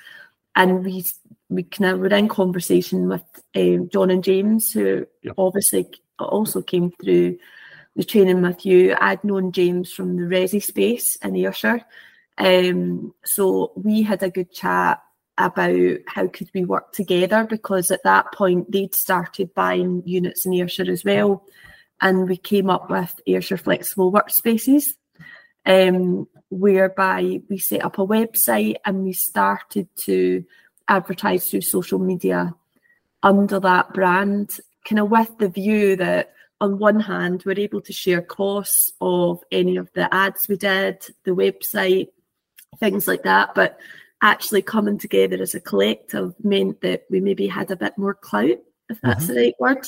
and 0.55 0.85
we 0.85 1.05
we 1.49 1.63
kind 1.63 1.91
of 1.91 1.99
were 1.99 2.07
in 2.07 2.27
conversation 2.27 3.07
with 3.07 3.23
um, 3.55 3.89
John 3.89 4.09
and 4.09 4.23
James, 4.23 4.71
who 4.71 5.05
Yep. 5.23 5.33
obviously 5.37 5.87
also 6.19 6.61
came 6.61 6.91
through 7.01 7.37
the 7.95 8.03
training 8.03 8.41
with 8.41 8.65
you. 8.65 8.95
I'd 8.99 9.23
known 9.23 9.51
James 9.51 9.91
from 9.91 10.15
the 10.15 10.23
Resi 10.23 10.63
space 10.63 11.15
in 11.17 11.35
Ayrshire. 11.35 11.85
Um, 12.37 13.13
so 13.23 13.71
we 13.75 14.01
had 14.01 14.23
a 14.23 14.31
good 14.31 14.51
chat 14.51 15.01
about 15.37 15.97
how 16.07 16.27
could 16.27 16.49
we 16.53 16.65
work 16.65 16.91
together 16.91 17.43
because 17.43 17.91
at 17.91 18.03
that 18.03 18.31
point 18.33 18.71
they'd 18.71 18.95
started 18.95 19.53
buying 19.53 20.03
units 20.05 20.45
in 20.45 20.53
Ayrshire 20.53 20.89
as 20.91 21.03
well. 21.03 21.43
And 22.03 22.27
we 22.27 22.35
came 22.35 22.69
up 22.69 22.91
with 22.91 23.19
Ayrshire 23.25 23.57
Flexible 23.57 24.11
Workspaces, 24.11 24.83
um, 25.65 26.27
whereby 26.49 27.39
we 27.49 27.57
set 27.57 27.83
up 27.83 27.97
a 27.97 28.05
website 28.05 28.75
and 28.85 29.03
we 29.03 29.13
started 29.13 29.87
to 30.01 30.43
advertise 30.89 31.49
through 31.49 31.61
social 31.61 31.99
media 31.99 32.53
under 33.23 33.57
that 33.61 33.93
brand, 33.93 34.57
kind 34.85 34.99
of 34.99 35.09
with 35.09 35.37
the 35.39 35.47
view 35.47 35.95
that 35.95 36.33
on 36.59 36.77
one 36.77 36.99
hand, 36.99 37.43
we're 37.45 37.57
able 37.57 37.81
to 37.81 37.93
share 37.93 38.21
costs 38.21 38.91
of 38.99 39.41
any 39.51 39.77
of 39.77 39.89
the 39.93 40.13
ads 40.13 40.47
we 40.49 40.57
did, 40.57 41.05
the 41.23 41.31
website, 41.31 42.09
things 42.79 43.07
like 43.07 43.23
that. 43.23 43.55
But 43.55 43.79
actually 44.21 44.61
coming 44.61 44.97
together 44.97 45.41
as 45.41 45.55
a 45.55 45.59
collective 45.61 46.33
meant 46.43 46.81
that 46.81 47.03
we 47.09 47.21
maybe 47.21 47.47
had 47.47 47.71
a 47.71 47.77
bit 47.77 47.97
more 47.97 48.13
clout, 48.13 48.59
if 48.89 48.99
that's 49.01 49.27
the 49.27 49.35
right 49.35 49.55
word, 49.59 49.87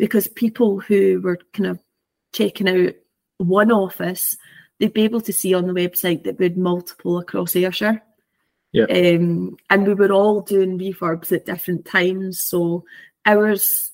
because 0.00 0.28
people 0.28 0.80
who 0.80 1.20
were 1.20 1.38
kind 1.52 1.66
of 1.66 1.78
checking 2.32 2.68
out 2.68 2.94
one 3.36 3.70
office, 3.70 4.34
they'd 4.78 4.94
be 4.94 5.02
able 5.02 5.20
to 5.20 5.32
see 5.32 5.52
on 5.52 5.66
the 5.66 5.74
website 5.74 6.24
that 6.24 6.38
we 6.38 6.46
had 6.46 6.56
multiple 6.56 7.18
across 7.18 7.54
Ayrshire. 7.54 8.02
Yeah. 8.72 8.84
Um, 8.84 9.56
and 9.68 9.86
we 9.86 9.94
were 9.94 10.10
all 10.10 10.40
doing 10.40 10.78
refurbs 10.78 11.32
at 11.32 11.44
different 11.44 11.84
times. 11.84 12.40
So 12.40 12.84
ours 13.26 13.90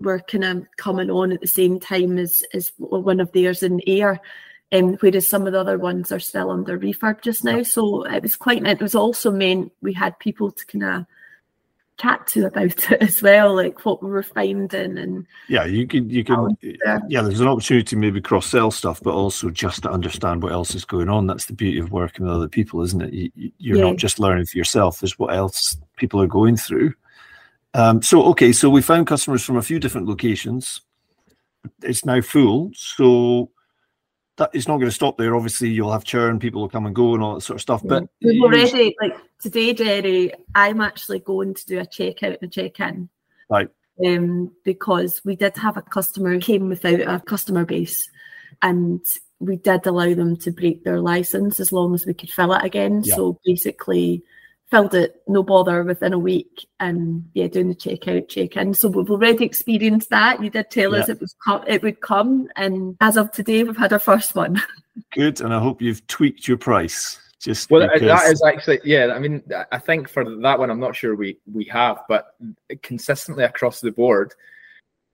were 0.00 0.20
kind 0.20 0.44
of 0.44 0.66
coming 0.78 1.10
on 1.10 1.30
at 1.32 1.42
the 1.42 1.46
same 1.46 1.78
time 1.78 2.16
as, 2.16 2.42
as 2.54 2.72
one 2.78 3.20
of 3.20 3.30
theirs 3.32 3.62
in 3.62 3.82
Ayr. 3.86 4.18
Um, 4.72 4.94
whereas 5.00 5.26
some 5.26 5.46
of 5.46 5.52
the 5.52 5.60
other 5.60 5.78
ones 5.78 6.10
are 6.12 6.20
still 6.20 6.50
under 6.50 6.78
refurb 6.78 7.22
just 7.22 7.44
now. 7.44 7.62
So 7.64 8.04
it 8.04 8.22
was 8.22 8.36
quite, 8.36 8.64
it 8.64 8.80
was 8.80 8.94
also 8.94 9.30
meant 9.30 9.72
we 9.82 9.92
had 9.92 10.18
people 10.20 10.52
to 10.52 10.66
kind 10.66 10.84
of 10.84 11.06
chat 12.00 12.26
to 12.28 12.46
about 12.46 12.64
it 12.92 13.02
as 13.02 13.22
well, 13.22 13.54
like 13.54 13.84
what 13.84 14.02
we 14.02 14.10
were 14.10 14.22
finding 14.22 14.98
and 14.98 15.26
Yeah, 15.48 15.64
you 15.64 15.86
can 15.86 16.08
you 16.08 16.24
can 16.24 16.56
yeah. 16.62 17.00
yeah, 17.08 17.22
there's 17.22 17.40
an 17.40 17.48
opportunity 17.48 17.84
to 17.84 17.96
maybe 17.96 18.20
cross 18.20 18.46
sell 18.46 18.70
stuff, 18.70 19.00
but 19.02 19.14
also 19.14 19.50
just 19.50 19.82
to 19.82 19.90
understand 19.90 20.42
what 20.42 20.52
else 20.52 20.74
is 20.74 20.84
going 20.84 21.08
on. 21.08 21.26
That's 21.26 21.46
the 21.46 21.52
beauty 21.52 21.78
of 21.78 21.92
working 21.92 22.24
with 22.26 22.34
other 22.34 22.48
people, 22.48 22.82
isn't 22.82 23.02
it? 23.02 23.12
You, 23.12 23.52
you're 23.58 23.76
Yeah. 23.78 23.84
not 23.84 23.96
just 23.96 24.18
learning 24.18 24.46
for 24.46 24.58
yourself. 24.58 25.00
There's 25.00 25.18
what 25.18 25.34
else 25.34 25.76
people 25.96 26.20
are 26.22 26.26
going 26.26 26.56
through. 26.56 26.94
Um, 27.74 28.02
so 28.02 28.22
okay, 28.30 28.52
so 28.52 28.68
we 28.70 28.82
found 28.82 29.06
customers 29.06 29.44
from 29.44 29.56
a 29.56 29.62
few 29.62 29.78
different 29.78 30.08
locations. 30.08 30.80
It's 31.82 32.04
now 32.04 32.20
full, 32.22 32.70
so 32.74 33.50
that 34.40 34.50
it's 34.52 34.66
not 34.66 34.78
going 34.78 34.88
to 34.88 34.94
stop 34.94 35.16
there. 35.16 35.36
Obviously, 35.36 35.68
you'll 35.68 35.92
have 35.92 36.02
churn, 36.02 36.38
people 36.38 36.62
will 36.62 36.68
come 36.68 36.86
and 36.86 36.94
go, 36.94 37.14
and 37.14 37.22
all 37.22 37.34
that 37.34 37.42
sort 37.42 37.56
of 37.56 37.60
stuff. 37.60 37.82
But 37.84 38.08
We've 38.20 38.42
already 38.42 38.96
like 39.00 39.16
today, 39.40 39.72
Jerry. 39.72 40.32
I'm 40.54 40.80
actually 40.80 41.20
going 41.20 41.54
to 41.54 41.66
do 41.66 41.78
a 41.78 41.86
checkout 41.86 42.38
and 42.40 42.42
a 42.42 42.48
check-in. 42.48 43.08
Right. 43.48 43.68
Um, 44.04 44.50
because 44.64 45.20
we 45.24 45.36
did 45.36 45.56
have 45.58 45.76
a 45.76 45.82
customer 45.82 46.32
who 46.32 46.40
came 46.40 46.68
without 46.68 47.00
a 47.00 47.20
customer 47.20 47.64
base, 47.64 48.02
and 48.62 49.00
we 49.38 49.56
did 49.56 49.86
allow 49.86 50.14
them 50.14 50.36
to 50.38 50.50
break 50.50 50.84
their 50.84 51.00
license 51.00 51.60
as 51.60 51.70
long 51.70 51.94
as 51.94 52.06
we 52.06 52.14
could 52.14 52.30
fill 52.30 52.52
it 52.54 52.64
again. 52.64 53.02
Yeah. 53.04 53.14
So 53.14 53.38
basically, 53.44 54.22
filled 54.70 54.94
it 54.94 55.22
no 55.26 55.42
bother 55.42 55.82
within 55.82 56.12
a 56.12 56.18
week, 56.18 56.66
and 56.78 57.28
yeah, 57.34 57.48
doing 57.48 57.68
the 57.68 57.74
checkout, 57.74 58.28
check-in. 58.28 58.74
So 58.74 58.88
we've 58.88 59.10
already 59.10 59.44
experienced 59.44 60.10
that. 60.10 60.42
You 60.42 60.50
did 60.50 60.70
tell 60.70 60.94
us 60.94 61.08
it 61.08 61.20
was 61.20 61.34
co- 61.44 61.64
it 61.66 61.82
would 61.82 62.00
come, 62.00 62.48
and 62.56 62.96
as 63.00 63.16
of 63.16 63.32
today, 63.32 63.64
we've 63.64 63.76
had 63.76 63.92
our 63.92 63.98
first 63.98 64.34
one. 64.34 64.62
good, 65.12 65.40
and 65.40 65.52
I 65.52 65.60
hope 65.60 65.82
you've 65.82 66.06
tweaked 66.06 66.46
your 66.46 66.58
price. 66.58 67.18
Just 67.40 67.70
Well, 67.70 67.88
because, 67.92 68.02
that 68.02 68.30
is 68.30 68.42
actually 68.42 68.80
yeah. 68.84 69.12
I 69.14 69.18
mean, 69.18 69.42
I 69.72 69.78
think 69.78 70.08
for 70.08 70.24
that 70.24 70.58
one, 70.58 70.70
I'm 70.70 70.80
not 70.80 70.94
sure 70.94 71.16
we 71.16 71.38
we 71.50 71.64
have, 71.64 72.02
but 72.08 72.34
consistently 72.82 73.44
across 73.44 73.80
the 73.80 73.90
board, 73.90 74.34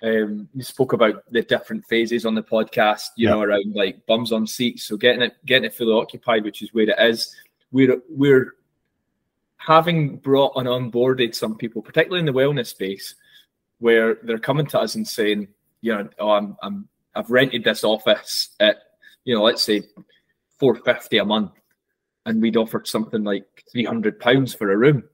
um, 0.03 0.49
you 0.53 0.65
spoke 0.65 0.93
about 0.93 1.23
the 1.31 1.43
different 1.43 1.85
phases 1.87 2.27
on 2.27 2.35
the 2.35 2.43
podcast. 2.43 3.11
You 3.17 3.29
Yeah. 3.29 3.35
know, 3.35 3.43
around 3.43 3.75
like 3.77 4.05
bums 4.07 4.33
on 4.33 4.45
seats. 4.47 4.85
So 4.85 4.97
getting 4.97 5.23
it 5.23 5.37
getting 5.47 5.67
it 5.67 5.75
fully 5.75 5.93
occupied, 5.93 6.43
which 6.43 6.63
is 6.63 6.75
where 6.75 6.91
it 6.91 6.99
is. 6.99 7.33
We're 7.71 8.03
we're 8.11 8.55
having 9.57 10.17
brought 10.17 10.57
and 10.57 10.69
onboarded 10.69 11.35
some 11.35 11.57
people, 11.57 11.83
particularly 11.83 12.21
in 12.21 12.27
the 12.27 12.33
wellness 12.33 12.67
space, 12.67 13.15
where 13.79 14.17
they're 14.23 14.39
coming 14.39 14.67
to 14.67 14.81
us 14.81 14.95
and 14.95 15.07
saying, 15.07 15.49
you 15.81 15.93
know, 15.93 16.09
oh, 16.19 16.31
I'm 16.31 16.57
I'm 16.63 16.89
I've 17.15 17.31
rented 17.31 17.65
this 17.65 17.85
office 17.85 18.55
at 18.61 18.79
you 19.25 19.35
know, 19.35 19.43
let's 19.43 19.63
say 19.63 19.83
four 20.59 20.77
fifty 20.77 21.19
a 21.19 21.25
month 21.25 21.53
and 22.27 22.43
we'd 22.43 22.57
offered 22.57 22.87
something 22.87 23.25
like 23.25 23.65
three 23.73 23.85
hundred 23.85 24.21
pounds 24.21 24.53
for 24.53 24.71
a 24.71 24.77
room, 24.77 25.05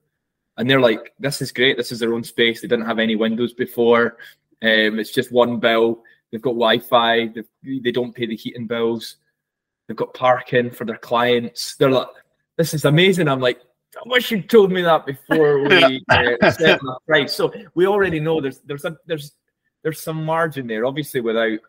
and 0.57 0.69
they're 0.69 0.81
like, 0.81 1.13
"This 1.19 1.41
is 1.41 1.51
great. 1.51 1.77
This 1.77 1.91
is 1.91 1.99
their 1.99 2.13
own 2.13 2.23
space. 2.23 2.61
They 2.61 2.67
didn't 2.67 2.87
have 2.87 2.99
any 2.99 3.15
windows 3.15 3.53
before. 3.53 4.17
Um, 4.61 4.99
it's 4.99 5.11
just 5.11 5.31
one 5.31 5.59
bill. 5.59 6.03
They've 6.31 6.41
got 6.41 6.51
Wi-Fi. 6.51 7.27
They've, 7.27 7.83
they 7.83 7.91
don't 7.91 8.15
pay 8.15 8.25
the 8.25 8.35
heating 8.35 8.65
bills. 8.65 9.17
They've 9.87 9.97
got 9.97 10.13
parking 10.13 10.71
for 10.71 10.85
their 10.85 10.97
clients. 10.97 11.75
They're 11.75 11.91
like, 11.91 12.07
this 12.57 12.73
is 12.73 12.85
amazing. 12.85 13.27
I'm 13.27 13.41
like, 13.41 13.61
I 13.95 14.01
wish 14.05 14.31
you 14.31 14.41
told 14.41 14.71
me 14.71 14.81
that 14.81 15.05
before 15.05 15.59
we 15.59 16.03
uh, 16.09 16.51
set 16.51 16.79
the 16.79 16.99
price. 17.07 17.33
So 17.33 17.53
we 17.75 17.85
already 17.85 18.19
know 18.19 18.41
there's 18.41 18.59
there's 18.59 18.85
a, 18.85 18.97
there's 19.05 19.33
there's 19.83 20.01
some 20.01 20.23
margin 20.23 20.67
there. 20.67 20.85
Obviously, 20.85 21.21
without 21.21 21.59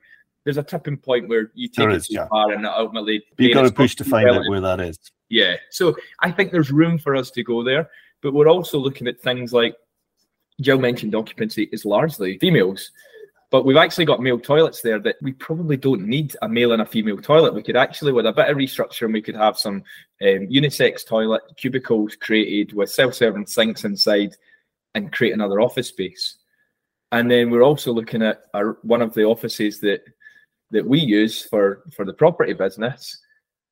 there's 0.45 0.59
a 0.59 0.63
tipping 0.63 0.97
point 0.97 1.29
where 1.29 1.51
you 1.55 1.69
take 1.69 1.77
There 1.77 1.91
it 1.91 1.97
is, 1.97 2.09
too 2.09 2.15
yeah. 2.15 2.29
far 2.29 2.53
and 2.53 2.67
ultimately 2.67 3.25
you've 3.39 3.55
got 3.55 3.63
to 3.63 3.73
push 3.73 3.95
to 3.97 4.05
find 4.05 4.29
out 4.29 4.43
where 4.49 4.61
that 4.61 4.81
is. 4.81 4.99
Yeah. 5.31 5.57
So 5.71 5.97
I 6.21 6.31
think 6.31 6.53
there's 6.53 6.71
room 6.71 6.99
for 6.99 7.17
us 7.17 7.31
to 7.33 7.43
go 7.43 7.65
there, 7.65 7.91
but 8.23 8.35
we're 8.35 8.49
also 8.49 8.79
looking 8.79 9.07
at 9.07 9.21
things 9.21 9.53
like 9.53 9.75
Joe 10.61 10.79
mentioned 10.79 11.15
occupancy 11.15 11.65
is 11.73 11.85
largely 11.85 12.39
females. 12.39 12.91
But 13.55 13.65
we've 13.65 13.77
actually 13.77 14.07
got 14.07 14.21
male 14.21 14.41
toilets 14.41 14.81
there 14.81 14.99
that 14.99 15.15
we 15.23 15.31
probably 15.31 15.77
don't 15.77 16.09
need 16.09 16.35
a 16.43 16.49
male 16.49 16.73
and 16.73 16.83
a 16.83 16.87
female 16.87 17.19
toilet. 17.19 17.55
We 17.55 17.63
could 17.63 17.77
actually, 17.77 18.11
with 18.11 18.27
a 18.27 18.33
bit 18.33 18.51
of 18.51 18.57
restructure, 18.57 19.13
we 19.13 19.23
could 19.23 19.37
have 19.37 19.57
some 19.57 19.85
um, 20.23 20.49
unisex 20.49 21.07
toilet 21.07 21.43
cubicles 21.57 22.17
created 22.17 22.73
with 22.73 22.91
self-serving 22.91 23.47
sinks 23.47 23.85
inside 23.85 24.35
and 24.97 25.13
create 25.13 25.35
another 25.35 25.61
office 25.61 25.87
space. 25.87 26.37
And 27.13 27.31
then 27.31 27.49
we're 27.49 27.63
also 27.63 27.93
looking 27.93 28.23
at 28.23 28.43
our, 28.55 28.79
one 28.83 29.03
of 29.03 29.15
the 29.15 29.23
offices 29.23 29.79
that 29.83 30.03
that 30.73 30.85
we 30.85 30.99
use 30.99 31.45
for 31.45 31.85
for 31.95 32.05
the 32.05 32.13
property 32.13 32.55
business. 32.55 33.23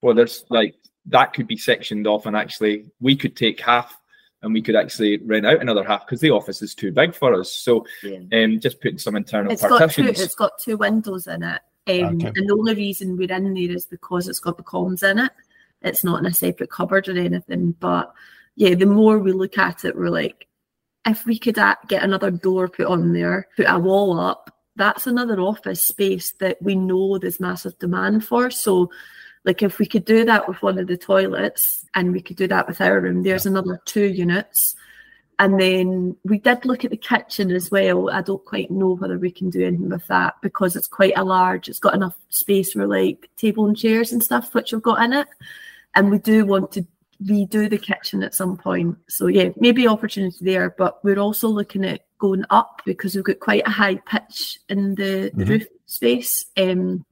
Well, 0.01 0.15
there's 0.15 0.45
like 0.49 0.77
that 1.07 1.33
could 1.35 1.49
be 1.49 1.57
sectioned 1.57 2.07
off, 2.07 2.27
and 2.27 2.37
actually 2.37 2.93
we 3.01 3.17
could 3.17 3.35
take 3.35 3.59
half, 3.59 3.99
and 4.43 4.53
we 4.53 4.63
could 4.63 4.77
actually 4.77 5.19
rent 5.19 5.47
out 5.47 5.61
another 5.61 5.85
half 5.85 6.05
because 6.07 6.21
the 6.21 6.31
office 6.31 6.63
is 6.63 6.75
too 6.75 6.93
big 6.93 7.15
for 7.15 7.35
us. 7.35 7.53
So, 7.53 7.87
um, 8.33 8.59
just 8.61 8.81
putting 8.81 8.99
some 8.99 9.17
internal 9.17 9.53
It's 9.53 9.63
got 9.63 9.91
two. 9.91 10.03
partitions. 10.03 10.21
It's 10.21 10.35
got 10.35 10.53
two 10.61 10.77
windows 10.77 11.27
in 11.27 11.43
it, 11.43 11.61
um, 11.89 12.17
Okay. 12.17 12.33
and 12.35 12.49
the 12.49 12.55
only 12.59 12.75
reason 12.75 13.17
we're 13.17 13.33
in 13.33 13.55
there 13.55 13.71
is 13.77 13.87
because 13.87 14.29
it's 14.29 14.41
got 14.41 14.57
the 14.57 14.63
comms 14.63 15.03
in 15.09 15.19
it. 15.19 15.33
It's 15.83 16.05
not 16.05 16.21
in 16.21 16.27
a 16.27 16.35
separate 16.35 16.71
cupboard 16.71 17.09
or 17.09 17.17
anything. 17.19 17.73
But 17.81 18.13
yeah, 18.57 18.75
the 18.75 18.87
more 18.87 19.19
we 19.19 19.33
look 19.33 19.59
at 19.59 19.85
it, 19.85 19.97
we're 19.97 20.11
like, 20.11 20.47
if 21.07 21.27
we 21.27 21.39
could 21.39 21.59
a- 21.59 21.79
get 21.89 22.03
another 22.05 22.31
door 22.31 22.69
put 22.69 22.87
on 22.87 23.13
there, 23.13 23.49
put 23.57 23.67
a 23.69 23.79
wall 23.79 24.19
up, 24.19 24.49
that's 24.77 25.07
another 25.07 25.41
office 25.41 25.83
space 25.83 26.33
that 26.41 26.61
we 26.63 26.75
know 26.77 27.19
there's 27.19 27.41
massive 27.41 27.79
demand 27.79 28.25
for. 28.25 28.51
So, 28.51 28.91
like, 29.45 29.63
if 29.63 29.79
we 29.79 29.87
could 29.87 30.05
do 30.05 30.25
that 30.25 30.49
with 30.49 30.63
one 30.63 30.79
of 30.79 30.87
the 30.87 30.97
toilets, 30.97 31.85
and 31.95 32.13
we 32.13 32.21
could 32.21 32.37
do 32.37 32.47
that 32.49 32.69
with 32.69 32.81
our 32.81 33.01
room, 33.01 33.23
there's 33.23 33.47
another 33.47 33.81
two 33.85 34.07
units. 34.07 34.77
And 35.39 35.61
then 35.61 36.17
we 36.25 36.39
did 36.39 36.65
look 36.65 36.85
at 36.85 36.93
the 36.93 36.97
kitchen 36.97 37.51
as 37.51 37.71
well. 37.71 38.11
I 38.11 38.23
don't 38.23 38.45
quite 38.45 38.71
know 38.71 38.95
whether 38.95 39.19
we 39.19 39.33
can 39.33 39.51
do 39.51 39.67
anything 39.67 39.89
with 39.89 40.07
that 40.07 40.35
because 40.41 40.77
it's 40.77 40.87
quite 40.87 41.15
a 41.17 41.25
large, 41.25 41.69
it's 41.69 41.81
got 41.81 41.95
enough 41.95 42.15
space 42.29 42.73
for 42.73 42.87
like 42.87 43.29
table 43.37 43.67
and 43.67 43.77
chairs 43.77 44.13
and 44.13 44.23
stuff, 44.23 44.55
which 44.55 44.73
we've 44.73 44.83
got 44.83 45.03
in 45.03 45.13
it. 45.15 45.27
And 45.97 46.11
we 46.11 46.19
do 46.19 46.47
want 46.47 46.71
to 46.73 46.87
redo 47.25 47.69
the 47.69 47.79
kitchen 47.79 48.23
at 48.23 48.35
some 48.35 48.57
point. 48.57 48.97
So 49.09 49.27
yeah, 49.27 49.49
maybe 49.57 49.89
opportunity 49.89 50.37
there, 50.43 50.71
but 50.71 51.03
we're 51.03 51.19
also 51.19 51.49
looking 51.49 51.85
at 51.85 52.03
going 52.19 52.45
up 52.51 52.83
because 52.85 53.17
we've 53.17 53.25
got 53.25 53.41
quite 53.41 53.67
a 53.67 53.71
high 53.71 53.97
pitch 53.97 54.61
in 54.69 54.95
the, 54.95 55.33
the 55.35 55.45
Mhm. 55.45 55.49
roof 55.49 55.67
space. 55.87 56.45
Um, 56.57 57.05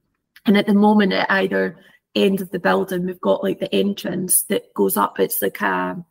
and 0.45 0.57
at 0.57 0.67
the 0.67 0.73
moment 0.73 1.11
it 1.11 1.25
either 1.29 1.75
end 2.15 2.41
of 2.41 2.51
the 2.51 2.59
building, 2.59 3.05
we've 3.05 3.21
got 3.21 3.43
like 3.43 3.59
the 3.59 3.73
entrance 3.73 4.43
that 4.43 4.73
goes 4.73 4.97
up. 4.97 5.19
It's 5.19 5.41
like 5.41 5.61
a 5.61 6.03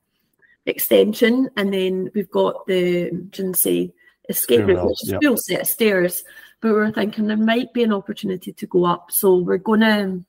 extension, 0.67 1.51
and 1.57 1.73
then 1.73 2.11
we've 2.15 2.31
got 2.31 2.67
the 2.67 3.09
emergency 3.09 3.93
escape 4.29 4.67
route, 4.67 4.87
which 4.87 5.03
is 5.03 5.11
yeah. 5.11 5.19
full 5.23 5.37
set 5.37 5.63
of 5.63 5.67
stairs. 5.67 6.23
But 6.61 6.73
we're 6.73 6.93
thinking 6.93 7.27
there 7.27 7.37
might 7.37 7.73
be 7.73 7.83
an 7.83 7.93
opportunity 7.93 8.53
to 8.53 8.67
go 8.67 8.85
up. 8.85 9.11
So 9.11 9.39
we're 9.39 9.59
gonna 9.59 10.25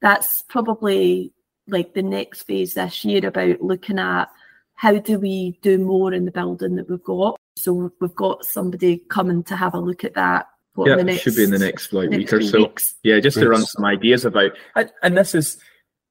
that's 0.00 0.42
probably 0.42 1.32
like 1.68 1.94
the 1.94 2.02
next 2.02 2.42
phase 2.42 2.74
this 2.74 3.04
year 3.04 3.26
about 3.26 3.60
looking 3.62 3.98
at 3.98 4.26
how 4.74 4.98
do 4.98 5.18
we 5.18 5.58
do 5.62 5.78
more 5.78 6.12
in 6.12 6.24
the 6.24 6.30
building 6.30 6.76
that 6.76 6.88
we've 6.88 7.02
got. 7.02 7.40
So 7.56 7.90
we've 7.98 8.14
got 8.14 8.44
somebody 8.44 8.98
coming 9.08 9.42
to 9.44 9.56
have 9.56 9.74
a 9.74 9.80
look 9.80 10.04
at 10.04 10.14
that. 10.14 10.46
What, 10.76 10.88
yeah, 10.88 10.98
in 10.98 11.06
the 11.06 11.12
it 11.14 11.20
should 11.20 11.36
be 11.36 11.44
in 11.44 11.50
the 11.50 11.58
next 11.58 11.92
like 11.92 12.10
next 12.10 12.32
week 12.32 12.32
or 12.32 12.42
so. 12.42 12.58
weeks. 12.58 12.94
Yeah, 13.02 13.18
just 13.18 13.38
to 13.38 13.48
run 13.48 13.64
some 13.64 13.84
ideas 13.84 14.24
about, 14.24 14.52
and, 14.74 14.92
and 15.02 15.16
this 15.16 15.34
is, 15.34 15.58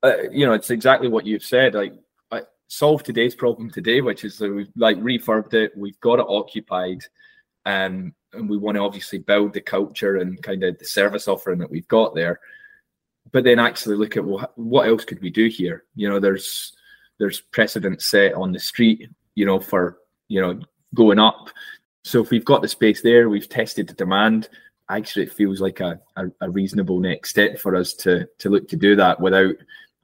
uh, 0.03 0.23
you 0.31 0.45
know, 0.45 0.53
it's 0.53 0.71
exactly 0.71 1.07
what 1.07 1.25
you've 1.25 1.43
said. 1.43 1.75
Like, 1.75 1.93
I 2.31 2.41
solve 2.67 3.03
today's 3.03 3.35
problem 3.35 3.69
today, 3.69 4.01
which 4.01 4.23
is 4.23 4.37
that 4.39 4.51
we've 4.51 4.71
like 4.75 4.97
refurbed 4.97 5.53
it, 5.53 5.71
we've 5.77 5.99
got 5.99 6.19
it 6.19 6.25
occupied, 6.27 7.01
um, 7.65 8.13
and 8.33 8.49
we 8.49 8.57
want 8.57 8.75
to 8.75 8.81
obviously 8.81 9.19
build 9.19 9.53
the 9.53 9.61
culture 9.61 10.17
and 10.17 10.41
kind 10.41 10.63
of 10.63 10.77
the 10.79 10.85
service 10.85 11.27
offering 11.27 11.59
that 11.59 11.71
we've 11.71 11.87
got 11.87 12.15
there. 12.15 12.39
But 13.31 13.43
then 13.43 13.59
actually 13.59 13.97
look 13.97 14.17
at 14.17 14.25
well, 14.25 14.51
what 14.55 14.87
else 14.87 15.05
could 15.05 15.21
we 15.21 15.29
do 15.29 15.47
here? 15.47 15.83
You 15.95 16.09
know, 16.09 16.19
there's 16.19 16.73
there's 17.19 17.39
precedent 17.39 18.01
set 18.01 18.33
on 18.33 18.51
the 18.51 18.59
street, 18.59 19.09
you 19.35 19.45
know, 19.45 19.59
for 19.59 19.99
you 20.27 20.41
know 20.41 20.59
going 20.95 21.19
up. 21.19 21.49
So 22.05 22.21
if 22.21 22.29
we've 22.29 22.45
got 22.45 22.61
the 22.61 22.67
space 22.67 23.01
there, 23.01 23.29
we've 23.29 23.49
tested 23.49 23.87
the 23.87 23.95
demand. 23.95 24.47
Actually, 24.91 25.23
it 25.23 25.33
feels 25.33 25.59
like 25.59 25.79
a, 25.79 25.99
a, 26.15 26.25
a 26.41 26.49
reasonable 26.51 26.99
next 26.99 27.31
step 27.31 27.57
for 27.57 27.75
us 27.75 27.93
to 27.95 28.27
to 28.37 28.49
look 28.49 28.67
to 28.69 28.75
do 28.75 28.95
that 28.95 29.19
without 29.19 29.55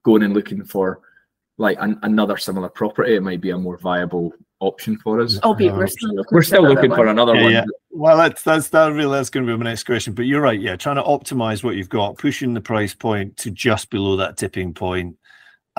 going 0.04 0.24
and 0.24 0.34
looking 0.34 0.64
for 0.64 1.00
like 1.60 1.78
an, 1.80 2.00
another 2.02 2.38
similar 2.38 2.70
property. 2.70 3.16
It 3.16 3.22
might 3.22 3.40
be 3.40 3.52
a 3.52 3.58
more 3.58 3.78
viable 3.78 4.34
option 4.60 4.98
for 4.98 5.22
us. 5.22 5.40
Oh, 5.44 5.54
No, 5.54 5.76
we're 5.76 5.86
still 5.86 6.16
looking 6.16 6.36
We're 6.36 6.42
for 6.42 6.46
still 6.46 6.66
another 6.66 6.76
looking 6.76 6.92
for 6.92 6.98
one. 7.06 7.10
another 7.10 7.36
Yeah, 7.36 7.44
one. 7.44 7.52
yeah. 7.52 7.66
Well, 7.92 8.18
that's 8.18 8.42
that's 8.42 8.70
that 8.70 8.88
really 8.94 9.16
that's 9.16 9.30
going 9.30 9.46
to 9.46 9.54
be 9.54 9.58
my 9.64 9.70
next 9.70 9.84
question. 9.84 10.16
But 10.16 10.26
you're 10.26 10.42
right, 10.42 10.60
yeah, 10.60 10.76
trying 10.78 10.96
to 10.96 11.04
optimize 11.04 11.64
what 11.64 11.76
you've 11.76 11.90
got, 11.90 12.18
pushing 12.18 12.56
the 12.56 12.62
price 12.62 12.96
point 12.96 13.38
to 13.38 13.52
just 13.52 13.92
below 13.92 14.16
that 14.16 14.38
tipping 14.38 14.74
point, 14.74 15.18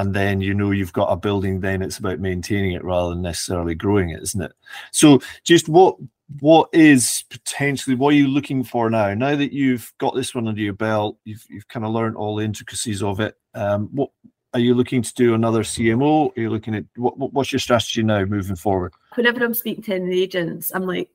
and 0.02 0.14
then 0.14 0.40
you 0.40 0.52
know 0.52 0.72
you've 0.72 0.92
got 0.92 1.06
a 1.12 1.16
building. 1.16 1.60
Then 1.60 1.80
it's 1.80 1.98
about 1.98 2.18
maintaining 2.18 2.72
it 2.72 2.84
rather 2.84 3.10
than 3.10 3.22
necessarily 3.22 3.74
growing 3.76 4.10
it, 4.10 4.20
isn't 4.22 4.42
it? 4.42 4.52
So, 4.90 5.20
just 5.44 5.68
what 5.68 5.96
what 6.40 6.68
is 6.72 7.24
potentially 7.30 7.94
what 7.94 8.14
are 8.14 8.16
you 8.16 8.26
looking 8.26 8.64
for 8.64 8.90
now? 8.90 9.14
Now 9.14 9.36
that 9.36 9.52
you've 9.52 9.92
got 9.98 10.14
this 10.16 10.34
one 10.34 10.48
under 10.48 10.60
your 10.60 10.72
belt, 10.72 11.18
you've 11.24 11.46
you've 11.48 11.68
kind 11.68 11.86
of 11.86 11.92
learned 11.92 12.16
all 12.16 12.36
the 12.36 12.44
intricacies 12.44 13.02
of 13.02 13.20
it. 13.20 13.36
Um, 13.54 13.88
what 13.92 14.10
are 14.54 14.60
you 14.60 14.74
looking 14.74 15.02
to 15.02 15.14
do? 15.14 15.34
Another 15.34 15.62
CMO? 15.62 16.36
Are 16.36 16.40
you 16.40 16.50
looking 16.50 16.74
at 16.74 16.84
what, 16.96 17.16
what 17.16 17.32
what's 17.32 17.52
your 17.52 17.60
strategy 17.60 18.02
now 18.02 18.24
moving 18.24 18.56
forward? 18.56 18.92
whenever 19.14 19.44
I'm 19.44 19.54
speaking 19.54 19.84
to 19.84 19.94
any 19.94 20.20
agents, 20.22 20.72
I'm 20.74 20.86
like, 20.86 21.10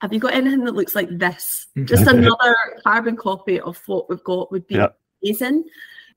have 0.00 0.12
you 0.12 0.18
got 0.18 0.34
anything 0.34 0.64
that 0.64 0.74
looks 0.74 0.94
like 0.94 1.08
this? 1.10 1.66
Just 1.84 2.06
another 2.06 2.56
carbon 2.84 3.16
copy 3.16 3.60
of 3.60 3.80
what 3.86 4.08
we've 4.08 4.24
got 4.24 4.50
would 4.50 4.66
be 4.66 4.76
Yeah. 4.76 4.88
amazing. 5.22 5.64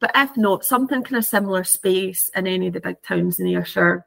But 0.01 0.11
if 0.15 0.35
not, 0.35 0.65
something 0.65 1.03
kind 1.03 1.17
of 1.17 1.25
similar 1.25 1.63
space 1.63 2.29
in 2.35 2.47
any 2.47 2.67
of 2.67 2.73
the 2.73 2.81
big 2.81 3.01
towns 3.03 3.39
in 3.39 3.47
Ayrshire 3.47 4.05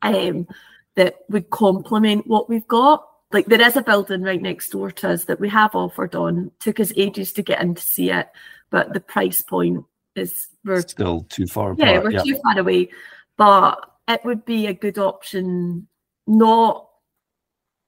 um, 0.00 0.48
that 0.96 1.18
would 1.28 1.50
complement 1.50 2.26
what 2.26 2.48
we've 2.48 2.66
got. 2.66 3.06
Like 3.30 3.46
there 3.46 3.60
is 3.60 3.76
a 3.76 3.82
building 3.82 4.22
right 4.22 4.40
next 4.40 4.70
door 4.70 4.90
to 4.90 5.10
us 5.10 5.24
that 5.24 5.38
we 5.38 5.50
have 5.50 5.74
offered 5.74 6.14
on. 6.14 6.50
Took 6.60 6.80
us 6.80 6.92
ages 6.96 7.32
to 7.34 7.42
get 7.42 7.60
in 7.60 7.74
to 7.74 7.82
see 7.82 8.10
it, 8.10 8.28
but 8.70 8.94
the 8.94 9.00
price 9.00 9.42
point 9.42 9.84
is 10.16 10.48
we're 10.64 10.80
Still 10.80 11.26
too 11.28 11.46
far 11.46 11.72
apart. 11.72 11.88
yeah, 11.88 11.98
we're 11.98 12.22
too 12.22 12.38
far 12.42 12.58
away. 12.58 12.88
But 13.36 13.84
it 14.08 14.24
would 14.24 14.44
be 14.44 14.66
a 14.66 14.74
good 14.74 14.98
option, 14.98 15.88
not 16.26 16.88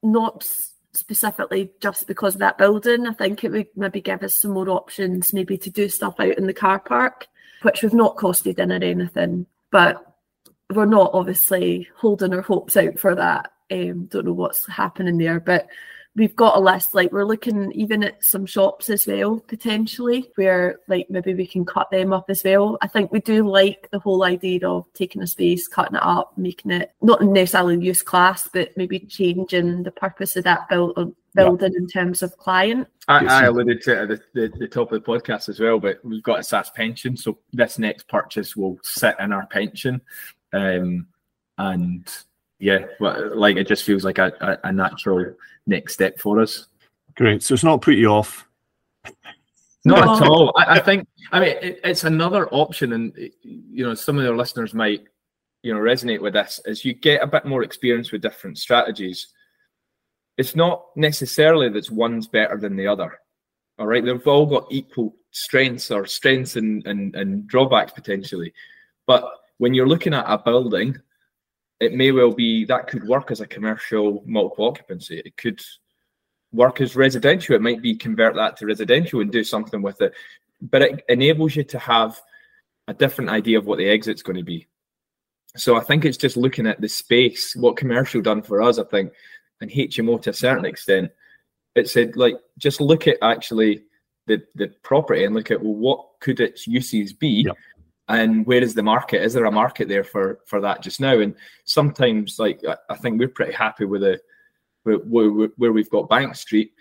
not 0.02 0.46
specifically 0.96 1.70
just 1.80 2.06
because 2.06 2.34
of 2.34 2.40
that 2.40 2.58
building. 2.58 3.06
I 3.06 3.12
think 3.12 3.44
it 3.44 3.50
would 3.50 3.66
maybe 3.76 4.00
give 4.00 4.22
us 4.22 4.36
some 4.36 4.52
more 4.52 4.68
options, 4.70 5.32
maybe 5.32 5.58
to 5.58 5.70
do 5.70 5.88
stuff 5.88 6.18
out 6.18 6.38
in 6.38 6.46
the 6.46 6.54
car 6.54 6.78
park, 6.78 7.26
which 7.62 7.82
we've 7.82 7.94
not 7.94 8.16
costed 8.16 8.58
in 8.58 8.72
or 8.72 8.76
anything. 8.76 9.46
But 9.70 10.04
we're 10.72 10.86
not 10.86 11.10
obviously 11.14 11.88
holding 11.96 12.34
our 12.34 12.42
hopes 12.42 12.76
out 12.76 12.98
for 12.98 13.14
that. 13.14 13.52
Um, 13.70 14.06
don't 14.06 14.26
know 14.26 14.32
what's 14.32 14.66
happening 14.66 15.18
there, 15.18 15.40
but 15.40 15.66
we've 16.16 16.36
got 16.36 16.56
a 16.56 16.60
list. 16.60 16.94
Like 16.94 17.12
we're 17.12 17.24
looking 17.24 17.72
even 17.72 18.04
at 18.04 18.24
some 18.24 18.46
shops 18.46 18.90
as 18.90 19.06
well, 19.06 19.40
potentially, 19.40 20.30
where 20.36 20.80
like 20.88 21.08
maybe 21.10 21.34
we 21.34 21.46
can 21.46 21.64
cut 21.64 21.90
them 21.90 22.12
up 22.12 22.26
as 22.28 22.44
well. 22.44 22.78
I 22.80 22.86
think 22.86 23.12
we 23.12 23.20
do 23.20 23.48
like 23.48 23.88
the 23.90 23.98
whole 23.98 24.24
idea 24.24 24.68
of 24.68 24.86
taking 24.94 25.22
a 25.22 25.26
space, 25.26 25.68
cutting 25.68 25.96
it 25.96 26.02
up, 26.02 26.36
making 26.36 26.70
it 26.70 26.92
not 27.02 27.22
necessarily 27.22 27.84
use 27.84 28.02
class, 28.02 28.48
but 28.52 28.76
maybe 28.76 29.00
changing 29.00 29.82
the 29.82 29.90
purpose 29.90 30.36
of 30.36 30.44
that 30.44 30.68
build, 30.68 31.14
building 31.34 31.74
in 31.74 31.86
terms 31.86 32.22
of 32.22 32.36
client. 32.38 32.88
I, 33.08 33.26
I 33.26 33.44
alluded 33.44 33.82
to 33.82 33.92
it 33.92 33.98
at 33.98 34.08
the, 34.08 34.40
the, 34.40 34.58
the 34.60 34.68
top 34.68 34.92
of 34.92 35.02
the 35.02 35.12
podcast 35.12 35.48
as 35.48 35.60
well, 35.60 35.78
but 35.78 36.02
we've 36.04 36.22
got 36.22 36.38
a 36.38 36.42
SSAS 36.42 36.72
pension, 36.74 37.16
so 37.16 37.38
this 37.52 37.78
next 37.78 38.08
purchase 38.08 38.56
will 38.56 38.78
sit 38.82 39.16
in 39.18 39.32
our 39.32 39.46
pension, 39.46 40.00
um, 40.52 41.06
and 41.58 42.08
yeah, 42.64 42.86
well, 42.98 43.36
like 43.36 43.58
it 43.58 43.68
just 43.68 43.84
feels 43.84 44.04
like 44.04 44.16
a, 44.16 44.32
a, 44.40 44.68
a 44.68 44.72
natural 44.72 45.34
next 45.66 45.92
step 45.92 46.18
for 46.18 46.40
us. 46.40 46.68
Great. 47.14 47.42
So 47.42 47.52
it's 47.52 47.62
not 47.62 47.82
put 47.82 47.96
you 47.96 48.08
off. 48.08 48.48
Not 49.84 50.22
at 50.22 50.26
all. 50.26 50.50
I, 50.56 50.76
I 50.76 50.80
think. 50.80 51.06
I 51.30 51.40
mean, 51.40 51.56
it, 51.60 51.80
it's 51.84 52.04
another 52.04 52.48
option, 52.48 52.94
and 52.94 53.12
you 53.42 53.84
know, 53.84 53.92
some 53.92 54.16
of 54.16 54.24
their 54.24 54.34
listeners 54.34 54.72
might, 54.72 55.02
you 55.62 55.74
know, 55.74 55.78
resonate 55.78 56.22
with 56.22 56.32
this. 56.32 56.58
As 56.64 56.86
you 56.86 56.94
get 56.94 57.22
a 57.22 57.26
bit 57.26 57.44
more 57.44 57.62
experience 57.62 58.12
with 58.12 58.22
different 58.22 58.56
strategies, 58.56 59.26
it's 60.38 60.56
not 60.56 60.86
necessarily 60.96 61.68
that 61.68 61.90
one's 61.90 62.28
better 62.28 62.56
than 62.56 62.76
the 62.76 62.86
other. 62.86 63.18
All 63.78 63.86
right, 63.86 64.02
they've 64.02 64.26
all 64.26 64.46
got 64.46 64.68
equal 64.70 65.14
strengths 65.32 65.90
or 65.90 66.06
strengths 66.06 66.56
and 66.56 66.86
and, 66.86 67.14
and 67.14 67.46
drawbacks 67.46 67.92
potentially, 67.92 68.54
but 69.06 69.30
when 69.58 69.74
you're 69.74 69.86
looking 69.86 70.14
at 70.14 70.24
a 70.26 70.38
building, 70.38 70.96
it 71.80 71.92
may 71.92 72.12
well 72.12 72.32
be 72.32 72.64
that 72.66 72.86
could 72.86 73.06
work 73.06 73.30
as 73.30 73.40
a 73.40 73.46
commercial 73.46 74.22
multiple 74.26 74.66
occupancy. 74.66 75.20
It 75.24 75.36
could 75.36 75.60
work 76.52 76.80
as 76.80 76.96
residential. 76.96 77.54
It 77.54 77.62
might 77.62 77.82
be 77.82 77.96
convert 77.96 78.34
that 78.36 78.56
to 78.58 78.66
residential 78.66 79.20
and 79.20 79.30
do 79.30 79.44
something 79.44 79.82
with 79.82 80.00
it. 80.00 80.12
But 80.62 80.82
it 80.82 81.04
enables 81.08 81.56
you 81.56 81.64
to 81.64 81.78
have 81.78 82.20
a 82.88 82.94
different 82.94 83.30
idea 83.30 83.58
of 83.58 83.66
what 83.66 83.78
the 83.78 83.88
exit's 83.88 84.22
going 84.22 84.36
to 84.36 84.44
be. 84.44 84.66
So 85.56 85.76
I 85.76 85.80
think 85.80 86.04
it's 86.04 86.16
just 86.16 86.36
looking 86.36 86.66
at 86.66 86.80
the 86.80 86.88
space, 86.88 87.54
what 87.54 87.76
commercial 87.76 88.20
done 88.20 88.42
for 88.42 88.62
us, 88.62 88.78
I 88.78 88.84
think, 88.84 89.12
and 89.60 89.70
HMO 89.70 90.20
to 90.22 90.30
a 90.30 90.34
certain 90.34 90.64
extent. 90.64 91.10
It 91.74 91.88
said 91.88 92.16
like 92.16 92.36
just 92.58 92.80
look 92.80 93.08
at 93.08 93.18
actually 93.22 93.84
the 94.26 94.42
the 94.54 94.68
property 94.82 95.24
and 95.24 95.34
look 95.34 95.50
at 95.50 95.62
well, 95.62 95.74
what 95.74 96.06
could 96.20 96.40
its 96.40 96.66
uses 96.66 97.12
be. 97.12 97.48
And 98.08 98.46
where 98.46 98.62
is 98.62 98.74
the 98.74 98.82
market? 98.82 99.22
Is 99.22 99.32
there 99.32 99.46
a 99.46 99.52
market 99.52 99.88
there 99.88 100.04
for 100.04 100.40
for 100.46 100.60
that 100.60 100.82
just 100.82 101.00
now? 101.00 101.18
And 101.18 101.34
sometimes, 101.64 102.38
like 102.38 102.60
I 102.88 102.96
think 102.96 103.18
we're 103.18 103.28
pretty 103.28 103.52
happy 103.52 103.84
with 103.84 104.02
the 104.02 104.20
where, 104.82 105.28
where, 105.56 105.72
we've 105.72 105.90
got 105.90 106.10
Bank 106.10 106.36
Street. 106.36 106.72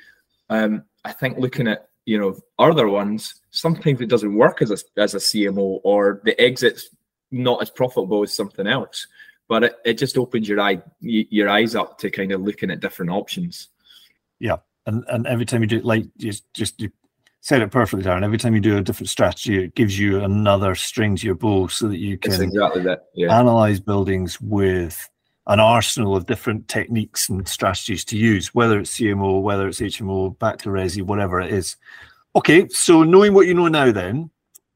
Um, 0.49 0.83
I 1.05 1.13
think 1.13 1.37
looking 1.37 1.67
at 1.67 1.87
you 2.05 2.19
know 2.19 2.37
other 2.59 2.89
ones, 2.89 3.41
sometimes 3.51 4.01
it 4.01 4.09
doesn't 4.09 4.35
work 4.35 4.61
as 4.61 4.71
a 4.71 4.77
as 5.01 5.13
a 5.13 5.19
CMO, 5.19 5.79
or 5.83 6.21
the 6.25 6.39
exit's 6.39 6.89
not 7.31 7.61
as 7.61 7.69
profitable 7.69 8.23
as 8.23 8.35
something 8.35 8.67
else. 8.67 9.07
But 9.47 9.63
it, 9.63 9.75
it 9.85 9.93
just 9.97 10.17
opens 10.17 10.47
your 10.49 10.59
eye 10.59 10.81
your 10.99 11.49
eyes 11.49 11.75
up 11.75 11.99
to 11.99 12.11
kind 12.11 12.33
of 12.33 12.41
looking 12.41 12.71
at 12.71 12.81
different 12.81 13.11
options. 13.11 13.69
Yeah, 14.39 14.57
and 14.85 15.05
and 15.07 15.25
every 15.25 15.45
time 15.45 15.61
you 15.61 15.67
do 15.67 15.79
like 15.79 16.05
just 16.17 16.53
just 16.53 16.81
you 16.81 16.91
said 17.43 17.61
it 17.61 17.71
perfectly, 17.71 18.05
Darren. 18.05 18.23
Every 18.23 18.37
time 18.37 18.55
you 18.55 18.61
do 18.61 18.77
a 18.77 18.81
different 18.81 19.09
strategy, 19.09 19.65
it 19.65 19.75
gives 19.75 19.99
you 19.99 20.23
another 20.23 20.75
string 20.75 21.17
to 21.17 21.25
your 21.25 21.35
bow 21.35 21.67
so 21.67 21.89
that 21.89 21.97
you 21.97 22.17
can 22.17 22.41
exactly 22.41 22.81
that. 22.83 23.09
Yeah. 23.15 23.37
analyze 23.37 23.81
buildings 23.81 24.39
with 24.39 25.09
an 25.47 25.59
arsenal 25.59 26.15
of 26.15 26.25
different 26.25 26.69
techniques 26.69 27.27
and 27.27 27.45
strategies 27.45 28.05
to 28.05 28.17
use, 28.17 28.55
whether 28.55 28.79
it's 28.79 28.97
CMO, 28.97 29.41
whether 29.41 29.67
it's 29.67 29.81
HMO, 29.81 30.39
back 30.39 30.57
to 30.59 30.69
Resi, 30.69 31.01
whatever 31.03 31.41
it 31.41 31.53
is. 31.53 31.75
Okay, 32.33 32.65
so 32.69 33.03
knowing 33.03 33.33
what 33.33 33.45
you 33.45 33.53
know 33.53 33.67
now, 33.67 33.91
then, 33.91 34.29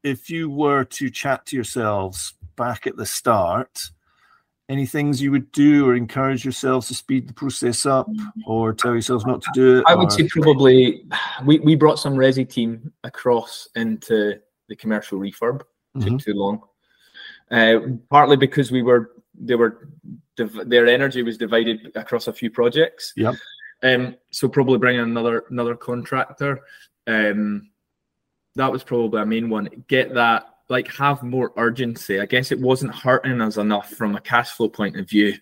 if 0.03 0.29
you 0.29 0.49
were 0.49 0.83
to 0.83 1.09
chat 1.09 1.45
to 1.45 1.55
yourselves 1.55 2.33
back 2.57 2.85
at 2.85 2.97
the 2.97 3.05
start, 3.05 3.79
any 4.69 4.85
things 4.85 5.21
you 5.21 5.31
would 5.31 5.51
do 5.51 5.87
or 5.87 5.95
encourage 5.95 6.43
yourselves 6.43 6.87
to 6.87 6.95
speed 6.95 7.27
the 7.27 7.33
process 7.33 7.85
up 7.85 8.09
or 8.45 8.73
tell 8.73 8.91
yourselves 8.91 9.25
not 9.25 9.41
to 9.41 9.49
do 9.53 9.79
it? 9.79 9.85
I 9.87 9.95
would 9.95 10.11
say 10.11 10.27
probably 10.27 11.05
we, 11.45 11.59
we 11.59 11.75
brought 11.75 11.99
some 11.99 12.15
Resi 12.15 12.47
team 12.47 12.91
across 13.03 13.69
into 13.75 14.39
the 14.67 14.75
commercial 14.75 15.19
refurb. 15.19 15.61
Mm-hmm. 15.95 16.17
Took 16.17 16.21
too 16.21 16.33
long. 16.33 16.61
Uh, 17.49 17.79
partly 18.09 18.35
because 18.35 18.71
we 18.71 18.81
were 18.81 19.11
they 19.39 19.55
were 19.55 19.89
their 20.35 20.85
energy 20.85 21.23
was 21.23 21.37
divided 21.37 21.91
across 21.95 22.27
a 22.27 22.33
few 22.33 22.51
projects. 22.51 23.13
Yeah. 23.15 23.33
Um, 23.83 24.15
so 24.31 24.49
probably 24.49 24.77
bringing 24.77 25.01
another 25.01 25.45
another 25.49 25.75
contractor. 25.75 26.61
Um, 27.07 27.69
that 28.55 28.71
was 28.71 28.83
probably 28.83 29.21
a 29.21 29.25
main 29.25 29.49
one. 29.49 29.69
Get 29.87 30.13
that 30.15 30.56
like 30.69 30.93
have 30.93 31.23
more 31.23 31.53
urgency. 31.57 32.19
I 32.19 32.25
guess 32.25 32.51
it 32.51 32.59
wasn't 32.59 32.95
hurting 32.95 33.41
us 33.41 33.57
enough 33.57 33.91
from 33.91 34.15
a 34.15 34.21
cash 34.21 34.51
flow 34.51 34.69
point 34.69 34.97
of 34.97 35.09
view, 35.09 35.33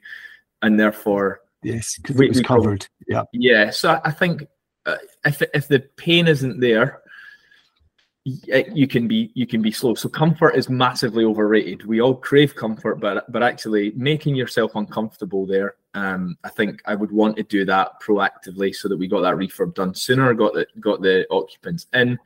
and 0.61 0.79
therefore 0.79 1.41
yes, 1.63 1.97
because 1.97 2.19
it 2.19 2.29
was 2.29 2.41
covered. 2.41 2.87
yeah, 3.07 3.23
yeah. 3.33 3.69
So 3.69 3.99
I 4.03 4.11
think 4.11 4.47
uh, 4.85 4.97
if 5.25 5.41
if 5.53 5.67
the 5.67 5.79
pain 5.97 6.27
isn't 6.27 6.59
there, 6.59 7.01
you 8.25 8.87
can 8.87 9.07
be 9.07 9.31
you 9.35 9.45
can 9.45 9.61
be 9.61 9.71
slow 9.71 9.93
so 9.93 10.09
comfort 10.09 10.55
is 10.55 10.67
massively 10.67 11.23
overrated 11.23 11.85
we 11.85 12.01
all 12.01 12.15
crave 12.15 12.55
comfort 12.55 12.95
but 12.99 13.31
but 13.31 13.43
actually 13.43 13.91
making 13.95 14.35
yourself 14.35 14.73
uncomfortable 14.73 15.45
there 15.45 15.75
um, 15.93 16.35
i 16.43 16.49
think 16.49 16.81
i 16.85 16.95
would 16.95 17.11
want 17.11 17.37
to 17.37 17.43
do 17.43 17.63
that 17.65 18.01
proactively 18.01 18.73
so 18.73 18.87
that 18.87 18.97
we 18.97 19.07
got 19.07 19.21
that 19.21 19.35
refurb 19.35 19.75
done 19.75 19.93
sooner 19.93 20.33
got 20.33 20.55
the 20.55 20.65
got 20.79 21.03
the 21.03 21.23
occupants 21.29 21.85
in 21.93 22.17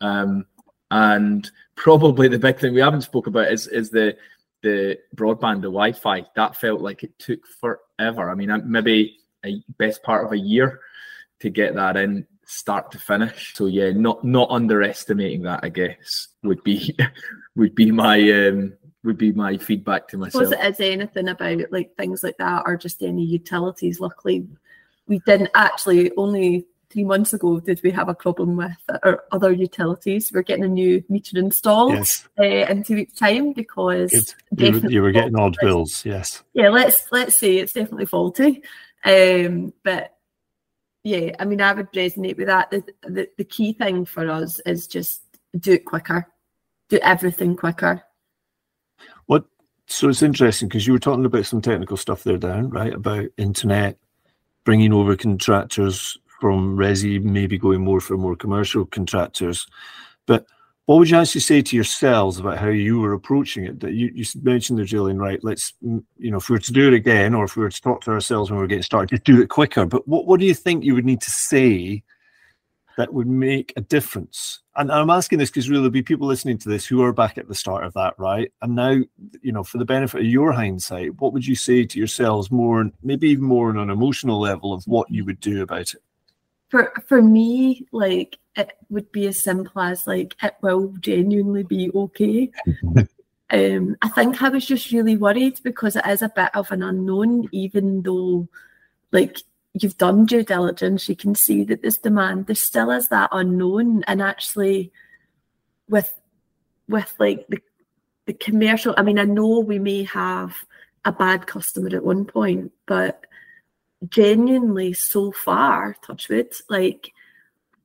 um, 0.00 0.46
and 0.90 1.50
probably 1.74 2.28
the 2.28 2.38
big 2.38 2.58
thing 2.58 2.74
we 2.74 2.80
haven't 2.80 3.02
spoke 3.02 3.26
about 3.26 3.52
is 3.52 3.66
is 3.68 3.90
the 3.90 4.16
the 4.62 4.98
broadband 5.16 5.56
the 5.56 5.62
wi-fi 5.62 6.24
that 6.36 6.54
felt 6.54 6.80
like 6.80 7.02
it 7.02 7.18
took 7.18 7.40
forever 7.46 8.30
i 8.30 8.34
mean 8.34 8.50
maybe 8.64 9.18
a 9.44 9.62
best 9.78 10.02
part 10.02 10.24
of 10.24 10.32
a 10.32 10.38
year 10.38 10.80
to 11.40 11.50
get 11.50 11.74
that 11.74 11.96
in 11.96 12.26
start 12.52 12.90
to 12.92 12.98
finish. 12.98 13.54
So 13.54 13.66
yeah, 13.66 13.90
not 13.90 14.24
not 14.24 14.50
underestimating 14.50 15.42
that, 15.42 15.60
I 15.62 15.68
guess, 15.68 16.28
would 16.42 16.62
be 16.62 16.96
would 17.56 17.74
be 17.74 17.90
my 17.90 18.18
um 18.46 18.74
would 19.04 19.18
be 19.18 19.32
my 19.32 19.56
feedback 19.56 20.08
to 20.08 20.18
myself. 20.18 20.42
Was 20.42 20.52
it 20.52 20.60
is 20.60 20.80
anything 20.80 21.28
about 21.28 21.72
like 21.72 21.96
things 21.96 22.22
like 22.22 22.36
that 22.38 22.62
or 22.66 22.76
just 22.76 23.02
any 23.02 23.24
utilities? 23.24 24.00
Luckily, 24.00 24.46
we 25.06 25.18
didn't 25.20 25.50
actually 25.54 26.12
only 26.16 26.66
three 26.92 27.04
months 27.04 27.32
ago 27.32 27.60
did 27.60 27.80
we 27.82 27.90
have 27.90 28.08
a 28.08 28.14
problem 28.14 28.56
with 28.56 28.76
our 29.02 29.24
other 29.32 29.52
utilities. 29.52 30.30
We're 30.32 30.42
getting 30.42 30.64
a 30.64 30.68
new 30.68 31.02
meter 31.08 31.38
installed 31.38 31.94
yes. 31.94 32.28
uh, 32.38 32.44
in 32.44 32.82
two 32.82 32.96
weeks' 32.96 33.14
time 33.14 33.52
because 33.52 34.34
you 34.56 34.72
were, 34.72 34.90
you 34.90 35.02
were, 35.02 35.12
getting 35.12 35.36
odd 35.36 35.56
bills. 35.60 36.04
Yes. 36.04 36.42
Yeah, 36.52 36.68
let's 36.68 37.06
let's 37.10 37.38
say 37.38 37.56
it's 37.56 37.72
definitely 37.72 38.06
faulty. 38.06 38.62
Um, 39.04 39.72
but 39.82 40.16
yeah, 41.04 41.34
I 41.38 41.44
mean, 41.44 41.60
I 41.60 41.72
would 41.72 41.92
resonate 41.92 42.36
with 42.36 42.46
that. 42.46 42.70
The, 42.70 42.84
the, 43.02 43.28
the 43.36 43.44
key 43.44 43.72
thing 43.72 44.04
for 44.04 44.30
us 44.30 44.60
is 44.66 44.86
just 44.86 45.22
do 45.58 45.72
it 45.72 45.84
quicker, 45.84 46.28
do 46.88 46.98
everything 46.98 47.56
quicker. 47.56 48.02
What? 49.26 49.44
So 49.86 50.08
it's 50.08 50.22
interesting 50.22 50.68
because 50.68 50.86
you 50.86 50.92
were 50.92 50.98
talking 50.98 51.24
about 51.24 51.46
some 51.46 51.60
technical 51.60 51.96
stuff 51.96 52.22
there, 52.22 52.38
Dan, 52.38 52.70
right? 52.70 52.92
About 52.92 53.26
internet, 53.36 53.98
bringing 54.64 54.92
over 54.92 55.16
contractors 55.16 56.16
from 56.42 56.76
Resi, 56.76 57.22
maybe 57.22 57.56
going 57.56 57.82
more 57.82 58.00
for 58.00 58.16
more 58.16 58.34
commercial 58.34 58.84
contractors. 58.84 59.64
But 60.26 60.44
what 60.86 60.98
would 60.98 61.08
you 61.08 61.16
actually 61.16 61.42
say 61.42 61.62
to 61.62 61.76
yourselves 61.76 62.40
about 62.40 62.58
how 62.58 62.66
you 62.66 62.98
were 62.98 63.12
approaching 63.12 63.64
it? 63.64 63.78
That 63.78 63.92
you, 63.92 64.10
you 64.12 64.24
mentioned 64.42 64.80
the 64.80 64.84
drilling, 64.84 65.18
right? 65.18 65.38
Let's, 65.44 65.74
mm, 65.84 66.02
you 66.18 66.32
know, 66.32 66.38
if 66.38 66.48
we 66.48 66.54
were 66.54 66.58
to 66.58 66.72
do 66.72 66.88
it 66.88 66.94
again, 66.94 67.32
or 67.32 67.44
if 67.44 67.54
we 67.54 67.62
were 67.62 67.70
to 67.70 67.80
talk 67.80 68.02
to 68.02 68.10
ourselves 68.10 68.50
when 68.50 68.58
we 68.58 68.64
are 68.64 68.66
getting 68.66 68.82
started, 68.82 69.10
just 69.10 69.22
do 69.22 69.40
it 69.40 69.50
quicker. 69.50 69.86
But 69.86 70.08
what, 70.08 70.26
what 70.26 70.40
do 70.40 70.46
you 70.46 70.52
think 70.52 70.82
you 70.82 70.96
would 70.96 71.04
need 71.04 71.20
to 71.20 71.30
say 71.30 72.02
that 72.96 73.14
would 73.14 73.28
make 73.28 73.72
a 73.76 73.80
difference? 73.80 74.58
And 74.74 74.90
I'm 74.90 75.10
asking 75.10 75.38
this 75.38 75.48
because 75.48 75.70
really 75.70 75.82
there'll 75.82 75.92
be 75.92 76.02
people 76.02 76.26
listening 76.26 76.58
to 76.58 76.68
this 76.68 76.84
who 76.84 77.04
are 77.04 77.12
back 77.12 77.38
at 77.38 77.46
the 77.46 77.54
start 77.54 77.84
of 77.84 77.94
that, 77.94 78.14
right? 78.18 78.52
And 78.62 78.74
now, 78.74 78.98
you 79.42 79.52
know, 79.52 79.62
for 79.62 79.78
the 79.78 79.84
benefit 79.84 80.22
of 80.22 80.26
your 80.26 80.50
hindsight, 80.50 81.20
what 81.20 81.32
would 81.34 81.46
you 81.46 81.54
say 81.54 81.84
to 81.86 81.98
yourselves 82.00 82.50
more, 82.50 82.90
maybe 83.00 83.28
even 83.28 83.44
more 83.44 83.68
on 83.68 83.78
an 83.78 83.90
emotional 83.90 84.40
level 84.40 84.72
of 84.72 84.82
what 84.88 85.08
you 85.08 85.24
would 85.24 85.38
do 85.38 85.62
about 85.62 85.94
it? 85.94 86.02
For 86.72 86.90
for 87.06 87.20
me, 87.20 87.86
like 87.92 88.38
it 88.56 88.72
would 88.88 89.12
be 89.12 89.26
as 89.26 89.38
simple 89.38 89.82
as 89.82 90.06
like 90.06 90.34
it 90.42 90.54
will 90.62 90.88
genuinely 91.00 91.64
be 91.64 91.90
okay. 91.94 92.50
um, 93.50 93.94
I 94.00 94.08
think 94.08 94.40
I 94.40 94.48
was 94.48 94.64
just 94.64 94.90
really 94.90 95.18
worried 95.18 95.60
because 95.62 95.96
it 95.96 96.06
is 96.06 96.22
a 96.22 96.32
bit 96.34 96.48
of 96.54 96.72
an 96.72 96.82
unknown, 96.82 97.46
even 97.52 98.00
though 98.00 98.48
like 99.10 99.42
you've 99.74 99.98
done 99.98 100.24
due 100.24 100.44
diligence, 100.44 101.10
you 101.10 101.14
can 101.14 101.34
see 101.34 101.62
that 101.64 101.82
this 101.82 101.98
demand, 101.98 102.46
there 102.46 102.56
still 102.56 102.90
is 102.90 103.08
that 103.08 103.28
unknown. 103.32 104.02
And 104.04 104.22
actually 104.22 104.92
with 105.90 106.18
with 106.88 107.14
like 107.18 107.46
the 107.48 107.58
the 108.24 108.32
commercial, 108.32 108.94
I 108.96 109.02
mean, 109.02 109.18
I 109.18 109.24
know 109.24 109.58
we 109.58 109.78
may 109.78 110.04
have 110.04 110.56
a 111.04 111.12
bad 111.12 111.46
customer 111.46 111.94
at 111.94 112.02
one 112.02 112.24
point, 112.24 112.72
but 112.86 113.26
genuinely 114.08 114.92
so 114.92 115.32
far, 115.32 115.96
touchwood, 116.04 116.52
like 116.68 117.12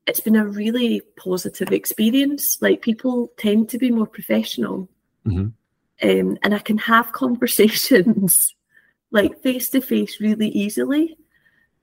it's 0.05 0.21
been 0.21 0.35
a 0.35 0.45
really 0.45 1.01
positive 1.17 1.71
experience. 1.71 2.61
Like 2.61 2.81
people 2.81 3.31
tend 3.37 3.69
to 3.69 3.77
be 3.77 3.91
more 3.91 4.07
professional, 4.07 4.89
mm-hmm. 5.25 5.47
um, 6.09 6.37
and 6.41 6.55
I 6.55 6.59
can 6.59 6.77
have 6.79 7.11
conversations 7.11 8.55
like 9.11 9.41
face 9.41 9.69
to 9.69 9.81
face 9.81 10.19
really 10.19 10.49
easily. 10.49 11.17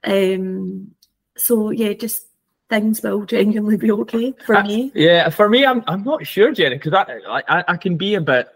Um, 0.03 0.93
so 1.37 1.71
yeah, 1.71 1.93
just 1.93 2.27
things 2.71 3.03
will 3.03 3.25
genuinely 3.25 3.77
be 3.77 3.93
okay 3.93 4.35
for 4.45 4.63
me. 4.63 4.91
Yeah, 4.95 5.29
for 5.29 5.49
me, 5.49 5.65
I'm 5.65 5.85
I'm 5.87 6.03
not 6.03 6.27
sure, 6.27 6.53
Jenny, 6.53 6.77
because 6.77 6.95
I, 6.95 7.43
I 7.49 7.65
I 7.69 7.77
can 7.77 7.97
be 7.97 8.15
a 8.15 8.21
bit 8.21 8.49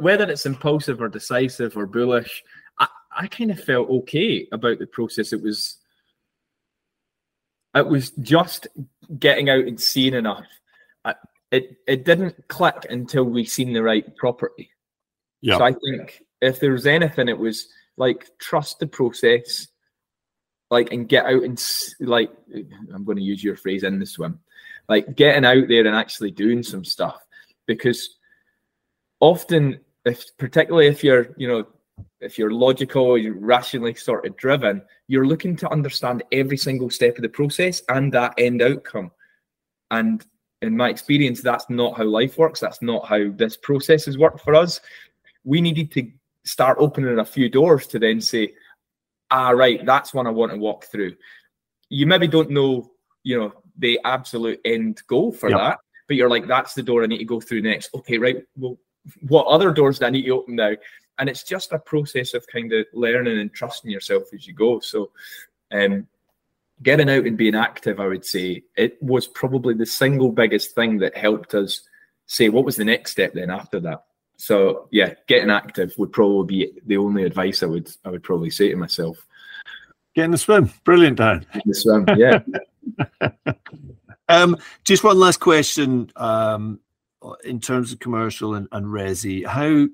whether 0.00 0.28
it's 0.28 0.46
impulsive 0.46 1.00
or 1.00 1.08
decisive 1.08 1.76
or 1.76 1.86
bullish. 1.86 2.42
I, 3.18 3.24
I 3.24 3.26
kind 3.26 3.50
of 3.50 3.62
felt 3.62 3.90
okay 3.90 4.46
about 4.52 4.78
the 4.78 4.86
process. 4.86 5.32
It 5.32 5.42
was 5.42 5.76
it 7.74 7.86
was 7.86 8.10
just 8.10 8.68
getting 9.18 9.50
out 9.50 9.64
and 9.64 9.80
seeing 9.80 10.14
enough. 10.14 10.46
It 11.50 11.78
it 11.86 12.04
didn't 12.04 12.48
click 12.48 12.86
until 12.90 13.24
we 13.24 13.44
seen 13.44 13.72
the 13.72 13.82
right 13.82 14.16
property. 14.16 14.70
Yeah. 15.40 15.58
So 15.58 15.64
I 15.64 15.72
think 15.72 16.22
if 16.40 16.60
there 16.60 16.72
was 16.72 16.86
anything, 16.86 17.28
it 17.28 17.38
was 17.38 17.68
like 17.96 18.38
trust 18.38 18.80
the 18.80 18.86
process, 18.86 19.68
like 20.70 20.92
and 20.92 21.08
get 21.08 21.24
out 21.24 21.42
and 21.42 21.62
like 22.00 22.30
I'm 22.94 23.04
going 23.04 23.16
to 23.16 23.24
use 23.24 23.42
your 23.42 23.56
phrase 23.56 23.82
in 23.82 23.98
the 23.98 24.06
swim, 24.06 24.40
like 24.88 25.16
getting 25.16 25.46
out 25.46 25.68
there 25.68 25.86
and 25.86 25.96
actually 25.96 26.32
doing 26.32 26.62
some 26.62 26.84
stuff 26.84 27.24
because 27.66 28.16
often 29.20 29.80
if 30.04 30.24
particularly 30.36 30.86
if 30.86 31.02
you're 31.02 31.34
you 31.36 31.48
know 31.48 31.66
if 32.20 32.38
you're 32.38 32.50
logical, 32.50 33.16
you're 33.16 33.38
rationally 33.38 33.94
sort 33.94 34.26
of 34.26 34.36
driven, 34.36 34.82
you're 35.06 35.26
looking 35.26 35.56
to 35.56 35.70
understand 35.70 36.22
every 36.32 36.56
single 36.56 36.90
step 36.90 37.16
of 37.16 37.22
the 37.22 37.28
process 37.28 37.82
and 37.88 38.12
that 38.12 38.34
end 38.38 38.62
outcome. 38.62 39.10
And 39.90 40.24
in 40.62 40.76
my 40.76 40.88
experience, 40.88 41.40
that's 41.40 41.70
not 41.70 41.96
how 41.96 42.04
life 42.04 42.36
works. 42.36 42.60
That's 42.60 42.82
not 42.82 43.06
how 43.06 43.30
this 43.30 43.56
process 43.56 44.04
has 44.06 44.18
worked 44.18 44.40
for 44.40 44.54
us. 44.54 44.80
We 45.44 45.60
needed 45.60 45.92
to 45.92 46.10
start 46.44 46.78
opening 46.80 47.18
a 47.18 47.24
few 47.24 47.48
doors 47.48 47.86
to 47.88 47.98
then 47.98 48.20
say, 48.20 48.54
ah, 49.30 49.50
right, 49.50 49.84
that's 49.84 50.14
one 50.14 50.26
I 50.26 50.30
want 50.30 50.52
to 50.52 50.58
walk 50.58 50.86
through. 50.86 51.14
You 51.88 52.06
maybe 52.06 52.26
don't 52.26 52.50
know, 52.50 52.90
you 53.22 53.38
know, 53.38 53.52
the 53.78 54.00
absolute 54.04 54.60
end 54.64 55.00
goal 55.06 55.32
for 55.32 55.50
yep. 55.50 55.58
that, 55.58 55.78
but 56.08 56.16
you're 56.16 56.30
like, 56.30 56.46
that's 56.46 56.74
the 56.74 56.82
door 56.82 57.02
I 57.02 57.06
need 57.06 57.18
to 57.18 57.24
go 57.24 57.40
through 57.40 57.62
next. 57.62 57.94
Okay, 57.94 58.18
right. 58.18 58.42
Well, 58.56 58.78
what 59.28 59.46
other 59.46 59.72
doors 59.72 59.98
do 59.98 60.06
I 60.06 60.10
need 60.10 60.24
to 60.24 60.30
open 60.30 60.56
now? 60.56 60.74
And 61.18 61.28
it's 61.28 61.42
just 61.42 61.72
a 61.72 61.78
process 61.78 62.34
of 62.34 62.46
kind 62.46 62.72
of 62.72 62.86
learning 62.92 63.38
and 63.38 63.52
trusting 63.52 63.90
yourself 63.90 64.24
as 64.32 64.46
you 64.46 64.54
go. 64.54 64.80
So, 64.80 65.10
um, 65.72 66.06
getting 66.82 67.10
out 67.10 67.26
and 67.26 67.36
being 67.36 67.56
active, 67.56 68.00
I 68.00 68.06
would 68.06 68.24
say, 68.24 68.62
it 68.76 69.02
was 69.02 69.26
probably 69.26 69.74
the 69.74 69.86
single 69.86 70.30
biggest 70.30 70.74
thing 70.74 70.98
that 70.98 71.16
helped 71.16 71.54
us 71.54 71.82
say 72.26 72.50
what 72.50 72.64
was 72.64 72.76
the 72.76 72.84
next 72.84 73.12
step 73.12 73.32
then 73.32 73.50
after 73.50 73.80
that. 73.80 74.04
So 74.36 74.88
yeah, 74.92 75.14
getting 75.26 75.50
active 75.50 75.92
would 75.98 76.12
probably 76.12 76.46
be 76.46 76.80
the 76.86 76.96
only 76.96 77.24
advice 77.24 77.62
I 77.62 77.66
would 77.66 77.90
I 78.04 78.10
would 78.10 78.22
probably 78.22 78.50
say 78.50 78.68
to 78.68 78.76
myself. 78.76 79.26
Get 80.14 80.26
in 80.26 80.30
the 80.30 80.38
swim. 80.38 80.70
Brilliant, 80.84 81.18
Dan. 81.18 81.44
In 81.54 81.62
the 81.64 81.74
swim, 81.74 82.06
yeah. 82.16 82.40
um, 84.28 84.56
just 84.84 85.02
one 85.02 85.18
last 85.18 85.40
question. 85.40 86.12
Um, 86.16 86.80
in 87.44 87.58
terms 87.58 87.92
of 87.92 87.98
commercial 87.98 88.54
and, 88.54 88.68
and 88.70 88.86
resi, 88.86 89.44
how 89.44 89.88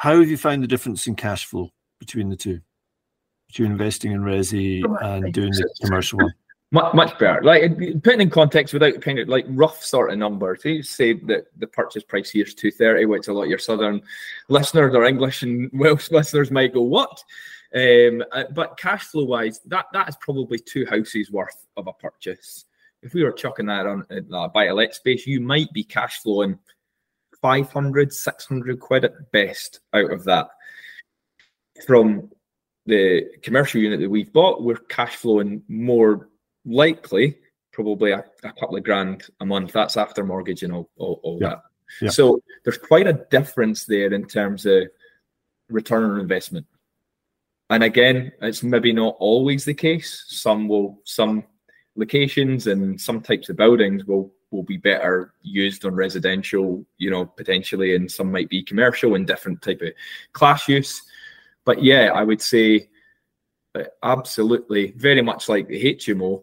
how 0.00 0.18
have 0.18 0.30
you 0.30 0.38
found 0.38 0.62
the 0.62 0.66
difference 0.66 1.06
in 1.06 1.14
cash 1.14 1.44
flow 1.44 1.68
between 1.98 2.30
the 2.30 2.36
two? 2.36 2.62
Between 3.48 3.72
investing 3.72 4.12
in 4.12 4.22
resi 4.22 4.82
and 5.02 5.30
doing 5.30 5.50
the 5.50 5.68
commercial 5.82 6.20
one? 6.20 6.32
Much, 6.72 6.94
much 6.94 7.18
better. 7.18 7.42
Like 7.42 7.76
putting 8.04 8.20
in 8.20 8.30
context 8.30 8.72
without 8.72 9.00
kind 9.00 9.18
of 9.18 9.28
like 9.28 9.44
rough 9.48 9.84
sort 9.84 10.12
of 10.12 10.18
numbers. 10.18 10.64
You 10.64 10.84
say 10.84 11.14
that 11.14 11.46
the 11.58 11.66
purchase 11.66 12.04
price 12.04 12.30
here 12.30 12.44
is 12.44 12.54
two 12.54 12.70
thirty, 12.70 13.06
which 13.06 13.26
a 13.26 13.32
lot 13.32 13.42
of 13.42 13.48
your 13.48 13.58
southern 13.58 14.00
listeners 14.48 14.94
or 14.94 15.04
English 15.04 15.42
and 15.42 15.68
Welsh 15.74 16.12
listeners 16.12 16.52
might 16.52 16.72
go, 16.72 16.82
"What?" 16.82 17.24
Um, 17.74 18.22
uh, 18.30 18.44
but 18.54 18.78
cash 18.78 19.02
flow 19.02 19.24
wise, 19.24 19.58
that 19.66 19.86
that 19.92 20.08
is 20.08 20.16
probably 20.20 20.60
two 20.60 20.86
houses 20.86 21.32
worth 21.32 21.66
of 21.76 21.88
a 21.88 21.92
purchase. 21.92 22.66
If 23.02 23.14
we 23.14 23.24
were 23.24 23.32
chucking 23.32 23.66
that 23.66 23.86
on 23.86 24.06
uh, 24.32 24.46
buy 24.46 24.66
a 24.66 24.74
let 24.74 24.94
space, 24.94 25.26
you 25.26 25.40
might 25.40 25.72
be 25.72 25.82
cash 25.82 26.20
flowing 26.20 26.56
500, 27.42 28.12
600 28.12 28.80
quid 28.80 29.04
at 29.04 29.32
best 29.32 29.80
out 29.92 30.12
of 30.12 30.24
that. 30.24 30.48
From 31.86 32.30
the 32.86 33.26
commercial 33.42 33.80
unit 33.80 34.00
that 34.00 34.10
we've 34.10 34.32
bought, 34.32 34.62
we're 34.62 34.76
cash 34.76 35.16
flowing 35.16 35.62
more 35.68 36.28
likely 36.64 37.38
probably 37.72 38.12
a, 38.12 38.24
a, 38.44 38.52
couple 38.52 38.76
of 38.76 38.82
grand 38.82 39.24
a 39.40 39.46
month. 39.46 39.72
That's 39.72 39.96
after 39.96 40.24
mortgage 40.24 40.62
and 40.62 40.72
all, 40.72 40.90
all, 40.98 41.20
all 41.22 41.38
yeah. 41.40 41.48
that. 41.48 41.62
Yeah. 42.02 42.10
So 42.10 42.42
there's 42.64 42.78
quite 42.78 43.06
a 43.06 43.24
difference 43.30 43.84
there 43.84 44.12
in 44.12 44.26
terms 44.26 44.66
of 44.66 44.84
return 45.68 46.04
on 46.04 46.20
investment. 46.20 46.66
And 47.70 47.84
again, 47.84 48.32
it's 48.42 48.62
maybe 48.62 48.92
not 48.92 49.16
always 49.18 49.64
the 49.64 49.74
case. 49.74 50.24
Some 50.28 50.68
will, 50.68 51.00
some 51.04 51.44
locations 51.96 52.66
and 52.66 53.00
some 53.00 53.20
types 53.20 53.48
of 53.48 53.56
buildings 53.56 54.04
will 54.04 54.32
will 54.50 54.62
be 54.62 54.76
better 54.76 55.32
used 55.42 55.84
on 55.84 55.94
residential, 55.94 56.84
you 56.98 57.10
know, 57.10 57.24
potentially, 57.24 57.94
and 57.94 58.10
some 58.10 58.32
might 58.32 58.48
be 58.48 58.62
commercial 58.62 59.14
and 59.14 59.26
different 59.26 59.62
type 59.62 59.80
of 59.80 59.92
class 60.32 60.68
use. 60.68 61.02
But 61.64 61.82
yeah, 61.82 62.10
I 62.14 62.24
would 62.24 62.42
say 62.42 62.88
absolutely, 64.02 64.92
very 64.96 65.22
much 65.22 65.48
like 65.48 65.68
the 65.68 65.94
HMO, 65.94 66.42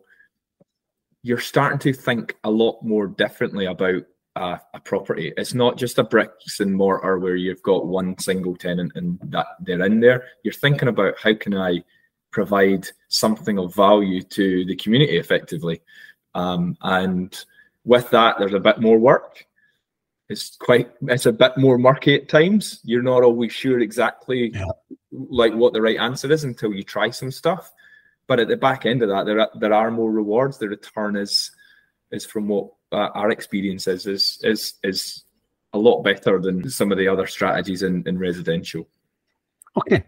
you're 1.24 1.40
starting 1.40 1.80
to 1.80 1.94
think 1.94 2.38
a 2.44 2.50
lot 2.50 2.82
more 2.84 3.08
differently 3.08 3.66
about 3.66 4.04
uh, 4.36 4.58
a 4.74 4.80
property. 4.80 5.34
It's 5.36 5.54
not 5.54 5.78
just 5.78 5.98
a 5.98 6.04
bricks 6.04 6.60
and 6.60 6.74
mortar 6.74 7.18
where 7.18 7.36
you've 7.36 7.64
got 7.64 7.88
one 7.88 8.18
single 8.20 8.56
tenant 8.56 8.92
and 8.96 9.20
that 9.32 9.48
they're 9.60 9.84
in 9.84 10.00
there. 10.00 10.26
You're 10.44 10.54
thinking 10.54 10.88
about 10.88 11.16
how 11.22 11.34
can 11.34 11.56
I 11.56 11.84
provide 12.32 12.88
something 13.08 13.58
of 13.58 13.74
value 13.74 14.22
to 14.22 14.66
the 14.66 14.76
community 14.76 15.18
effectively, 15.18 15.82
um, 16.36 16.78
and 16.82 17.36
with 17.88 18.10
that, 18.12 18.38
there's 18.38 18.54
a 18.54 18.60
bit 18.60 18.80
more 18.80 19.00
work. 19.00 19.46
It's 20.30 20.58
quite 20.58 20.92
it's 21.04 21.26
a 21.26 21.32
bit 21.32 21.58
more 21.58 21.78
murky 21.78 22.16
at 22.16 22.28
times. 22.28 22.82
You're 22.84 23.02
not 23.02 23.24
always 23.24 23.54
sure 23.54 23.80
exactly 23.80 24.52
yeah. 24.54 24.66
like 25.12 25.54
what 25.54 25.72
the 25.72 25.82
right 25.82 25.98
answer 25.98 26.30
is 26.32 26.44
until 26.44 26.74
you 26.74 26.84
try 26.84 27.10
some 27.10 27.32
stuff. 27.32 27.72
But 28.28 28.42
at 28.42 28.50
the 28.50 28.58
back 28.58 28.86
end 28.86 29.02
of 29.02 29.08
that, 29.08 29.26
there 29.26 29.40
are, 29.40 29.50
there 29.58 29.74
are 29.74 29.90
more 29.90 30.12
rewards. 30.12 30.58
The 30.58 30.68
return 30.68 31.16
is 31.16 31.50
is 32.12 32.26
from 32.26 32.50
what 32.50 32.72
uh, 32.92 33.10
our 33.16 33.32
experience 33.32 33.88
is 33.88 34.06
is 34.06 34.40
is 34.44 34.74
is 34.84 35.24
a 35.72 35.80
lot 35.80 36.04
better 36.04 36.42
than 36.42 36.70
some 36.70 36.92
of 36.92 36.98
the 36.98 37.08
other 37.08 37.26
strategies 37.26 37.84
in, 37.84 38.04
in 38.06 38.20
residential. 38.20 38.86
Okay, 39.78 40.04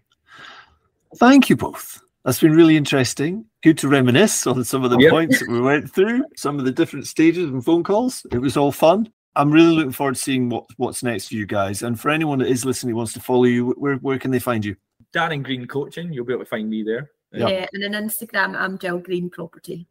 thank 1.16 1.50
you 1.50 1.56
both. 1.56 2.02
That's 2.26 2.42
been 2.42 2.56
really 2.56 2.76
interesting. 2.76 3.46
Good 3.62 3.78
to 3.80 3.90
reminisce 3.90 4.48
on 4.48 4.64
some 4.64 4.86
of 4.86 4.90
the 4.90 4.98
yep. 5.00 5.12
points 5.12 5.40
that 5.40 5.50
we 5.50 5.60
went 5.60 5.92
through, 5.92 6.24
some 6.38 6.60
of 6.60 6.66
the 6.66 6.72
different 6.72 7.08
stages 7.08 7.50
and 7.50 7.64
phone 7.64 7.84
calls. 7.84 8.26
It 8.32 8.38
was 8.38 8.56
all 8.56 8.72
fun. 8.72 9.12
I'm 9.36 9.52
really 9.52 9.76
looking 9.76 9.92
forward 9.92 10.16
to 10.16 10.22
seeing 10.22 10.50
what, 10.50 10.66
what's 10.78 11.04
next 11.04 11.28
for 11.28 11.36
you 11.36 11.46
guys. 11.46 11.82
And 11.82 12.00
for 12.00 12.10
anyone 12.10 12.40
that 12.40 12.48
is 12.48 12.64
listening 12.64 12.92
who 12.92 12.98
wants 12.98 13.14
to 13.14 13.20
follow 13.20 13.44
you, 13.44 13.72
where, 13.72 13.96
where 13.96 14.18
can 14.18 14.32
they 14.32 14.40
find 14.40 14.64
you? 14.64 14.78
Darren 15.14 15.44
Green 15.44 15.68
Coaching. 15.68 16.14
You'll 16.14 16.26
be 16.26 16.34
able 16.34 16.46
to 16.46 16.50
find 16.50 16.70
me 16.70 16.84
there. 16.84 17.12
Yeah, 17.32 17.68
and 17.74 17.96
on 17.96 18.04
Instagram, 18.04 18.56
I'm 18.56 18.78
Jill 18.78 19.00
Green 19.00 19.30
Property. 19.30 19.88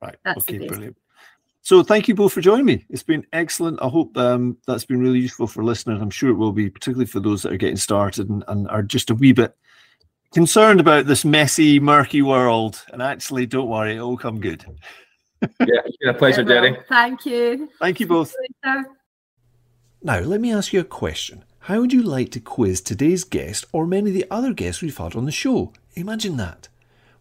Right. 0.00 0.16
That's 0.24 0.38
okay, 0.38 0.66
brilliant. 0.66 0.96
So 1.62 1.82
thank 1.82 2.08
you 2.08 2.14
both 2.14 2.32
for 2.32 2.40
joining 2.40 2.64
me. 2.64 2.86
It's 2.88 3.02
been 3.02 3.26
excellent. 3.32 3.82
I 3.82 3.88
hope 3.88 4.16
um, 4.16 4.56
that's 4.66 4.84
been 4.84 5.00
really 5.00 5.18
useful 5.18 5.46
for 5.46 5.62
listeners. 5.62 6.00
I'm 6.00 6.08
sure 6.08 6.30
it 6.30 6.34
will 6.34 6.52
be, 6.52 6.70
particularly 6.70 7.06
for 7.06 7.20
those 7.20 7.42
that 7.42 7.52
are 7.52 7.58
getting 7.58 7.76
started 7.76 8.30
and, 8.30 8.42
and 8.48 8.68
are 8.68 8.82
just 8.82 9.10
a 9.10 9.14
wee 9.14 9.32
bit 9.32 9.54
concerned 10.32 10.80
about 10.80 11.06
this 11.06 11.24
messy, 11.24 11.80
murky 11.80 12.22
world. 12.22 12.84
And 12.92 13.02
actually, 13.02 13.46
don't 13.46 13.68
worry, 13.68 13.96
it'll 13.96 14.16
come 14.16 14.40
good. 14.40 14.64
yeah, 15.42 15.48
it's 15.84 15.96
been 15.98 16.10
a 16.10 16.14
pleasure, 16.14 16.44
Jerry. 16.44 16.76
Thank 16.88 17.24
you. 17.26 17.68
Thank 17.78 18.00
you 18.00 18.06
both. 18.06 18.34
Now, 20.02 20.20
let 20.20 20.40
me 20.40 20.52
ask 20.52 20.72
you 20.72 20.80
a 20.80 20.84
question. 20.84 21.44
How 21.60 21.80
would 21.80 21.92
you 21.92 22.02
like 22.02 22.30
to 22.30 22.40
quiz 22.40 22.80
today's 22.80 23.24
guest 23.24 23.66
or 23.72 23.86
many 23.86 24.10
of 24.10 24.14
the 24.14 24.26
other 24.30 24.52
guests 24.52 24.80
we've 24.80 24.96
had 24.96 25.14
on 25.14 25.26
the 25.26 25.32
show? 25.32 25.72
Imagine 25.94 26.36
that. 26.38 26.68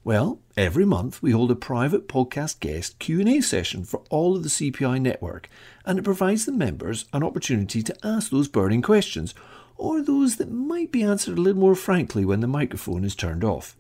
Well, 0.03 0.39
every 0.55 0.85
month 0.85 1.21
we 1.21 1.31
hold 1.31 1.51
a 1.51 1.55
private 1.55 2.07
podcast 2.07 2.61
guest 2.61 2.97
Q&A 2.97 3.41
session 3.41 3.83
for 3.83 4.03
all 4.09 4.37
of 4.37 4.43
the 4.43 4.49
CPI 4.49 5.01
network, 5.01 5.49
and 5.85 5.99
it 5.99 6.03
provides 6.03 6.45
the 6.45 6.53
members 6.53 7.07
an 7.11 7.23
opportunity 7.23 7.83
to 7.83 8.07
ask 8.07 8.31
those 8.31 8.47
burning 8.47 8.81
questions 8.81 9.35
or 9.77 10.01
those 10.01 10.37
that 10.37 10.51
might 10.51 10.91
be 10.91 11.03
answered 11.03 11.37
a 11.37 11.41
little 11.41 11.61
more 11.61 11.75
frankly 11.75 12.25
when 12.25 12.39
the 12.39 12.47
microphone 12.47 13.03
is 13.03 13.15
turned 13.15 13.43
off. 13.43 13.75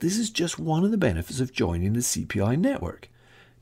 This 0.00 0.18
is 0.18 0.30
just 0.30 0.58
one 0.58 0.84
of 0.84 0.90
the 0.90 0.98
benefits 0.98 1.40
of 1.40 1.52
joining 1.52 1.92
the 1.92 2.00
CPI 2.00 2.58
network. 2.58 3.08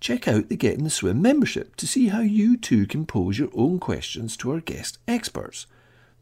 Check 0.01 0.29
out 0.29 0.49
the 0.49 0.57
Get 0.57 0.79
in 0.79 0.85
the 0.85 0.91
Swim 0.91 1.21
membership 1.21 1.75
to 1.77 1.87
see 1.87 2.09
how 2.09 2.21
you 2.21 2.57
too 2.57 2.87
can 2.87 3.07
pose 3.07 3.39
your 3.39 3.51
own 3.55 3.81
questions 3.81 4.37
to 4.37 4.53
our 4.53 4.61
guest 4.61 4.99
experts. 5.09 5.67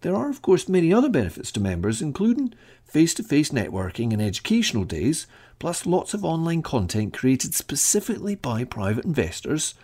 There 0.01 0.17
are, 0.17 0.31
of 0.31 0.41
course, 0.41 0.69
many 0.69 0.93
other 0.93 1.11
benefits 1.11 1.53
to 1.53 1.61
members, 1.61 2.01
including 2.01 2.55
face 2.85 3.13
to 3.15 3.23
face 3.23 3.51
networking 3.51 4.13
and 4.13 4.23
educational 4.23 4.85
days, 4.85 5.27
plus 5.59 5.85
lots 5.85 6.15
of 6.15 6.25
online 6.25 6.63
content 6.63 7.13
created 7.13 7.55
specifically 7.55 8.35
by 8.35 8.65
private 8.65 9.05
investors 9.05 9.75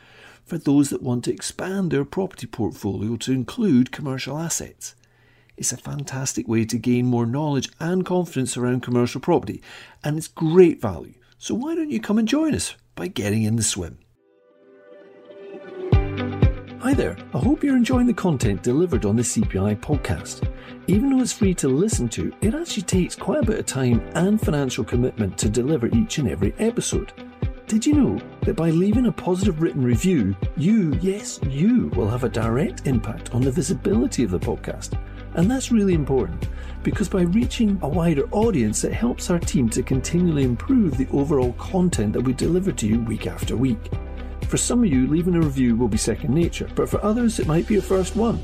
for 0.45 0.59
those 0.59 0.91
that 0.91 1.03
want 1.03 1.25
to 1.25 1.33
expand 1.33 1.91
their 1.91 2.05
property 2.05 2.47
portfolio 2.47 3.17
to 3.17 3.33
include 3.33 3.93
commercial 3.93 4.39
assets. 4.39 4.95
It's 5.63 5.71
a 5.71 5.77
fantastic 5.77 6.49
way 6.49 6.65
to 6.65 6.77
gain 6.77 7.07
more 7.07 7.25
knowledge 7.25 7.71
and 7.79 8.05
confidence 8.05 8.57
around 8.57 8.83
commercial 8.83 9.21
property, 9.21 9.63
and 10.03 10.19
it's 10.19 10.27
great 10.27 10.81
value. 10.81 11.15
So 11.39 11.55
why 11.55 11.77
don't 11.77 11.93
you 11.93 12.01
come 12.01 12.19
and 12.19 12.27
join 12.27 12.53
us 12.53 12.75
by 12.97 13.07
getting 13.07 13.45
in 13.45 13.55
the 13.55 13.63
swim? 13.63 13.99
Hi 16.81 16.95
there, 16.95 17.17
I 17.33 17.39
hope 17.39 17.63
you're 17.63 17.77
enjoying 17.77 18.09
the 18.09 18.13
content 18.13 18.65
delivered 18.65 19.05
on 19.05 19.15
the 19.15 19.23
CPI 19.23 19.81
podcast. 19.81 20.53
Even 20.89 21.11
though 21.11 21.23
it's 21.23 21.33
free 21.33 21.55
to 21.55 21.69
listen 21.69 22.09
to, 22.09 22.33
it 22.41 22.57
actually 22.57 22.83
takes 22.83 23.15
quite 23.15 23.45
a 23.45 23.47
bit 23.47 23.61
of 23.61 23.67
time 23.67 24.01
and 24.17 24.41
financial 24.41 24.83
commitment 24.83 25.39
to 25.39 25.49
deliver 25.49 25.87
each 25.95 26.19
and 26.19 26.29
every 26.29 26.53
episode. 26.59 27.13
Did 27.69 27.87
you 27.87 27.95
know 27.95 28.21
that 28.41 28.57
by 28.57 28.71
leaving 28.71 29.07
a 29.07 29.13
positive 29.13 29.63
written 29.63 29.85
review, 29.85 30.35
you, 30.57 30.99
yes, 31.01 31.39
you, 31.49 31.87
will 31.95 32.09
have 32.09 32.25
a 32.25 32.29
direct 32.29 32.89
impact 32.89 33.33
on 33.33 33.43
the 33.43 33.53
visibility 33.53 34.25
of 34.25 34.33
the 34.33 34.41
podcast? 34.41 34.99
And 35.35 35.51
that's 35.51 35.73
really 35.73 35.95
important 35.95 36.49
because 36.83 37.09
by 37.09 37.23
reaching 37.23 37.79
a 37.83 37.89
wider 37.89 38.29
audience, 38.33 38.85
it 38.85 38.93
helps 38.93 39.31
our 39.31 39.39
team 39.39 39.69
to 39.71 39.83
continually 39.83 40.43
improve 40.43 40.97
the 40.97 41.09
overall 41.13 41.53
content 41.55 42.13
that 42.13 42.21
we 42.21 42.33
deliver 42.33 42.73
to 42.73 42.87
you 42.87 43.01
week 43.01 43.27
after 43.27 43.57
week. 43.57 43.91
For 44.49 44.57
some 44.57 44.85
of 44.85 44.91
you, 44.91 45.07
leaving 45.07 45.35
a 45.35 45.41
review 45.41 45.77
will 45.77 45.89
be 45.89 45.97
second 45.97 46.35
nature, 46.35 46.69
but 46.75 46.89
for 46.89 47.03
others, 47.03 47.39
it 47.39 47.47
might 47.47 47.67
be 47.67 47.75
your 47.75 47.83
first 47.83 48.17
one. 48.17 48.43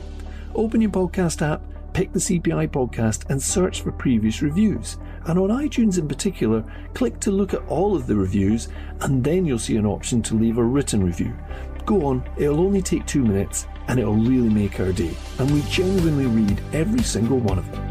Open 0.55 0.81
your 0.81 0.91
podcast 0.91 1.43
app, 1.43 1.61
pick 1.93 2.13
the 2.13 2.19
CPI 2.19 2.69
podcast, 2.69 3.29
and 3.29 3.43
search 3.43 3.83
for 3.83 3.93
previous 3.93 4.41
reviews. 4.41 4.97
And 5.27 5.39
on 5.39 5.51
iTunes 5.51 5.99
in 5.99 6.09
particular, 6.09 6.65
click 6.95 7.21
to 7.21 7.31
look 7.31 7.53
at 7.53 7.67
all 7.69 7.95
of 7.95 8.07
the 8.07 8.17
reviews, 8.17 8.69
and 9.01 9.23
then 9.23 9.45
you'll 9.45 9.59
see 9.59 9.77
an 9.77 9.85
option 9.85 10.23
to 10.23 10.35
leave 10.35 10.57
a 10.57 10.65
written 10.65 11.05
review. 11.05 11.37
Go 11.85 12.07
on, 12.07 12.27
it'll 12.39 12.61
only 12.61 12.81
take 12.81 13.05
two 13.05 13.25
minutes, 13.25 13.67
and 13.89 13.99
it'll 13.99 14.15
really 14.15 14.49
make 14.49 14.79
our 14.81 14.93
day. 14.93 15.15
And 15.39 15.51
we 15.51 15.63
genuinely 15.63 16.27
read 16.27 16.61
every 16.73 17.03
single 17.03 17.39
one 17.39 17.59
of 17.59 17.71
them. 17.73 17.89